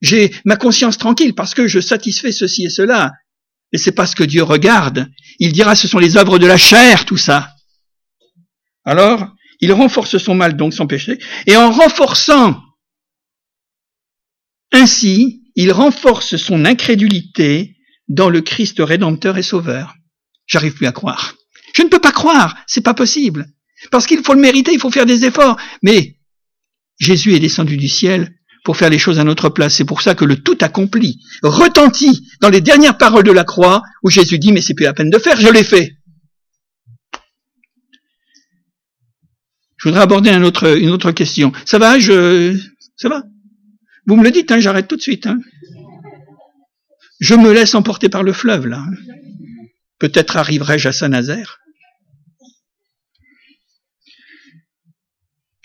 J'ai 0.00 0.32
ma 0.46 0.56
conscience 0.56 0.96
tranquille 0.96 1.34
parce 1.34 1.52
que 1.52 1.68
je 1.68 1.80
satisfais 1.80 2.32
ceci 2.32 2.64
et 2.64 2.70
cela. 2.70 3.12
Et 3.72 3.78
c'est 3.78 3.92
pas 3.92 4.06
ce 4.06 4.16
que 4.16 4.24
Dieu 4.24 4.42
regarde. 4.42 5.10
Il 5.38 5.52
dira, 5.52 5.76
ce 5.76 5.86
sont 5.86 5.98
les 5.98 6.16
œuvres 6.16 6.38
de 6.38 6.46
la 6.46 6.56
chair, 6.56 7.04
tout 7.04 7.18
ça. 7.18 7.56
Alors, 8.86 9.28
il 9.60 9.70
renforce 9.70 10.16
son 10.16 10.34
mal, 10.34 10.56
donc 10.56 10.72
son 10.72 10.86
péché, 10.86 11.18
et 11.46 11.56
en 11.56 11.70
renforçant 11.70 12.58
ainsi, 14.72 15.42
il 15.56 15.72
renforce 15.72 16.36
son 16.36 16.64
incrédulité 16.64 17.76
dans 18.08 18.30
le 18.30 18.40
Christ 18.40 18.76
rédempteur 18.78 19.36
et 19.36 19.42
sauveur. 19.42 19.94
J'arrive 20.46 20.72
plus 20.72 20.86
à 20.86 20.92
croire. 20.92 21.34
Je 21.74 21.82
ne 21.82 21.88
peux 21.88 22.00
pas 22.00 22.12
croire, 22.12 22.56
c'est 22.66 22.80
pas 22.80 22.94
possible. 22.94 23.46
Parce 23.90 24.06
qu'il 24.06 24.22
faut 24.22 24.34
le 24.34 24.40
mériter, 24.40 24.72
il 24.72 24.80
faut 24.80 24.90
faire 24.90 25.06
des 25.06 25.24
efforts. 25.24 25.56
Mais 25.82 26.16
Jésus 26.98 27.34
est 27.34 27.40
descendu 27.40 27.76
du 27.76 27.88
ciel 27.88 28.34
pour 28.64 28.76
faire 28.76 28.90
les 28.90 28.98
choses 28.98 29.18
à 29.18 29.24
notre 29.24 29.48
place. 29.48 29.74
C'est 29.74 29.84
pour 29.84 30.02
ça 30.02 30.14
que 30.14 30.24
le 30.24 30.36
tout 30.36 30.58
accompli 30.60 31.20
retentit 31.42 32.28
dans 32.40 32.50
les 32.50 32.60
dernières 32.60 32.98
paroles 32.98 33.24
de 33.24 33.32
la 33.32 33.44
croix 33.44 33.82
où 34.02 34.10
Jésus 34.10 34.38
dit 34.38 34.52
mais 34.52 34.60
c'est 34.60 34.74
plus 34.74 34.84
la 34.84 34.94
peine 34.94 35.10
de 35.10 35.18
faire, 35.18 35.40
je 35.40 35.48
l'ai 35.48 35.64
fait. 35.64 35.96
Je 39.78 39.88
voudrais 39.88 40.02
aborder 40.02 40.30
une 40.30 40.44
autre 40.90 41.12
question. 41.12 41.52
Ça 41.64 41.78
va, 41.78 42.00
je, 42.00 42.58
ça 42.96 43.08
va? 43.08 43.22
Vous 44.06 44.16
me 44.16 44.24
le 44.24 44.32
dites, 44.32 44.50
hein, 44.50 44.58
j'arrête 44.58 44.88
tout 44.88 44.96
de 44.96 45.02
suite. 45.02 45.26
Hein. 45.26 45.38
Je 47.20 47.34
me 47.34 47.52
laisse 47.52 47.74
emporter 47.74 48.08
par 48.08 48.24
le 48.24 48.32
fleuve, 48.32 48.66
là. 48.66 48.84
Peut-être 49.98 50.36
arriverai-je 50.36 50.88
à 50.88 50.92
Saint-Nazaire. 50.92 51.60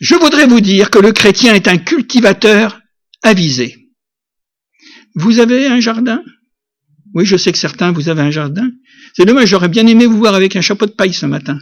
Je 0.04 0.16
voudrais 0.16 0.48
vous 0.48 0.60
dire 0.60 0.92
que 0.92 1.00
le 1.00 1.14
chrétien 1.14 1.54
est 1.54 1.70
un 1.70 1.78
cultivateur 1.78 2.82
avisé. 3.22 3.90
Vous 5.16 5.40
avez 5.40 5.68
un 5.68 5.80
jardin? 5.80 6.22
Oui, 7.14 7.26
je 7.26 7.38
sais 7.38 7.54
que 7.54 7.58
certains, 7.58 7.94
vous 7.94 8.10
avez 8.10 8.22
un 8.22 8.30
jardin. 8.30 8.70
C'est 9.16 9.24
dommage, 9.24 9.48
j'aurais 9.48 9.70
bien 9.70 9.88
aimé 9.88 10.06
vous 10.06 10.18
voir 10.18 10.36
avec 10.36 10.58
un 10.58 10.62
chapeau 10.62 10.88
de 10.88 10.92
paille 10.92 11.14
ce 11.14 11.26
matin. 11.26 11.58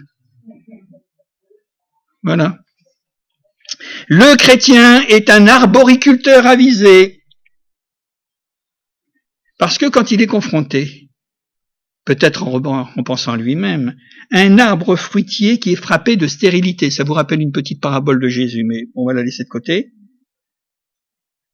Voilà. 2.24 2.58
Le 4.08 4.36
chrétien 4.38 5.04
est 5.04 5.30
un 5.30 5.48
arboriculteur 5.48 6.48
avisé. 6.48 7.22
Parce 9.60 9.78
que 9.78 9.86
quand 9.86 10.10
il 10.10 10.20
est 10.20 10.28
confronté, 10.28 11.11
peut-être 12.06 12.44
en, 12.44 13.04
pensant 13.04 13.34
à 13.34 13.38
lui-même, 13.38 13.96
un 14.32 14.58
arbre 14.60 14.96
fruitier 14.96 15.60
qui 15.60 15.72
est 15.72 15.76
frappé 15.76 16.16
de 16.16 16.28
stérilité, 16.28 16.90
ça 16.90 17.04
vous 17.04 17.14
rappelle 17.14 17.42
une 17.42 17.52
petite 17.52 17.82
parabole 17.82 18.20
de 18.20 18.28
Jésus, 18.28 18.64
mais 18.64 18.86
on 18.96 19.06
va 19.06 19.14
la 19.14 19.24
laisser 19.24 19.44
de 19.44 19.50
côté. 19.50 19.92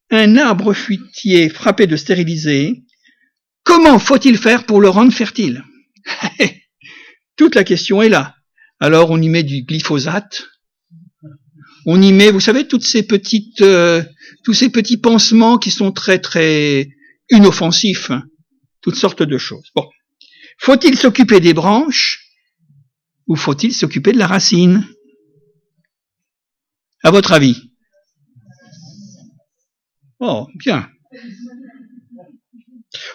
Un 0.10 0.38
arbre 0.38 0.74
fruitier 0.74 1.50
frappé 1.50 1.86
de 1.86 1.98
stérilisé, 1.98 2.84
comment 3.64 4.00
faut-il 4.00 4.38
faire 4.38 4.66
pour 4.66 4.80
le 4.80 4.89
rendre 4.89 5.12
fertile? 5.12 5.64
Toute 7.36 7.56
la 7.56 7.64
question 7.64 8.02
est 8.02 8.10
là. 8.10 8.36
Alors 8.80 9.12
on 9.12 9.22
y 9.22 9.28
met 9.28 9.43
du 9.43 9.64
glyphosate, 9.64 10.48
on 11.86 12.02
y 12.02 12.12
met, 12.12 12.32
vous 12.32 12.41
savez, 12.41 12.68
toutes 12.68 12.84
ces 12.84 13.04
petites, 13.04 13.62
euh, 13.62 14.04
tous 14.43 14.54
ces 14.54 14.70
petits 14.70 14.98
pansements 14.98 15.58
qui 15.58 15.72
sont 15.72 15.91
très 15.93 16.20
très 16.20 16.89
inoffensifs, 17.30 18.12
toutes 18.82 18.98
sortes 18.98 19.24
de 19.24 19.38
choses. 19.38 19.72
Bon, 19.74 19.86
faut-il 20.58 20.97
s'occuper 20.97 21.39
des 21.39 21.53
branches 21.53 22.26
ou 23.28 23.36
faut-il 23.36 23.74
s'occuper 23.74 24.12
de 24.12 24.18
la 24.18 24.28
racine? 24.28 24.88
À 27.03 27.12
votre 27.12 27.32
avis? 27.32 27.72
Oh, 30.20 30.47
bien. 30.55 30.89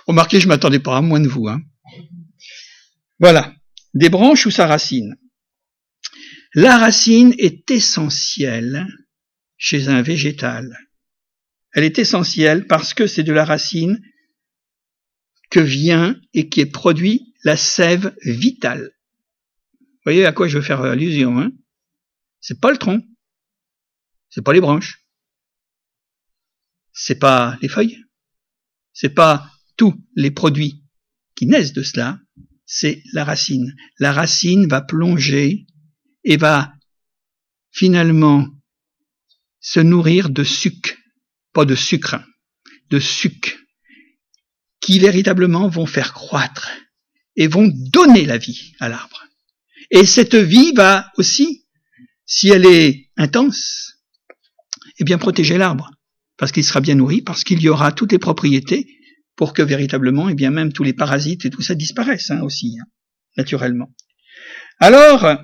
Remarquez, 0.06 0.40
je 0.40 0.48
m'attendais 0.48 0.78
pas 0.78 0.96
à 0.96 1.02
moins 1.02 1.20
de 1.20 1.28
vous. 1.28 1.48
Hein. 1.48 1.60
Voilà, 3.18 3.54
des 3.94 4.08
branches 4.08 4.46
ou 4.46 4.50
sa 4.50 4.66
racine? 4.66 5.16
La 6.54 6.78
racine 6.78 7.34
est 7.38 7.70
essentielle 7.70 8.86
chez 9.56 9.88
un 9.88 10.02
végétal. 10.02 10.76
Elle 11.72 11.84
est 11.84 11.98
essentielle 11.98 12.66
parce 12.66 12.94
que 12.94 13.06
c'est 13.06 13.22
de 13.22 13.32
la 13.32 13.44
racine 13.44 14.02
que 15.52 15.60
vient 15.60 16.18
et 16.32 16.48
qui 16.48 16.60
est 16.60 16.66
produit 16.66 17.34
la 17.44 17.58
sève 17.58 18.16
vitale. 18.24 18.90
Vous 19.78 20.06
voyez 20.06 20.24
à 20.24 20.32
quoi 20.32 20.48
je 20.48 20.56
veux 20.56 20.64
faire 20.64 20.80
allusion, 20.80 21.38
hein? 21.38 21.52
C'est 22.40 22.58
pas 22.58 22.72
le 22.72 22.78
tronc, 22.78 23.02
c'est 24.30 24.40
pas 24.40 24.54
les 24.54 24.62
branches, 24.62 25.04
c'est 26.94 27.18
pas 27.18 27.58
les 27.60 27.68
feuilles, 27.68 28.02
c'est 28.94 29.14
pas 29.14 29.46
tous 29.76 29.94
les 30.16 30.30
produits 30.30 30.82
qui 31.34 31.46
naissent 31.46 31.74
de 31.74 31.82
cela, 31.82 32.18
c'est 32.64 33.02
la 33.12 33.22
racine. 33.22 33.76
La 33.98 34.12
racine 34.12 34.66
va 34.66 34.80
plonger 34.80 35.66
et 36.24 36.38
va 36.38 36.72
finalement 37.70 38.48
se 39.60 39.80
nourrir 39.80 40.30
de 40.30 40.44
sucre, 40.44 40.94
pas 41.52 41.66
de 41.66 41.74
sucre, 41.74 42.24
de 42.88 42.98
sucre, 42.98 43.61
qui 44.82 44.98
véritablement 44.98 45.68
vont 45.68 45.86
faire 45.86 46.12
croître 46.12 46.68
et 47.36 47.46
vont 47.46 47.70
donner 47.72 48.26
la 48.26 48.36
vie 48.36 48.74
à 48.80 48.88
l'arbre. 48.88 49.24
Et 49.90 50.04
cette 50.04 50.34
vie 50.34 50.72
va 50.72 51.10
aussi, 51.16 51.66
si 52.26 52.48
elle 52.48 52.66
est 52.66 53.10
intense, 53.16 53.94
eh 54.98 55.04
bien 55.04 55.18
protéger 55.18 55.56
l'arbre, 55.56 55.90
parce 56.36 56.52
qu'il 56.52 56.64
sera 56.64 56.80
bien 56.80 56.96
nourri, 56.96 57.22
parce 57.22 57.44
qu'il 57.44 57.62
y 57.62 57.68
aura 57.68 57.92
toutes 57.92 58.12
les 58.12 58.18
propriétés 58.18 58.86
pour 59.36 59.54
que 59.54 59.62
véritablement, 59.62 60.28
eh 60.28 60.34
bien 60.34 60.50
même 60.50 60.72
tous 60.72 60.82
les 60.82 60.92
parasites 60.92 61.44
et 61.44 61.50
tout 61.50 61.62
ça 61.62 61.74
disparaissent 61.74 62.30
hein, 62.30 62.42
aussi, 62.42 62.76
hein, 62.80 62.84
naturellement. 63.36 63.90
Alors, 64.78 65.38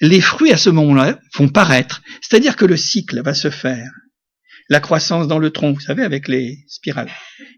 les 0.00 0.20
fruits 0.20 0.52
à 0.52 0.56
ce 0.56 0.70
moment-là 0.70 1.18
vont 1.36 1.48
paraître. 1.48 2.02
C'est-à-dire 2.20 2.56
que 2.56 2.64
le 2.64 2.76
cycle 2.76 3.22
va 3.22 3.34
se 3.34 3.50
faire. 3.50 3.90
La 4.68 4.80
croissance 4.80 5.28
dans 5.28 5.38
le 5.38 5.50
tronc, 5.50 5.72
vous 5.72 5.80
savez, 5.80 6.02
avec 6.02 6.28
les 6.28 6.64
spirales. 6.68 7.10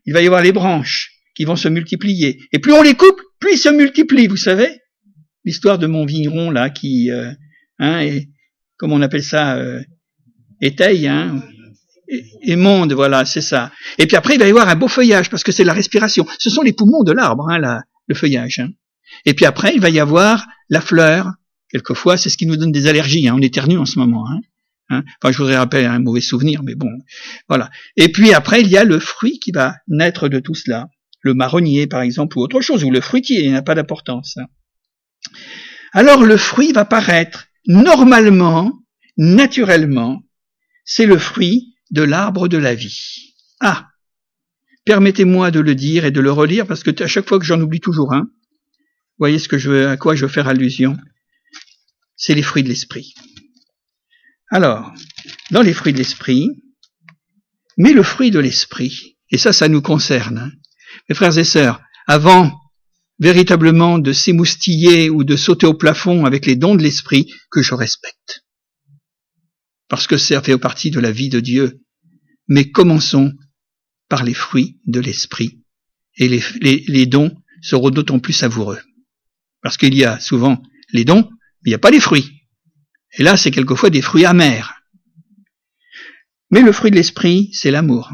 Il 0.06 0.12
va 0.12 0.22
y 0.22 0.26
avoir 0.26 0.42
les 0.42 0.52
branches 0.52 1.12
qui 1.34 1.44
vont 1.44 1.56
se 1.56 1.68
multiplier. 1.68 2.40
Et 2.52 2.58
plus 2.58 2.72
on 2.72 2.82
les 2.82 2.94
coupe, 2.94 3.20
plus 3.38 3.54
ils 3.54 3.58
se 3.58 3.68
multiplient, 3.68 4.28
vous 4.28 4.36
savez. 4.36 4.68
L'histoire 5.44 5.78
de 5.78 5.86
mon 5.86 6.04
vigneron, 6.04 6.50
là, 6.50 6.70
qui, 6.70 7.10
euh, 7.10 7.32
hein, 7.78 8.00
et, 8.00 8.28
comme 8.76 8.92
on 8.92 9.02
appelle 9.02 9.24
ça, 9.24 9.56
euh, 9.56 9.82
étaye, 10.60 11.08
hein, 11.08 11.42
voilà, 12.94 13.24
c'est 13.24 13.40
ça. 13.40 13.72
Et 13.98 14.06
puis 14.06 14.16
après, 14.16 14.34
il 14.34 14.40
va 14.40 14.46
y 14.46 14.50
avoir 14.50 14.68
un 14.68 14.76
beau 14.76 14.88
feuillage, 14.88 15.30
parce 15.30 15.42
que 15.42 15.52
c'est 15.52 15.64
la 15.64 15.72
respiration. 15.72 16.26
Ce 16.38 16.50
sont 16.50 16.62
les 16.62 16.72
poumons 16.72 17.02
de 17.02 17.12
l'arbre, 17.12 17.48
hein, 17.48 17.80
le 18.06 18.14
feuillage. 18.14 18.58
Hein. 18.58 18.70
Et 19.24 19.34
puis 19.34 19.46
après, 19.46 19.72
il 19.74 19.80
va 19.80 19.90
y 19.90 20.00
avoir 20.00 20.46
la 20.68 20.80
fleur, 20.80 21.32
Quelquefois, 21.70 22.16
c'est 22.16 22.30
ce 22.30 22.36
qui 22.36 22.46
nous 22.46 22.56
donne 22.56 22.72
des 22.72 22.88
allergies. 22.88 23.28
Hein. 23.28 23.34
On 23.36 23.42
éternue 23.42 23.78
en 23.78 23.86
ce 23.86 23.98
moment. 23.98 24.28
Hein. 24.28 24.40
Hein. 24.90 25.04
Enfin, 25.22 25.32
je 25.32 25.38
voudrais 25.38 25.56
rappeler 25.56 25.84
un 25.84 26.00
mauvais 26.00 26.20
souvenir, 26.20 26.62
mais 26.62 26.74
bon, 26.74 26.90
voilà. 27.48 27.70
Et 27.96 28.10
puis 28.10 28.34
après, 28.34 28.60
il 28.60 28.68
y 28.68 28.76
a 28.76 28.84
le 28.84 28.98
fruit 28.98 29.38
qui 29.38 29.52
va 29.52 29.76
naître 29.88 30.28
de 30.28 30.40
tout 30.40 30.54
cela. 30.54 30.88
Le 31.22 31.34
marronnier, 31.34 31.86
par 31.86 32.02
exemple, 32.02 32.38
ou 32.38 32.42
autre 32.42 32.60
chose, 32.60 32.84
ou 32.84 32.90
le 32.90 33.00
fruitier, 33.00 33.44
il 33.44 33.52
n'a 33.52 33.62
pas 33.62 33.74
d'importance. 33.74 34.36
Hein. 34.36 34.46
Alors, 35.92 36.24
le 36.24 36.36
fruit 36.36 36.72
va 36.72 36.84
paraître 36.84 37.46
normalement, 37.66 38.72
naturellement, 39.16 40.22
c'est 40.84 41.06
le 41.06 41.18
fruit 41.18 41.74
de 41.90 42.02
l'arbre 42.02 42.48
de 42.48 42.58
la 42.58 42.74
vie. 42.74 43.34
Ah, 43.60 43.88
permettez-moi 44.84 45.50
de 45.50 45.60
le 45.60 45.74
dire 45.74 46.04
et 46.04 46.10
de 46.10 46.20
le 46.20 46.32
relire 46.32 46.66
parce 46.66 46.82
que 46.82 47.02
à 47.02 47.06
chaque 47.06 47.28
fois 47.28 47.38
que 47.38 47.44
j'en 47.44 47.60
oublie 47.60 47.80
toujours 47.80 48.12
un, 48.12 48.30
voyez 49.18 49.38
ce 49.38 49.48
que 49.48 49.58
je 49.58 49.86
à 49.86 49.96
quoi 49.96 50.14
je 50.14 50.24
veux 50.24 50.32
faire 50.32 50.48
allusion? 50.48 50.96
C'est 52.16 52.34
les 52.34 52.42
fruits 52.42 52.62
de 52.62 52.68
l'esprit. 52.68 53.14
Alors, 54.50 54.92
dans 55.52 55.62
les 55.62 55.72
fruits 55.72 55.92
de 55.92 55.98
l'esprit, 55.98 56.48
mais 57.76 57.92
le 57.92 58.02
fruit 58.02 58.30
de 58.30 58.40
l'esprit, 58.40 59.16
et 59.30 59.38
ça, 59.38 59.52
ça 59.52 59.68
nous 59.68 59.80
concerne, 59.80 60.38
hein. 60.38 60.52
mes 61.08 61.14
frères 61.14 61.38
et 61.38 61.44
sœurs, 61.44 61.80
avant 62.06 62.52
véritablement 63.20 63.98
de 63.98 64.12
s'émoustiller 64.12 65.08
ou 65.08 65.22
de 65.22 65.36
sauter 65.36 65.66
au 65.66 65.74
plafond 65.74 66.24
avec 66.24 66.46
les 66.46 66.56
dons 66.56 66.74
de 66.74 66.82
l'esprit 66.82 67.32
que 67.50 67.62
je 67.62 67.74
respecte. 67.74 68.44
Parce 69.88 70.06
que 70.06 70.16
ça 70.16 70.42
fait 70.42 70.58
partie 70.58 70.90
de 70.90 71.00
la 71.00 71.12
vie 71.12 71.28
de 71.28 71.40
Dieu. 71.40 71.80
Mais 72.48 72.70
commençons 72.70 73.32
par 74.08 74.24
les 74.24 74.34
fruits 74.34 74.80
de 74.86 75.00
l'esprit. 75.00 75.62
Et 76.16 76.28
les, 76.28 76.42
les 76.60 77.06
dons 77.06 77.36
seront 77.62 77.90
d'autant 77.90 78.18
plus 78.18 78.32
savoureux. 78.32 78.80
Parce 79.62 79.76
qu'il 79.76 79.94
y 79.94 80.04
a 80.04 80.18
souvent 80.18 80.62
les 80.92 81.04
dons, 81.04 81.28
mais 81.30 81.66
il 81.66 81.70
n'y 81.70 81.74
a 81.74 81.78
pas 81.78 81.90
les 81.90 82.00
fruits. 82.00 82.39
Et 83.12 83.22
là, 83.22 83.36
c'est 83.36 83.50
quelquefois 83.50 83.90
des 83.90 84.02
fruits 84.02 84.24
amers. 84.24 84.74
Mais 86.50 86.62
le 86.62 86.72
fruit 86.72 86.90
de 86.90 86.96
l'esprit, 86.96 87.50
c'est 87.52 87.70
l'amour, 87.70 88.12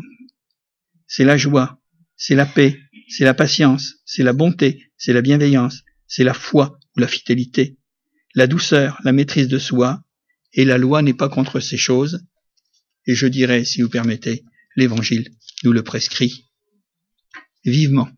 c'est 1.06 1.24
la 1.24 1.36
joie, 1.36 1.80
c'est 2.16 2.34
la 2.34 2.46
paix, 2.46 2.78
c'est 3.08 3.24
la 3.24 3.34
patience, 3.34 3.94
c'est 4.04 4.22
la 4.22 4.32
bonté, 4.32 4.90
c'est 4.98 5.12
la 5.12 5.22
bienveillance, 5.22 5.82
c'est 6.06 6.24
la 6.24 6.34
foi 6.34 6.78
ou 6.96 7.00
la 7.00 7.08
fidélité, 7.08 7.78
la 8.34 8.46
douceur, 8.46 9.00
la 9.04 9.12
maîtrise 9.12 9.48
de 9.48 9.58
soi, 9.58 10.02
et 10.52 10.64
la 10.64 10.78
loi 10.78 11.02
n'est 11.02 11.14
pas 11.14 11.28
contre 11.28 11.60
ces 11.60 11.76
choses, 11.76 12.26
et 13.06 13.14
je 13.14 13.26
dirais, 13.26 13.64
si 13.64 13.82
vous 13.82 13.88
permettez, 13.88 14.44
l'évangile 14.76 15.30
nous 15.64 15.72
le 15.72 15.82
prescrit 15.82 16.50
vivement. 17.64 18.08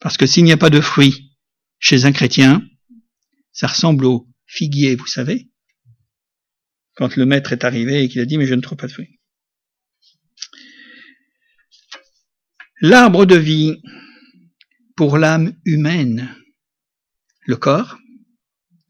Parce 0.00 0.16
que 0.16 0.26
s'il 0.26 0.44
n'y 0.44 0.52
a 0.52 0.56
pas 0.56 0.70
de 0.70 0.80
fruits 0.80 1.36
chez 1.78 2.04
un 2.04 2.12
chrétien, 2.12 2.62
ça 3.52 3.66
ressemble 3.66 4.06
au 4.06 4.29
figuier, 4.50 4.96
vous 4.96 5.06
savez, 5.06 5.48
quand 6.96 7.16
le 7.16 7.24
maître 7.24 7.52
est 7.52 7.64
arrivé 7.64 8.02
et 8.02 8.08
qu'il 8.08 8.20
a 8.20 8.26
dit 8.26 8.36
mais 8.36 8.46
je 8.46 8.54
ne 8.54 8.60
trouve 8.60 8.76
pas 8.76 8.88
de 8.88 8.92
fruits. 8.92 9.20
L'arbre 12.82 13.26
de 13.26 13.36
vie 13.36 13.80
pour 14.96 15.18
l'âme 15.18 15.54
humaine, 15.64 16.34
le 17.46 17.56
corps, 17.56 17.98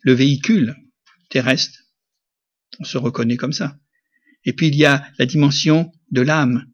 le 0.01 0.15
véhicule 0.15 0.77
terrestre, 1.29 1.79
on 2.79 2.85
se 2.85 2.97
reconnaît 2.97 3.37
comme 3.37 3.53
ça. 3.53 3.77
Et 4.45 4.55
puis 4.55 4.69
il 4.69 4.77
y 4.77 4.87
a 4.87 5.07
la 5.19 5.27
dimension 5.27 5.93
de 6.11 6.23
l'âme, 6.23 6.65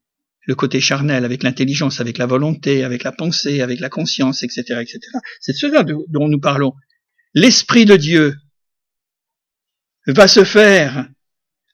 le 0.42 0.54
côté 0.54 0.80
charnel 0.80 1.24
avec 1.24 1.42
l'intelligence, 1.42 2.00
avec 2.00 2.18
la 2.18 2.26
volonté, 2.26 2.84
avec 2.84 3.02
la 3.02 3.10
pensée, 3.10 3.62
avec 3.62 3.80
la 3.80 3.88
conscience, 3.88 4.44
etc., 4.44 4.80
etc. 4.80 5.00
C'est 5.40 5.56
cela 5.56 5.82
dont 5.82 6.28
nous 6.28 6.40
parlons. 6.40 6.74
L'esprit 7.34 7.84
de 7.84 7.96
Dieu 7.96 8.36
va 10.06 10.28
se 10.28 10.44
faire 10.44 11.08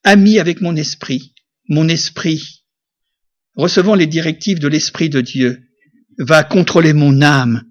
ami 0.05 0.39
avec 0.39 0.61
mon 0.61 0.76
esprit, 0.76 1.35
mon 1.68 1.89
esprit 1.89 2.62
recevant 3.57 3.95
les 3.95 4.07
directives 4.07 4.59
de 4.59 4.68
l'Esprit 4.68 5.11
de 5.11 5.20
Dieu, 5.20 5.62
va 6.18 6.45
contrôler 6.45 6.93
mon 6.93 7.22
âme, 7.22 7.62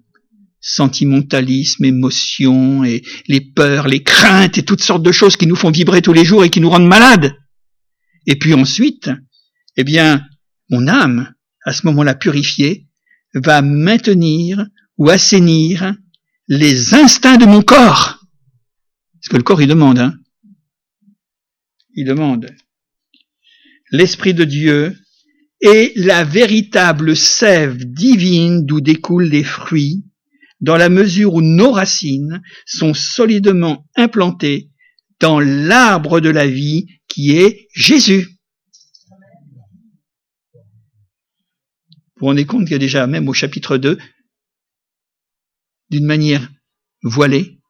sentimentalisme, 0.60 1.84
émotion, 1.84 2.84
et 2.84 3.02
les 3.26 3.40
peurs, 3.40 3.88
les 3.88 4.02
craintes 4.02 4.58
et 4.58 4.64
toutes 4.64 4.82
sortes 4.82 5.02
de 5.02 5.12
choses 5.12 5.36
qui 5.36 5.46
nous 5.46 5.56
font 5.56 5.70
vibrer 5.70 6.02
tous 6.02 6.12
les 6.12 6.24
jours 6.24 6.44
et 6.44 6.50
qui 6.50 6.60
nous 6.60 6.70
rendent 6.70 6.86
malades. 6.86 7.34
Et 8.26 8.36
puis 8.36 8.54
ensuite, 8.54 9.10
eh 9.76 9.84
bien, 9.84 10.24
mon 10.70 10.86
âme, 10.86 11.32
à 11.64 11.72
ce 11.72 11.86
moment-là 11.86 12.14
purifiée, 12.14 12.86
va 13.34 13.62
maintenir 13.62 14.66
ou 14.98 15.08
assainir 15.10 15.94
les 16.48 16.94
instincts 16.94 17.38
de 17.38 17.46
mon 17.46 17.62
corps. 17.62 18.20
Ce 19.20 19.28
que 19.28 19.36
le 19.36 19.42
corps, 19.42 19.62
il 19.62 19.68
demande, 19.68 19.98
hein. 19.98 20.14
Il 21.94 22.06
demande. 22.06 22.50
L'Esprit 23.90 24.34
de 24.34 24.44
Dieu 24.44 24.96
est 25.60 25.96
la 25.96 26.24
véritable 26.24 27.14
sève 27.14 27.84
divine 27.84 28.64
d'où 28.64 28.80
découlent 28.80 29.28
les 29.28 29.44
fruits, 29.44 30.04
dans 30.60 30.76
la 30.76 30.88
mesure 30.88 31.34
où 31.34 31.42
nos 31.42 31.72
racines 31.72 32.42
sont 32.66 32.94
solidement 32.94 33.86
implantées 33.94 34.70
dans 35.20 35.38
l'arbre 35.38 36.20
de 36.20 36.30
la 36.30 36.46
vie 36.46 36.86
qui 37.08 37.36
est 37.36 37.68
Jésus. 37.74 38.28
Vous 42.16 42.20
vous 42.20 42.26
rendez 42.26 42.46
compte 42.46 42.62
qu'il 42.64 42.72
y 42.72 42.76
a 42.76 42.78
déjà, 42.78 43.06
même 43.06 43.28
au 43.28 43.32
chapitre 43.32 43.76
2, 43.76 43.98
d'une 45.90 46.06
manière 46.06 46.48
voilée, 47.02 47.60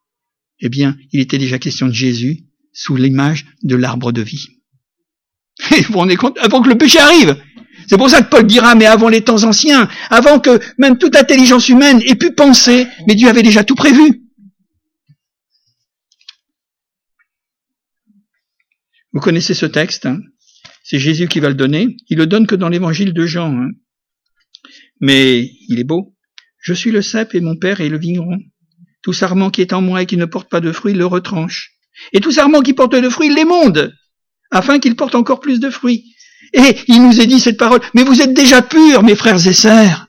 eh 0.60 0.68
bien, 0.68 0.96
il 1.10 1.20
était 1.20 1.38
déjà 1.38 1.58
question 1.58 1.88
de 1.88 1.92
Jésus 1.92 2.46
sous 2.72 2.96
l'image 2.96 3.46
de 3.62 3.76
l'arbre 3.76 4.12
de 4.12 4.22
vie. 4.22 4.48
Vous 5.90 6.00
avant 6.00 6.62
que 6.62 6.68
le 6.68 6.78
péché 6.78 6.98
arrive, 6.98 7.36
c'est 7.88 7.96
pour 7.96 8.10
ça 8.10 8.22
que 8.22 8.30
Paul 8.30 8.46
dira, 8.46 8.74
mais 8.74 8.86
avant 8.86 9.08
les 9.08 9.22
temps 9.22 9.44
anciens, 9.44 9.88
avant 10.10 10.38
que 10.38 10.60
même 10.78 10.98
toute 10.98 11.16
intelligence 11.16 11.68
humaine 11.68 12.00
ait 12.06 12.14
pu 12.14 12.32
penser, 12.32 12.86
mais 13.06 13.14
Dieu 13.14 13.28
avait 13.28 13.42
déjà 13.42 13.64
tout 13.64 13.74
prévu. 13.74 14.22
Vous 19.12 19.20
connaissez 19.20 19.54
ce 19.54 19.66
texte, 19.66 20.06
hein 20.06 20.20
c'est 20.84 20.98
Jésus 20.98 21.28
qui 21.28 21.40
va 21.40 21.48
le 21.48 21.54
donner. 21.54 21.96
Il 22.08 22.18
le 22.18 22.26
donne 22.26 22.46
que 22.46 22.56
dans 22.56 22.68
l'évangile 22.68 23.12
de 23.12 23.24
Jean. 23.24 23.56
Hein 23.56 23.70
mais 25.00 25.50
il 25.68 25.80
est 25.80 25.84
beau. 25.84 26.16
Je 26.58 26.72
suis 26.72 26.92
le 26.92 27.02
cep 27.02 27.34
et 27.34 27.40
mon 27.40 27.56
père 27.56 27.80
est 27.80 27.88
le 27.88 27.98
vigneron. 27.98 28.38
Tout 29.02 29.12
sarment 29.12 29.50
qui 29.50 29.60
est 29.60 29.72
en 29.72 29.82
moi 29.82 30.02
et 30.02 30.06
qui 30.06 30.16
ne 30.16 30.24
porte 30.24 30.48
pas 30.48 30.60
de 30.60 30.70
fruits 30.70 30.94
le 30.94 31.04
retranche. 31.06 31.71
Et 32.12 32.20
tout 32.20 32.32
sarment 32.32 32.60
qui 32.62 32.72
porte 32.72 32.94
de 32.94 33.08
fruits 33.08 33.34
l'émonde, 33.34 33.94
afin 34.50 34.78
qu'il 34.78 34.96
porte 34.96 35.14
encore 35.14 35.40
plus 35.40 35.60
de 35.60 35.70
fruits. 35.70 36.04
Et 36.52 36.76
il 36.88 37.02
nous 37.02 37.20
est 37.20 37.26
dit 37.26 37.40
cette 37.40 37.56
parole, 37.56 37.80
mais 37.94 38.04
vous 38.04 38.20
êtes 38.20 38.34
déjà 38.34 38.62
purs, 38.62 39.02
mes 39.02 39.16
frères 39.16 39.46
et 39.46 39.52
sœurs. 39.52 40.08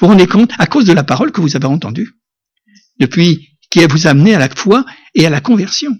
Vous 0.00 0.06
rendez 0.06 0.26
compte, 0.26 0.52
à 0.58 0.66
cause 0.66 0.86
de 0.86 0.92
la 0.92 1.04
parole 1.04 1.30
que 1.30 1.40
vous 1.40 1.56
avez 1.56 1.66
entendue, 1.66 2.14
depuis 2.98 3.50
qui 3.70 3.84
vous 3.86 4.06
amené 4.06 4.34
à 4.34 4.38
la 4.38 4.48
foi 4.48 4.84
et 5.14 5.26
à 5.26 5.30
la 5.30 5.40
conversion. 5.40 5.96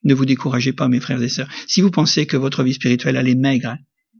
ne 0.03 0.15
vous 0.15 0.27
découragez 0.27 0.73
pas, 0.73 0.89
mes 0.89 1.01
frères 1.01 1.23
et 1.23 1.29
sœurs. 1.29 1.49
Si 1.67 1.81
vous 1.81 1.91
pensez 1.91 2.27
que 2.27 2.37
votre 2.37 2.63
vie 2.63 2.75
spirituelle, 2.75 3.17
elle 3.17 3.29
est 3.29 3.35
maigre 3.35 3.77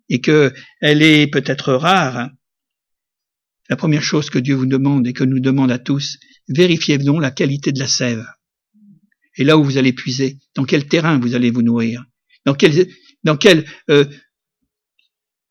et 0.09 0.21
que 0.21 0.53
elle 0.81 1.03
est 1.03 1.27
peut-être 1.27 1.75
rare, 1.75 2.31
la 3.69 3.77
première 3.77 4.03
chose 4.03 4.31
que 4.31 4.39
Dieu 4.39 4.55
vous 4.55 4.67
demande 4.67 5.07
et 5.07 5.13
que 5.13 5.25
nous 5.25 5.41
demande 5.41 5.71
à 5.71 5.79
tous, 5.79 6.19
vérifiez 6.49 6.99
donc 6.99 7.21
la 7.21 7.31
qualité 7.31 7.73
de 7.73 7.79
la 7.79 7.87
sève. 7.87 8.25
Et 9.37 9.45
là 9.45 9.59
où 9.59 9.65
vous 9.65 9.79
allez 9.79 9.93
puiser, 9.93 10.39
dans 10.55 10.65
quel 10.65 10.87
terrain 10.87 11.19
vous 11.19 11.35
allez 11.35 11.51
vous 11.51 11.63
nourrir, 11.63 12.05
dans 12.45 12.55
quelle, 12.55 12.89
dans 13.25 13.37
quelle 13.37 13.65
euh, 13.91 14.05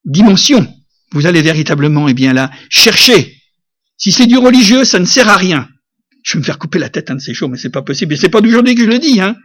dimension 0.06 0.68
vous 1.14 1.28
allez 1.28 1.44
véritablement, 1.44 2.10
eh 2.10 2.14
bien 2.14 2.34
là, 2.34 2.52
chercher. 2.70 3.38
Si 3.98 4.12
c'est 4.12 4.26
du 4.26 4.38
religieux, 4.38 4.84
ça 4.84 5.00
ne 5.00 5.06
sert 5.06 5.30
à 5.30 5.38
rien. 5.38 5.70
Je 6.24 6.34
vais 6.34 6.40
me 6.40 6.44
faire 6.44 6.58
couper 6.58 6.80
la 6.80 6.90
tête 6.90 7.12
un 7.12 7.16
de 7.16 7.22
ces 7.22 7.34
jours, 7.34 7.50
mais 7.50 7.58
c'est 7.58 7.70
pas 7.70 7.84
possible. 7.84 8.14
Et 8.14 8.18
c'est 8.18 8.30
pas 8.30 8.42
d'aujourd'hui 8.42 8.76
que 8.76 8.84
je 8.84 8.90
le 8.90 8.98
dis, 8.98 9.22
hein. 9.22 9.38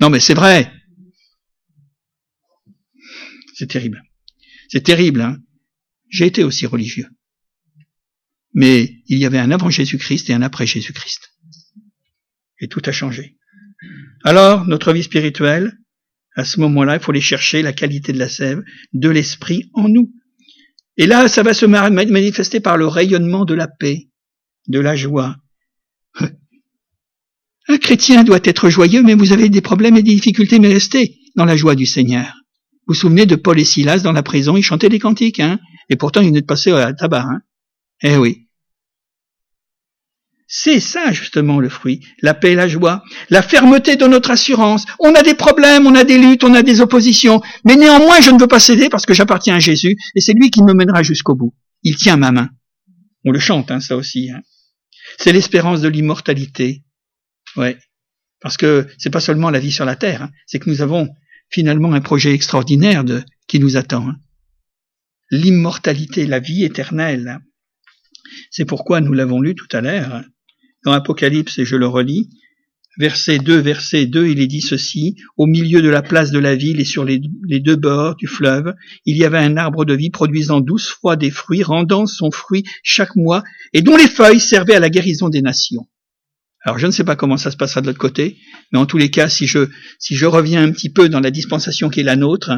Non, 0.00 0.08
mais 0.08 0.18
c'est 0.18 0.34
vrai. 0.34 0.72
C'est 3.54 3.66
terrible. 3.66 4.02
C'est 4.68 4.82
terrible, 4.82 5.20
hein. 5.20 5.36
J'ai 6.08 6.26
été 6.26 6.42
aussi 6.42 6.64
religieux. 6.66 7.08
Mais 8.54 9.02
il 9.06 9.18
y 9.18 9.26
avait 9.26 9.38
un 9.38 9.50
avant 9.50 9.68
Jésus-Christ 9.68 10.30
et 10.30 10.32
un 10.32 10.42
après 10.42 10.66
Jésus-Christ. 10.66 11.30
Et 12.60 12.68
tout 12.68 12.82
a 12.86 12.92
changé. 12.92 13.36
Alors, 14.24 14.66
notre 14.66 14.92
vie 14.92 15.02
spirituelle, 15.02 15.79
à 16.40 16.44
ce 16.44 16.60
moment-là, 16.60 16.96
il 16.96 17.00
faut 17.00 17.12
aller 17.12 17.20
chercher 17.20 17.62
la 17.62 17.72
qualité 17.72 18.12
de 18.12 18.18
la 18.18 18.28
sève, 18.28 18.62
de 18.92 19.08
l'esprit 19.08 19.70
en 19.74 19.88
nous. 19.88 20.10
Et 20.96 21.06
là, 21.06 21.28
ça 21.28 21.42
va 21.42 21.54
se 21.54 21.66
manifester 21.66 22.60
par 22.60 22.76
le 22.76 22.86
rayonnement 22.86 23.44
de 23.44 23.54
la 23.54 23.68
paix, 23.68 24.08
de 24.68 24.80
la 24.80 24.96
joie. 24.96 25.36
Un 27.68 27.78
chrétien 27.78 28.24
doit 28.24 28.40
être 28.42 28.68
joyeux, 28.68 29.02
mais 29.02 29.14
vous 29.14 29.32
avez 29.32 29.48
des 29.48 29.60
problèmes 29.60 29.96
et 29.96 30.02
des 30.02 30.14
difficultés, 30.14 30.58
mais 30.58 30.72
restez 30.72 31.16
dans 31.36 31.44
la 31.44 31.56
joie 31.56 31.74
du 31.74 31.86
Seigneur. 31.86 32.34
Vous 32.86 32.94
vous 32.94 33.00
souvenez 33.00 33.26
de 33.26 33.36
Paul 33.36 33.60
et 33.60 33.64
Silas 33.64 34.00
dans 34.00 34.12
la 34.12 34.22
prison, 34.22 34.56
ils 34.56 34.62
chantaient 34.62 34.88
des 34.88 34.98
cantiques, 34.98 35.40
hein, 35.40 35.60
et 35.88 35.96
pourtant 35.96 36.20
ils 36.20 36.28
venaient 36.28 36.40
de 36.40 36.46
passer 36.46 36.72
à 36.72 36.92
tabac, 36.92 37.22
hein? 37.22 37.40
Eh 38.02 38.16
oui. 38.16 38.48
C'est 40.52 40.80
ça 40.80 41.12
justement 41.12 41.60
le 41.60 41.68
fruit, 41.68 42.04
la 42.22 42.34
paix 42.34 42.56
la 42.56 42.66
joie, 42.66 43.04
la 43.30 43.40
fermeté 43.40 43.94
de 43.94 44.04
notre 44.06 44.32
assurance. 44.32 44.84
On 44.98 45.14
a 45.14 45.22
des 45.22 45.34
problèmes, 45.34 45.86
on 45.86 45.94
a 45.94 46.02
des 46.02 46.18
luttes, 46.18 46.42
on 46.42 46.54
a 46.54 46.62
des 46.62 46.80
oppositions, 46.80 47.40
mais 47.64 47.76
néanmoins 47.76 48.20
je 48.20 48.32
ne 48.32 48.40
veux 48.40 48.48
pas 48.48 48.58
céder 48.58 48.88
parce 48.88 49.06
que 49.06 49.14
j'appartiens 49.14 49.54
à 49.54 49.58
Jésus 49.60 49.96
et 50.16 50.20
c'est 50.20 50.32
lui 50.32 50.50
qui 50.50 50.64
me 50.64 50.74
mènera 50.74 51.04
jusqu'au 51.04 51.36
bout. 51.36 51.54
Il 51.84 51.94
tient 51.94 52.16
ma 52.16 52.32
main. 52.32 52.50
On 53.24 53.30
le 53.30 53.38
chante, 53.38 53.70
hein, 53.70 53.78
ça 53.78 53.96
aussi. 53.96 54.28
Hein. 54.32 54.40
C'est 55.18 55.32
l'espérance 55.32 55.82
de 55.82 55.88
l'immortalité. 55.88 56.82
Ouais, 57.54 57.78
parce 58.40 58.56
que 58.56 58.88
c'est 58.98 59.10
pas 59.10 59.20
seulement 59.20 59.50
la 59.50 59.60
vie 59.60 59.70
sur 59.70 59.84
la 59.84 59.94
terre, 59.94 60.22
hein. 60.24 60.30
c'est 60.46 60.58
que 60.58 60.68
nous 60.68 60.82
avons 60.82 61.08
finalement 61.48 61.92
un 61.92 62.00
projet 62.00 62.34
extraordinaire 62.34 63.04
de, 63.04 63.22
qui 63.46 63.60
nous 63.60 63.76
attend. 63.76 64.14
L'immortalité, 65.30 66.26
la 66.26 66.40
vie 66.40 66.64
éternelle. 66.64 67.38
C'est 68.50 68.64
pourquoi 68.64 69.00
nous 69.00 69.12
l'avons 69.12 69.40
lu 69.40 69.54
tout 69.54 69.68
à 69.70 69.80
l'heure 69.80 70.24
dans 70.84 70.92
Apocalypse, 70.92 71.58
et 71.58 71.64
je 71.64 71.76
le 71.76 71.86
relis, 71.86 72.30
verset 72.98 73.38
2, 73.38 73.58
verset 73.58 74.06
2, 74.06 74.28
il 74.28 74.40
est 74.40 74.46
dit 74.46 74.60
ceci, 74.60 75.16
au 75.36 75.46
milieu 75.46 75.82
de 75.82 75.88
la 75.88 76.02
place 76.02 76.30
de 76.30 76.38
la 76.38 76.54
ville 76.54 76.80
et 76.80 76.84
sur 76.84 77.04
les, 77.04 77.20
deux 77.20 77.76
bords 77.76 78.16
du 78.16 78.26
fleuve, 78.26 78.74
il 79.06 79.16
y 79.16 79.24
avait 79.24 79.38
un 79.38 79.56
arbre 79.56 79.84
de 79.84 79.94
vie 79.94 80.10
produisant 80.10 80.60
douze 80.60 80.88
fois 80.88 81.16
des 81.16 81.30
fruits, 81.30 81.62
rendant 81.62 82.06
son 82.06 82.30
fruit 82.30 82.64
chaque 82.82 83.16
mois, 83.16 83.42
et 83.72 83.82
dont 83.82 83.96
les 83.96 84.08
feuilles 84.08 84.40
servaient 84.40 84.74
à 84.74 84.80
la 84.80 84.90
guérison 84.90 85.28
des 85.28 85.42
nations. 85.42 85.88
Alors 86.62 86.78
je 86.78 86.86
ne 86.86 86.92
sais 86.92 87.04
pas 87.04 87.16
comment 87.16 87.38
ça 87.38 87.50
se 87.50 87.56
passera 87.56 87.80
de 87.80 87.86
l'autre 87.86 87.98
côté, 87.98 88.36
mais 88.72 88.78
en 88.78 88.86
tous 88.86 88.98
les 88.98 89.10
cas, 89.10 89.28
si 89.28 89.46
je, 89.46 89.70
si 89.98 90.14
je 90.14 90.26
reviens 90.26 90.62
un 90.62 90.72
petit 90.72 90.92
peu 90.92 91.08
dans 91.08 91.20
la 91.20 91.30
dispensation 91.30 91.88
qui 91.88 92.00
est 92.00 92.04
la 92.04 92.16
nôtre, 92.16 92.52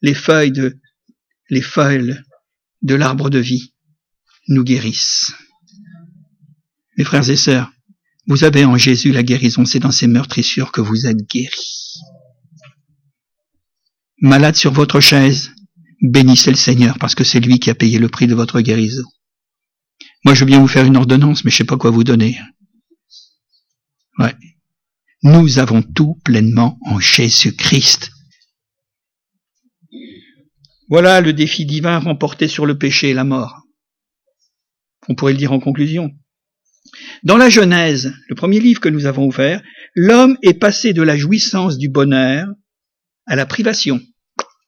les 0.00 0.14
feuilles 0.14 0.52
de, 0.52 0.78
les 1.50 1.60
feuilles 1.60 2.16
de 2.82 2.94
l'arbre 2.94 3.28
de 3.28 3.38
vie 3.38 3.74
nous 4.48 4.64
guérissent. 4.64 5.34
Mes 6.96 7.04
frères 7.04 7.28
et 7.28 7.36
sœurs, 7.36 7.70
vous 8.26 8.44
avez 8.44 8.64
en 8.64 8.76
Jésus 8.76 9.12
la 9.12 9.22
guérison, 9.22 9.64
c'est 9.64 9.78
dans 9.78 9.92
ces 9.92 10.06
meurtrissures 10.06 10.72
que 10.72 10.80
vous 10.80 11.06
êtes 11.06 11.28
guéris. 11.28 12.00
Malade 14.20 14.56
sur 14.56 14.72
votre 14.72 15.00
chaise, 15.00 15.52
bénissez 16.02 16.50
le 16.50 16.56
Seigneur 16.56 16.98
parce 16.98 17.14
que 17.14 17.24
c'est 17.24 17.40
lui 17.40 17.58
qui 17.58 17.70
a 17.70 17.74
payé 17.74 17.98
le 17.98 18.08
prix 18.08 18.26
de 18.26 18.34
votre 18.34 18.60
guérison. 18.60 19.04
Moi, 20.24 20.34
je 20.34 20.40
veux 20.40 20.46
bien 20.46 20.60
vous 20.60 20.68
faire 20.68 20.86
une 20.86 20.96
ordonnance, 20.96 21.44
mais 21.44 21.50
je 21.50 21.58
sais 21.58 21.64
pas 21.64 21.76
quoi 21.76 21.90
vous 21.90 22.02
donner. 22.02 22.40
Ouais. 24.18 24.34
Nous 25.22 25.58
avons 25.58 25.82
tout 25.82 26.18
pleinement 26.24 26.78
en 26.86 26.98
Jésus-Christ. 26.98 28.10
Voilà 30.88 31.20
le 31.20 31.32
défi 31.32 31.66
divin 31.66 31.98
remporté 31.98 32.48
sur 32.48 32.64
le 32.64 32.78
péché 32.78 33.10
et 33.10 33.14
la 33.14 33.24
mort. 33.24 33.62
On 35.08 35.14
pourrait 35.14 35.32
le 35.32 35.38
dire 35.38 35.52
en 35.52 35.60
conclusion. 35.60 36.10
Dans 37.22 37.36
la 37.36 37.48
Genèse, 37.48 38.14
le 38.28 38.34
premier 38.34 38.60
livre 38.60 38.80
que 38.80 38.88
nous 38.88 39.06
avons 39.06 39.26
ouvert, 39.26 39.62
l'homme 39.94 40.38
est 40.42 40.54
passé 40.58 40.92
de 40.92 41.02
la 41.02 41.16
jouissance 41.16 41.78
du 41.78 41.88
bonheur 41.88 42.46
à 43.26 43.36
la 43.36 43.46
privation. 43.46 44.00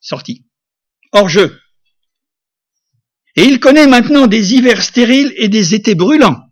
Sorti. 0.01 0.47
Hors 1.13 1.29
jeu. 1.29 1.59
Et 3.37 3.45
il 3.45 3.61
connaît 3.61 3.87
maintenant 3.87 4.27
des 4.27 4.55
hivers 4.55 4.83
stériles 4.83 5.33
et 5.37 5.49
des 5.49 5.75
étés 5.75 5.95
brûlants. 5.95 6.43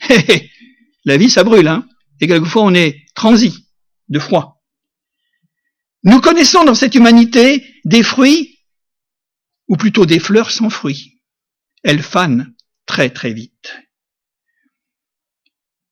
la 1.04 1.16
vie, 1.16 1.30
ça 1.30 1.44
brûle, 1.44 1.68
hein. 1.68 1.86
Et 2.20 2.26
quelquefois, 2.26 2.62
on 2.62 2.74
est 2.74 3.04
transi 3.14 3.68
de 4.08 4.18
froid. 4.18 4.62
Nous 6.04 6.20
connaissons 6.20 6.64
dans 6.64 6.74
cette 6.74 6.94
humanité 6.94 7.66
des 7.84 8.02
fruits, 8.02 8.60
ou 9.68 9.76
plutôt 9.76 10.06
des 10.06 10.20
fleurs 10.20 10.50
sans 10.50 10.70
fruits. 10.70 11.20
Elles 11.82 12.02
fanent 12.02 12.54
très 12.86 13.10
très 13.10 13.32
vite. 13.32 13.76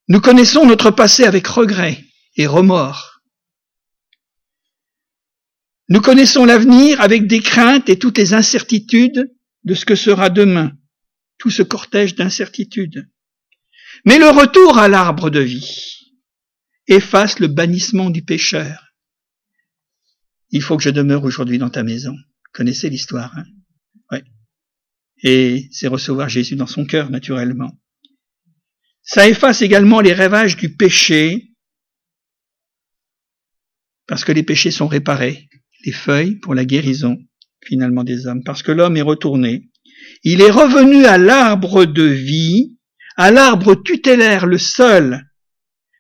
Nous 0.08 0.20
connaissons 0.20 0.66
notre 0.66 0.90
passé 0.90 1.24
avec 1.24 1.46
regret 1.46 2.04
et 2.36 2.46
remords. 2.46 3.22
Nous 5.88 6.00
connaissons 6.00 6.44
l'avenir 6.44 7.00
avec 7.00 7.26
des 7.26 7.40
craintes 7.40 7.88
et 7.88 7.98
toutes 7.98 8.18
les 8.18 8.34
incertitudes 8.34 9.34
de 9.64 9.74
ce 9.74 9.84
que 9.84 9.94
sera 9.94 10.30
demain, 10.30 10.72
tout 11.38 11.50
ce 11.50 11.62
cortège 11.62 12.14
d'incertitudes. 12.14 13.10
Mais 14.04 14.18
le 14.18 14.28
retour 14.28 14.78
à 14.78 14.88
l'arbre 14.88 15.30
de 15.30 15.40
vie 15.40 16.12
efface 16.86 17.38
le 17.38 17.48
bannissement 17.48 18.10
du 18.10 18.22
pécheur. 18.22 18.94
Il 20.50 20.62
faut 20.62 20.76
que 20.76 20.82
je 20.82 20.90
demeure 20.90 21.24
aujourd'hui 21.24 21.58
dans 21.58 21.70
ta 21.70 21.82
maison. 21.82 22.14
Connaissez 22.52 22.90
l'histoire, 22.90 23.32
hein? 23.36 23.44
Ouais. 24.10 24.24
Et 25.22 25.68
c'est 25.72 25.88
recevoir 25.88 26.28
Jésus 26.28 26.56
dans 26.56 26.66
son 26.66 26.84
cœur, 26.84 27.10
naturellement. 27.10 27.72
Ça 29.04 29.28
efface 29.28 29.62
également 29.62 30.00
les 30.00 30.14
rêvages 30.14 30.56
du 30.56 30.74
péché, 30.74 31.52
parce 34.06 34.24
que 34.24 34.32
les 34.32 34.42
péchés 34.42 34.70
sont 34.70 34.88
réparés, 34.88 35.48
les 35.84 35.92
feuilles 35.92 36.36
pour 36.36 36.54
la 36.54 36.64
guérison 36.64 37.18
finalement 37.64 38.04
des 38.04 38.26
hommes, 38.26 38.42
parce 38.44 38.62
que 38.62 38.72
l'homme 38.72 38.96
est 38.96 39.02
retourné. 39.02 39.70
Il 40.22 40.40
est 40.40 40.50
revenu 40.50 41.04
à 41.06 41.18
l'arbre 41.18 41.84
de 41.84 42.02
vie, 42.02 42.78
à 43.16 43.30
l'arbre 43.30 43.74
tutélaire, 43.74 44.46
le 44.46 44.58
seul, 44.58 45.26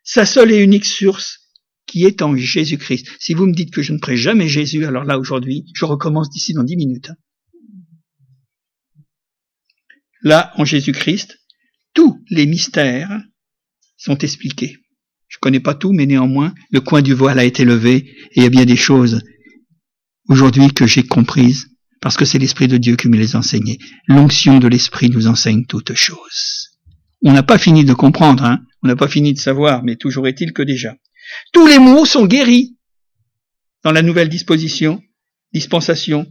sa 0.02 0.26
seule 0.26 0.52
et 0.52 0.62
unique 0.62 0.84
source, 0.84 1.50
qui 1.86 2.04
est 2.04 2.22
en 2.22 2.36
Jésus-Christ. 2.36 3.08
Si 3.18 3.34
vous 3.34 3.46
me 3.46 3.54
dites 3.54 3.72
que 3.72 3.82
je 3.82 3.92
ne 3.92 3.98
prie 3.98 4.16
jamais 4.16 4.48
Jésus, 4.48 4.84
alors 4.84 5.04
là 5.04 5.18
aujourd'hui, 5.18 5.64
je 5.74 5.84
recommence 5.84 6.30
d'ici 6.30 6.52
dans 6.52 6.64
dix 6.64 6.76
minutes. 6.76 7.12
Là, 10.22 10.52
en 10.56 10.64
Jésus-Christ, 10.64 11.38
tous 11.94 12.22
les 12.28 12.46
mystères 12.46 13.22
sont 13.96 14.18
expliqués. 14.18 14.76
Je 15.28 15.38
connais 15.40 15.60
pas 15.60 15.74
tout, 15.74 15.92
mais 15.92 16.06
néanmoins, 16.06 16.54
le 16.70 16.80
coin 16.80 17.02
du 17.02 17.14
voile 17.14 17.38
a 17.38 17.44
été 17.44 17.64
levé 17.64 17.96
et 17.96 18.36
il 18.36 18.42
y 18.42 18.46
a 18.46 18.50
bien 18.50 18.64
des 18.64 18.76
choses 18.76 19.22
aujourd'hui 20.28 20.68
que 20.68 20.86
j'ai 20.86 21.04
comprises 21.04 21.68
parce 22.00 22.16
que 22.16 22.24
c'est 22.24 22.38
l'Esprit 22.38 22.68
de 22.68 22.76
Dieu 22.76 22.96
qui 22.96 23.08
me 23.08 23.16
les 23.16 23.34
a 23.34 23.38
enseignées. 23.38 23.78
L'onction 24.06 24.58
de 24.58 24.68
l'Esprit 24.68 25.08
nous 25.08 25.26
enseigne 25.26 25.64
toutes 25.64 25.94
choses. 25.94 26.68
On 27.22 27.32
n'a 27.32 27.42
pas 27.42 27.56
fini 27.56 27.84
de 27.84 27.94
comprendre, 27.94 28.44
hein 28.44 28.60
on 28.82 28.88
n'a 28.88 28.96
pas 28.96 29.08
fini 29.08 29.32
de 29.32 29.38
savoir, 29.38 29.82
mais 29.82 29.96
toujours 29.96 30.28
est-il 30.28 30.52
que 30.52 30.62
déjà. 30.62 30.94
Tous 31.52 31.66
les 31.66 31.78
mots 31.78 32.04
sont 32.04 32.26
guéris 32.26 32.76
dans 33.82 33.92
la 33.92 34.02
nouvelle 34.02 34.28
disposition, 34.28 35.02
dispensation. 35.52 36.26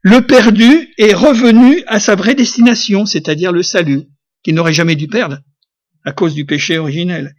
Le 0.00 0.26
perdu 0.26 0.88
est 0.96 1.12
revenu 1.12 1.82
à 1.86 2.00
sa 2.00 2.14
vraie 2.14 2.34
destination, 2.34 3.04
c'est-à-dire 3.04 3.52
le 3.52 3.62
salut 3.62 4.04
qu'il 4.44 4.54
n'aurait 4.54 4.72
jamais 4.72 4.94
dû 4.94 5.08
perdre 5.08 5.40
à 6.04 6.12
cause 6.12 6.34
du 6.34 6.44
péché 6.44 6.78
originel. 6.78 7.34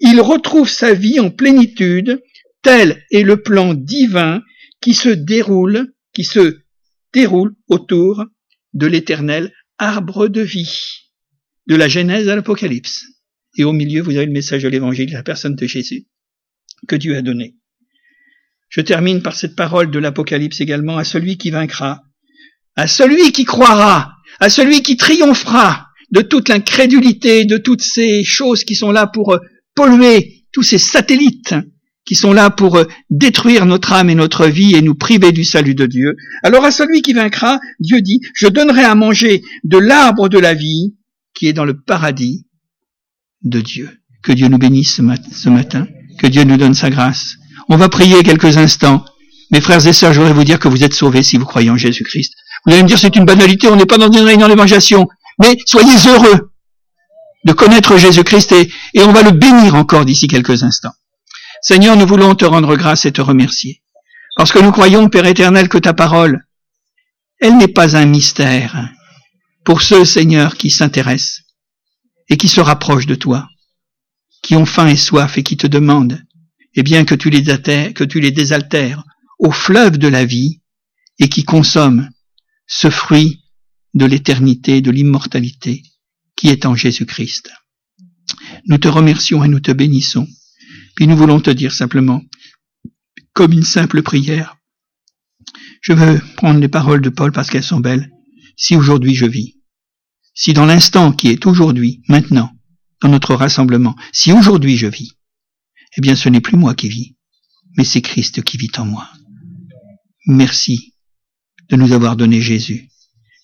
Il 0.00 0.20
retrouve 0.20 0.68
sa 0.68 0.92
vie 0.92 1.20
en 1.20 1.30
plénitude, 1.30 2.20
tel 2.62 3.04
est 3.10 3.22
le 3.22 3.40
plan 3.40 3.74
divin 3.74 4.42
qui 4.80 4.92
se 4.92 5.08
déroule, 5.08 5.94
qui 6.12 6.24
se 6.24 6.58
déroule 7.12 7.54
autour 7.68 8.26
de 8.74 8.86
l'éternel 8.86 9.52
arbre 9.78 10.28
de 10.28 10.40
vie, 10.40 11.06
de 11.68 11.76
la 11.76 11.88
Genèse 11.88 12.28
à 12.28 12.36
l'Apocalypse. 12.36 13.04
Et 13.56 13.64
au 13.64 13.72
milieu, 13.72 14.02
vous 14.02 14.16
avez 14.16 14.26
le 14.26 14.32
message 14.32 14.64
de 14.64 14.68
l'Évangile, 14.68 15.12
la 15.12 15.22
personne 15.22 15.54
de 15.54 15.66
Jésus. 15.66 16.06
que 16.86 16.94
Dieu 16.94 17.16
a 17.16 17.22
donné. 17.22 17.56
Je 18.68 18.80
termine 18.80 19.20
par 19.20 19.34
cette 19.34 19.56
parole 19.56 19.90
de 19.90 19.98
l'Apocalypse 19.98 20.60
également, 20.60 20.96
à 20.96 21.02
celui 21.02 21.38
qui 21.38 21.50
vaincra, 21.50 22.02
à 22.76 22.86
celui 22.86 23.32
qui 23.32 23.44
croira, 23.44 24.14
à 24.38 24.48
celui 24.48 24.82
qui 24.82 24.96
triomphera 24.96 25.87
de 26.10 26.22
toute 26.22 26.48
l'incrédulité, 26.48 27.44
de 27.44 27.58
toutes 27.58 27.82
ces 27.82 28.24
choses 28.24 28.64
qui 28.64 28.74
sont 28.74 28.92
là 28.92 29.06
pour 29.06 29.34
euh, 29.34 29.38
polluer, 29.74 30.44
tous 30.52 30.62
ces 30.62 30.78
satellites 30.78 31.54
qui 32.04 32.14
sont 32.14 32.32
là 32.32 32.48
pour 32.48 32.76
euh, 32.76 32.84
détruire 33.10 33.66
notre 33.66 33.92
âme 33.92 34.08
et 34.08 34.14
notre 34.14 34.46
vie 34.46 34.74
et 34.74 34.80
nous 34.80 34.94
priver 34.94 35.30
du 35.30 35.44
salut 35.44 35.74
de 35.74 35.86
Dieu. 35.86 36.16
Alors 36.42 36.64
à 36.64 36.70
celui 36.70 37.02
qui 37.02 37.12
vaincra, 37.12 37.60
Dieu 37.80 38.00
dit, 38.00 38.20
je 38.34 38.46
donnerai 38.46 38.82
à 38.82 38.94
manger 38.94 39.42
de 39.64 39.78
l'arbre 39.78 40.28
de 40.28 40.38
la 40.38 40.54
vie 40.54 40.94
qui 41.34 41.46
est 41.48 41.52
dans 41.52 41.66
le 41.66 41.78
paradis 41.78 42.46
de 43.42 43.60
Dieu. 43.60 43.90
Que 44.22 44.32
Dieu 44.32 44.48
nous 44.48 44.58
bénisse 44.58 44.96
ce 44.96 45.48
matin, 45.50 45.86
que 46.18 46.26
Dieu 46.26 46.44
nous 46.44 46.56
donne 46.56 46.74
sa 46.74 46.90
grâce. 46.90 47.36
On 47.68 47.76
va 47.76 47.88
prier 47.88 48.22
quelques 48.22 48.56
instants. 48.56 49.04
Mes 49.50 49.60
frères 49.60 49.86
et 49.86 49.92
sœurs, 49.92 50.12
je 50.12 50.20
voudrais 50.20 50.34
vous 50.34 50.44
dire 50.44 50.58
que 50.58 50.68
vous 50.68 50.82
êtes 50.82 50.94
sauvés 50.94 51.22
si 51.22 51.36
vous 51.36 51.44
croyez 51.44 51.70
en 51.70 51.76
Jésus-Christ. 51.76 52.32
Vous 52.64 52.72
allez 52.72 52.82
me 52.82 52.88
dire 52.88 52.98
c'est 52.98 53.14
une 53.16 53.24
banalité, 53.24 53.68
on 53.68 53.76
n'est 53.76 53.86
pas 53.86 53.98
dans 53.98 54.10
une 54.10 54.24
réunion 54.24 54.48
d'évangélisation. 54.48 55.08
Mais 55.38 55.56
soyez 55.66 55.96
heureux 56.08 56.52
de 57.44 57.52
connaître 57.52 57.96
Jésus-Christ 57.96 58.52
et, 58.52 58.70
et 58.94 59.02
on 59.02 59.12
va 59.12 59.22
le 59.22 59.30
bénir 59.30 59.74
encore 59.74 60.04
d'ici 60.04 60.26
quelques 60.26 60.62
instants. 60.62 60.94
Seigneur, 61.62 61.96
nous 61.96 62.06
voulons 62.06 62.34
te 62.34 62.44
rendre 62.44 62.76
grâce 62.76 63.04
et 63.04 63.12
te 63.12 63.20
remercier. 63.20 63.82
Parce 64.36 64.52
que 64.52 64.58
nous 64.58 64.72
croyons, 64.72 65.08
Père 65.08 65.26
éternel, 65.26 65.68
que 65.68 65.78
ta 65.78 65.94
parole, 65.94 66.46
elle 67.40 67.56
n'est 67.56 67.68
pas 67.68 67.96
un 67.96 68.06
mystère 68.06 68.88
pour 69.64 69.82
ceux, 69.82 70.04
Seigneur, 70.04 70.56
qui 70.56 70.70
s'intéressent 70.70 71.42
et 72.28 72.36
qui 72.36 72.48
se 72.48 72.60
rapprochent 72.60 73.06
de 73.06 73.14
toi, 73.14 73.48
qui 74.42 74.56
ont 74.56 74.66
faim 74.66 74.86
et 74.86 74.96
soif 74.96 75.38
et 75.38 75.42
qui 75.42 75.56
te 75.56 75.66
demandent, 75.66 76.22
eh 76.74 76.82
bien, 76.82 77.04
que 77.04 77.14
tu 77.14 77.30
les, 77.30 77.42
que 77.92 78.04
tu 78.04 78.20
les 78.20 78.30
désaltères 78.30 79.02
au 79.38 79.50
fleuve 79.50 79.98
de 79.98 80.08
la 80.08 80.24
vie 80.24 80.60
et 81.18 81.28
qui 81.28 81.44
consomment 81.44 82.08
ce 82.66 82.90
fruit 82.90 83.42
de 83.94 84.04
l'éternité, 84.04 84.80
de 84.80 84.90
l'immortalité 84.90 85.82
qui 86.36 86.48
est 86.48 86.66
en 86.66 86.74
Jésus-Christ. 86.74 87.50
Nous 88.66 88.78
te 88.78 88.88
remercions 88.88 89.44
et 89.44 89.48
nous 89.48 89.60
te 89.60 89.72
bénissons. 89.72 90.28
Puis 90.94 91.06
nous 91.06 91.16
voulons 91.16 91.40
te 91.40 91.50
dire 91.50 91.72
simplement, 91.72 92.22
comme 93.32 93.52
une 93.52 93.64
simple 93.64 94.02
prière, 94.02 94.56
je 95.80 95.92
veux 95.92 96.20
prendre 96.36 96.60
les 96.60 96.68
paroles 96.68 97.02
de 97.02 97.08
Paul 97.08 97.32
parce 97.32 97.50
qu'elles 97.50 97.62
sont 97.62 97.80
belles. 97.80 98.10
Si 98.56 98.76
aujourd'hui 98.76 99.14
je 99.14 99.26
vis, 99.26 99.54
si 100.34 100.52
dans 100.52 100.66
l'instant 100.66 101.12
qui 101.12 101.28
est 101.28 101.46
aujourd'hui, 101.46 102.02
maintenant, 102.08 102.52
dans 103.00 103.08
notre 103.08 103.34
rassemblement, 103.34 103.96
si 104.12 104.32
aujourd'hui 104.32 104.76
je 104.76 104.86
vis, 104.86 105.12
eh 105.96 106.00
bien 106.00 106.16
ce 106.16 106.28
n'est 106.28 106.40
plus 106.40 106.56
moi 106.56 106.74
qui 106.74 106.88
vis, 106.88 107.16
mais 107.76 107.84
c'est 107.84 108.02
Christ 108.02 108.42
qui 108.42 108.56
vit 108.56 108.72
en 108.76 108.84
moi. 108.84 109.08
Merci 110.26 110.94
de 111.70 111.76
nous 111.76 111.92
avoir 111.92 112.16
donné 112.16 112.40
Jésus. 112.40 112.88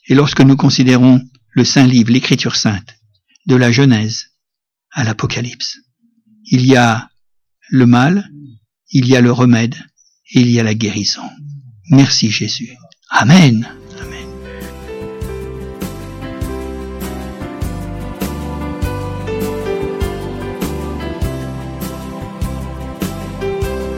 Et 0.06 0.14
lorsque 0.14 0.40
nous 0.40 0.56
considérons 0.56 1.22
le 1.50 1.64
Saint 1.64 1.86
Livre, 1.86 2.12
l'Écriture 2.12 2.56
sainte, 2.56 2.96
de 3.46 3.56
la 3.56 3.72
Genèse 3.72 4.26
à 4.92 5.02
l'Apocalypse, 5.04 5.78
il 6.50 6.66
y 6.66 6.76
a 6.76 7.08
le 7.70 7.86
mal, 7.86 8.28
il 8.90 9.06
y 9.08 9.16
a 9.16 9.22
le 9.22 9.32
remède 9.32 9.74
et 10.34 10.40
il 10.40 10.50
y 10.50 10.60
a 10.60 10.62
la 10.62 10.74
guérison. 10.74 11.28
Merci 11.90 12.30
Jésus. 12.30 12.76
Amen. 13.08 13.66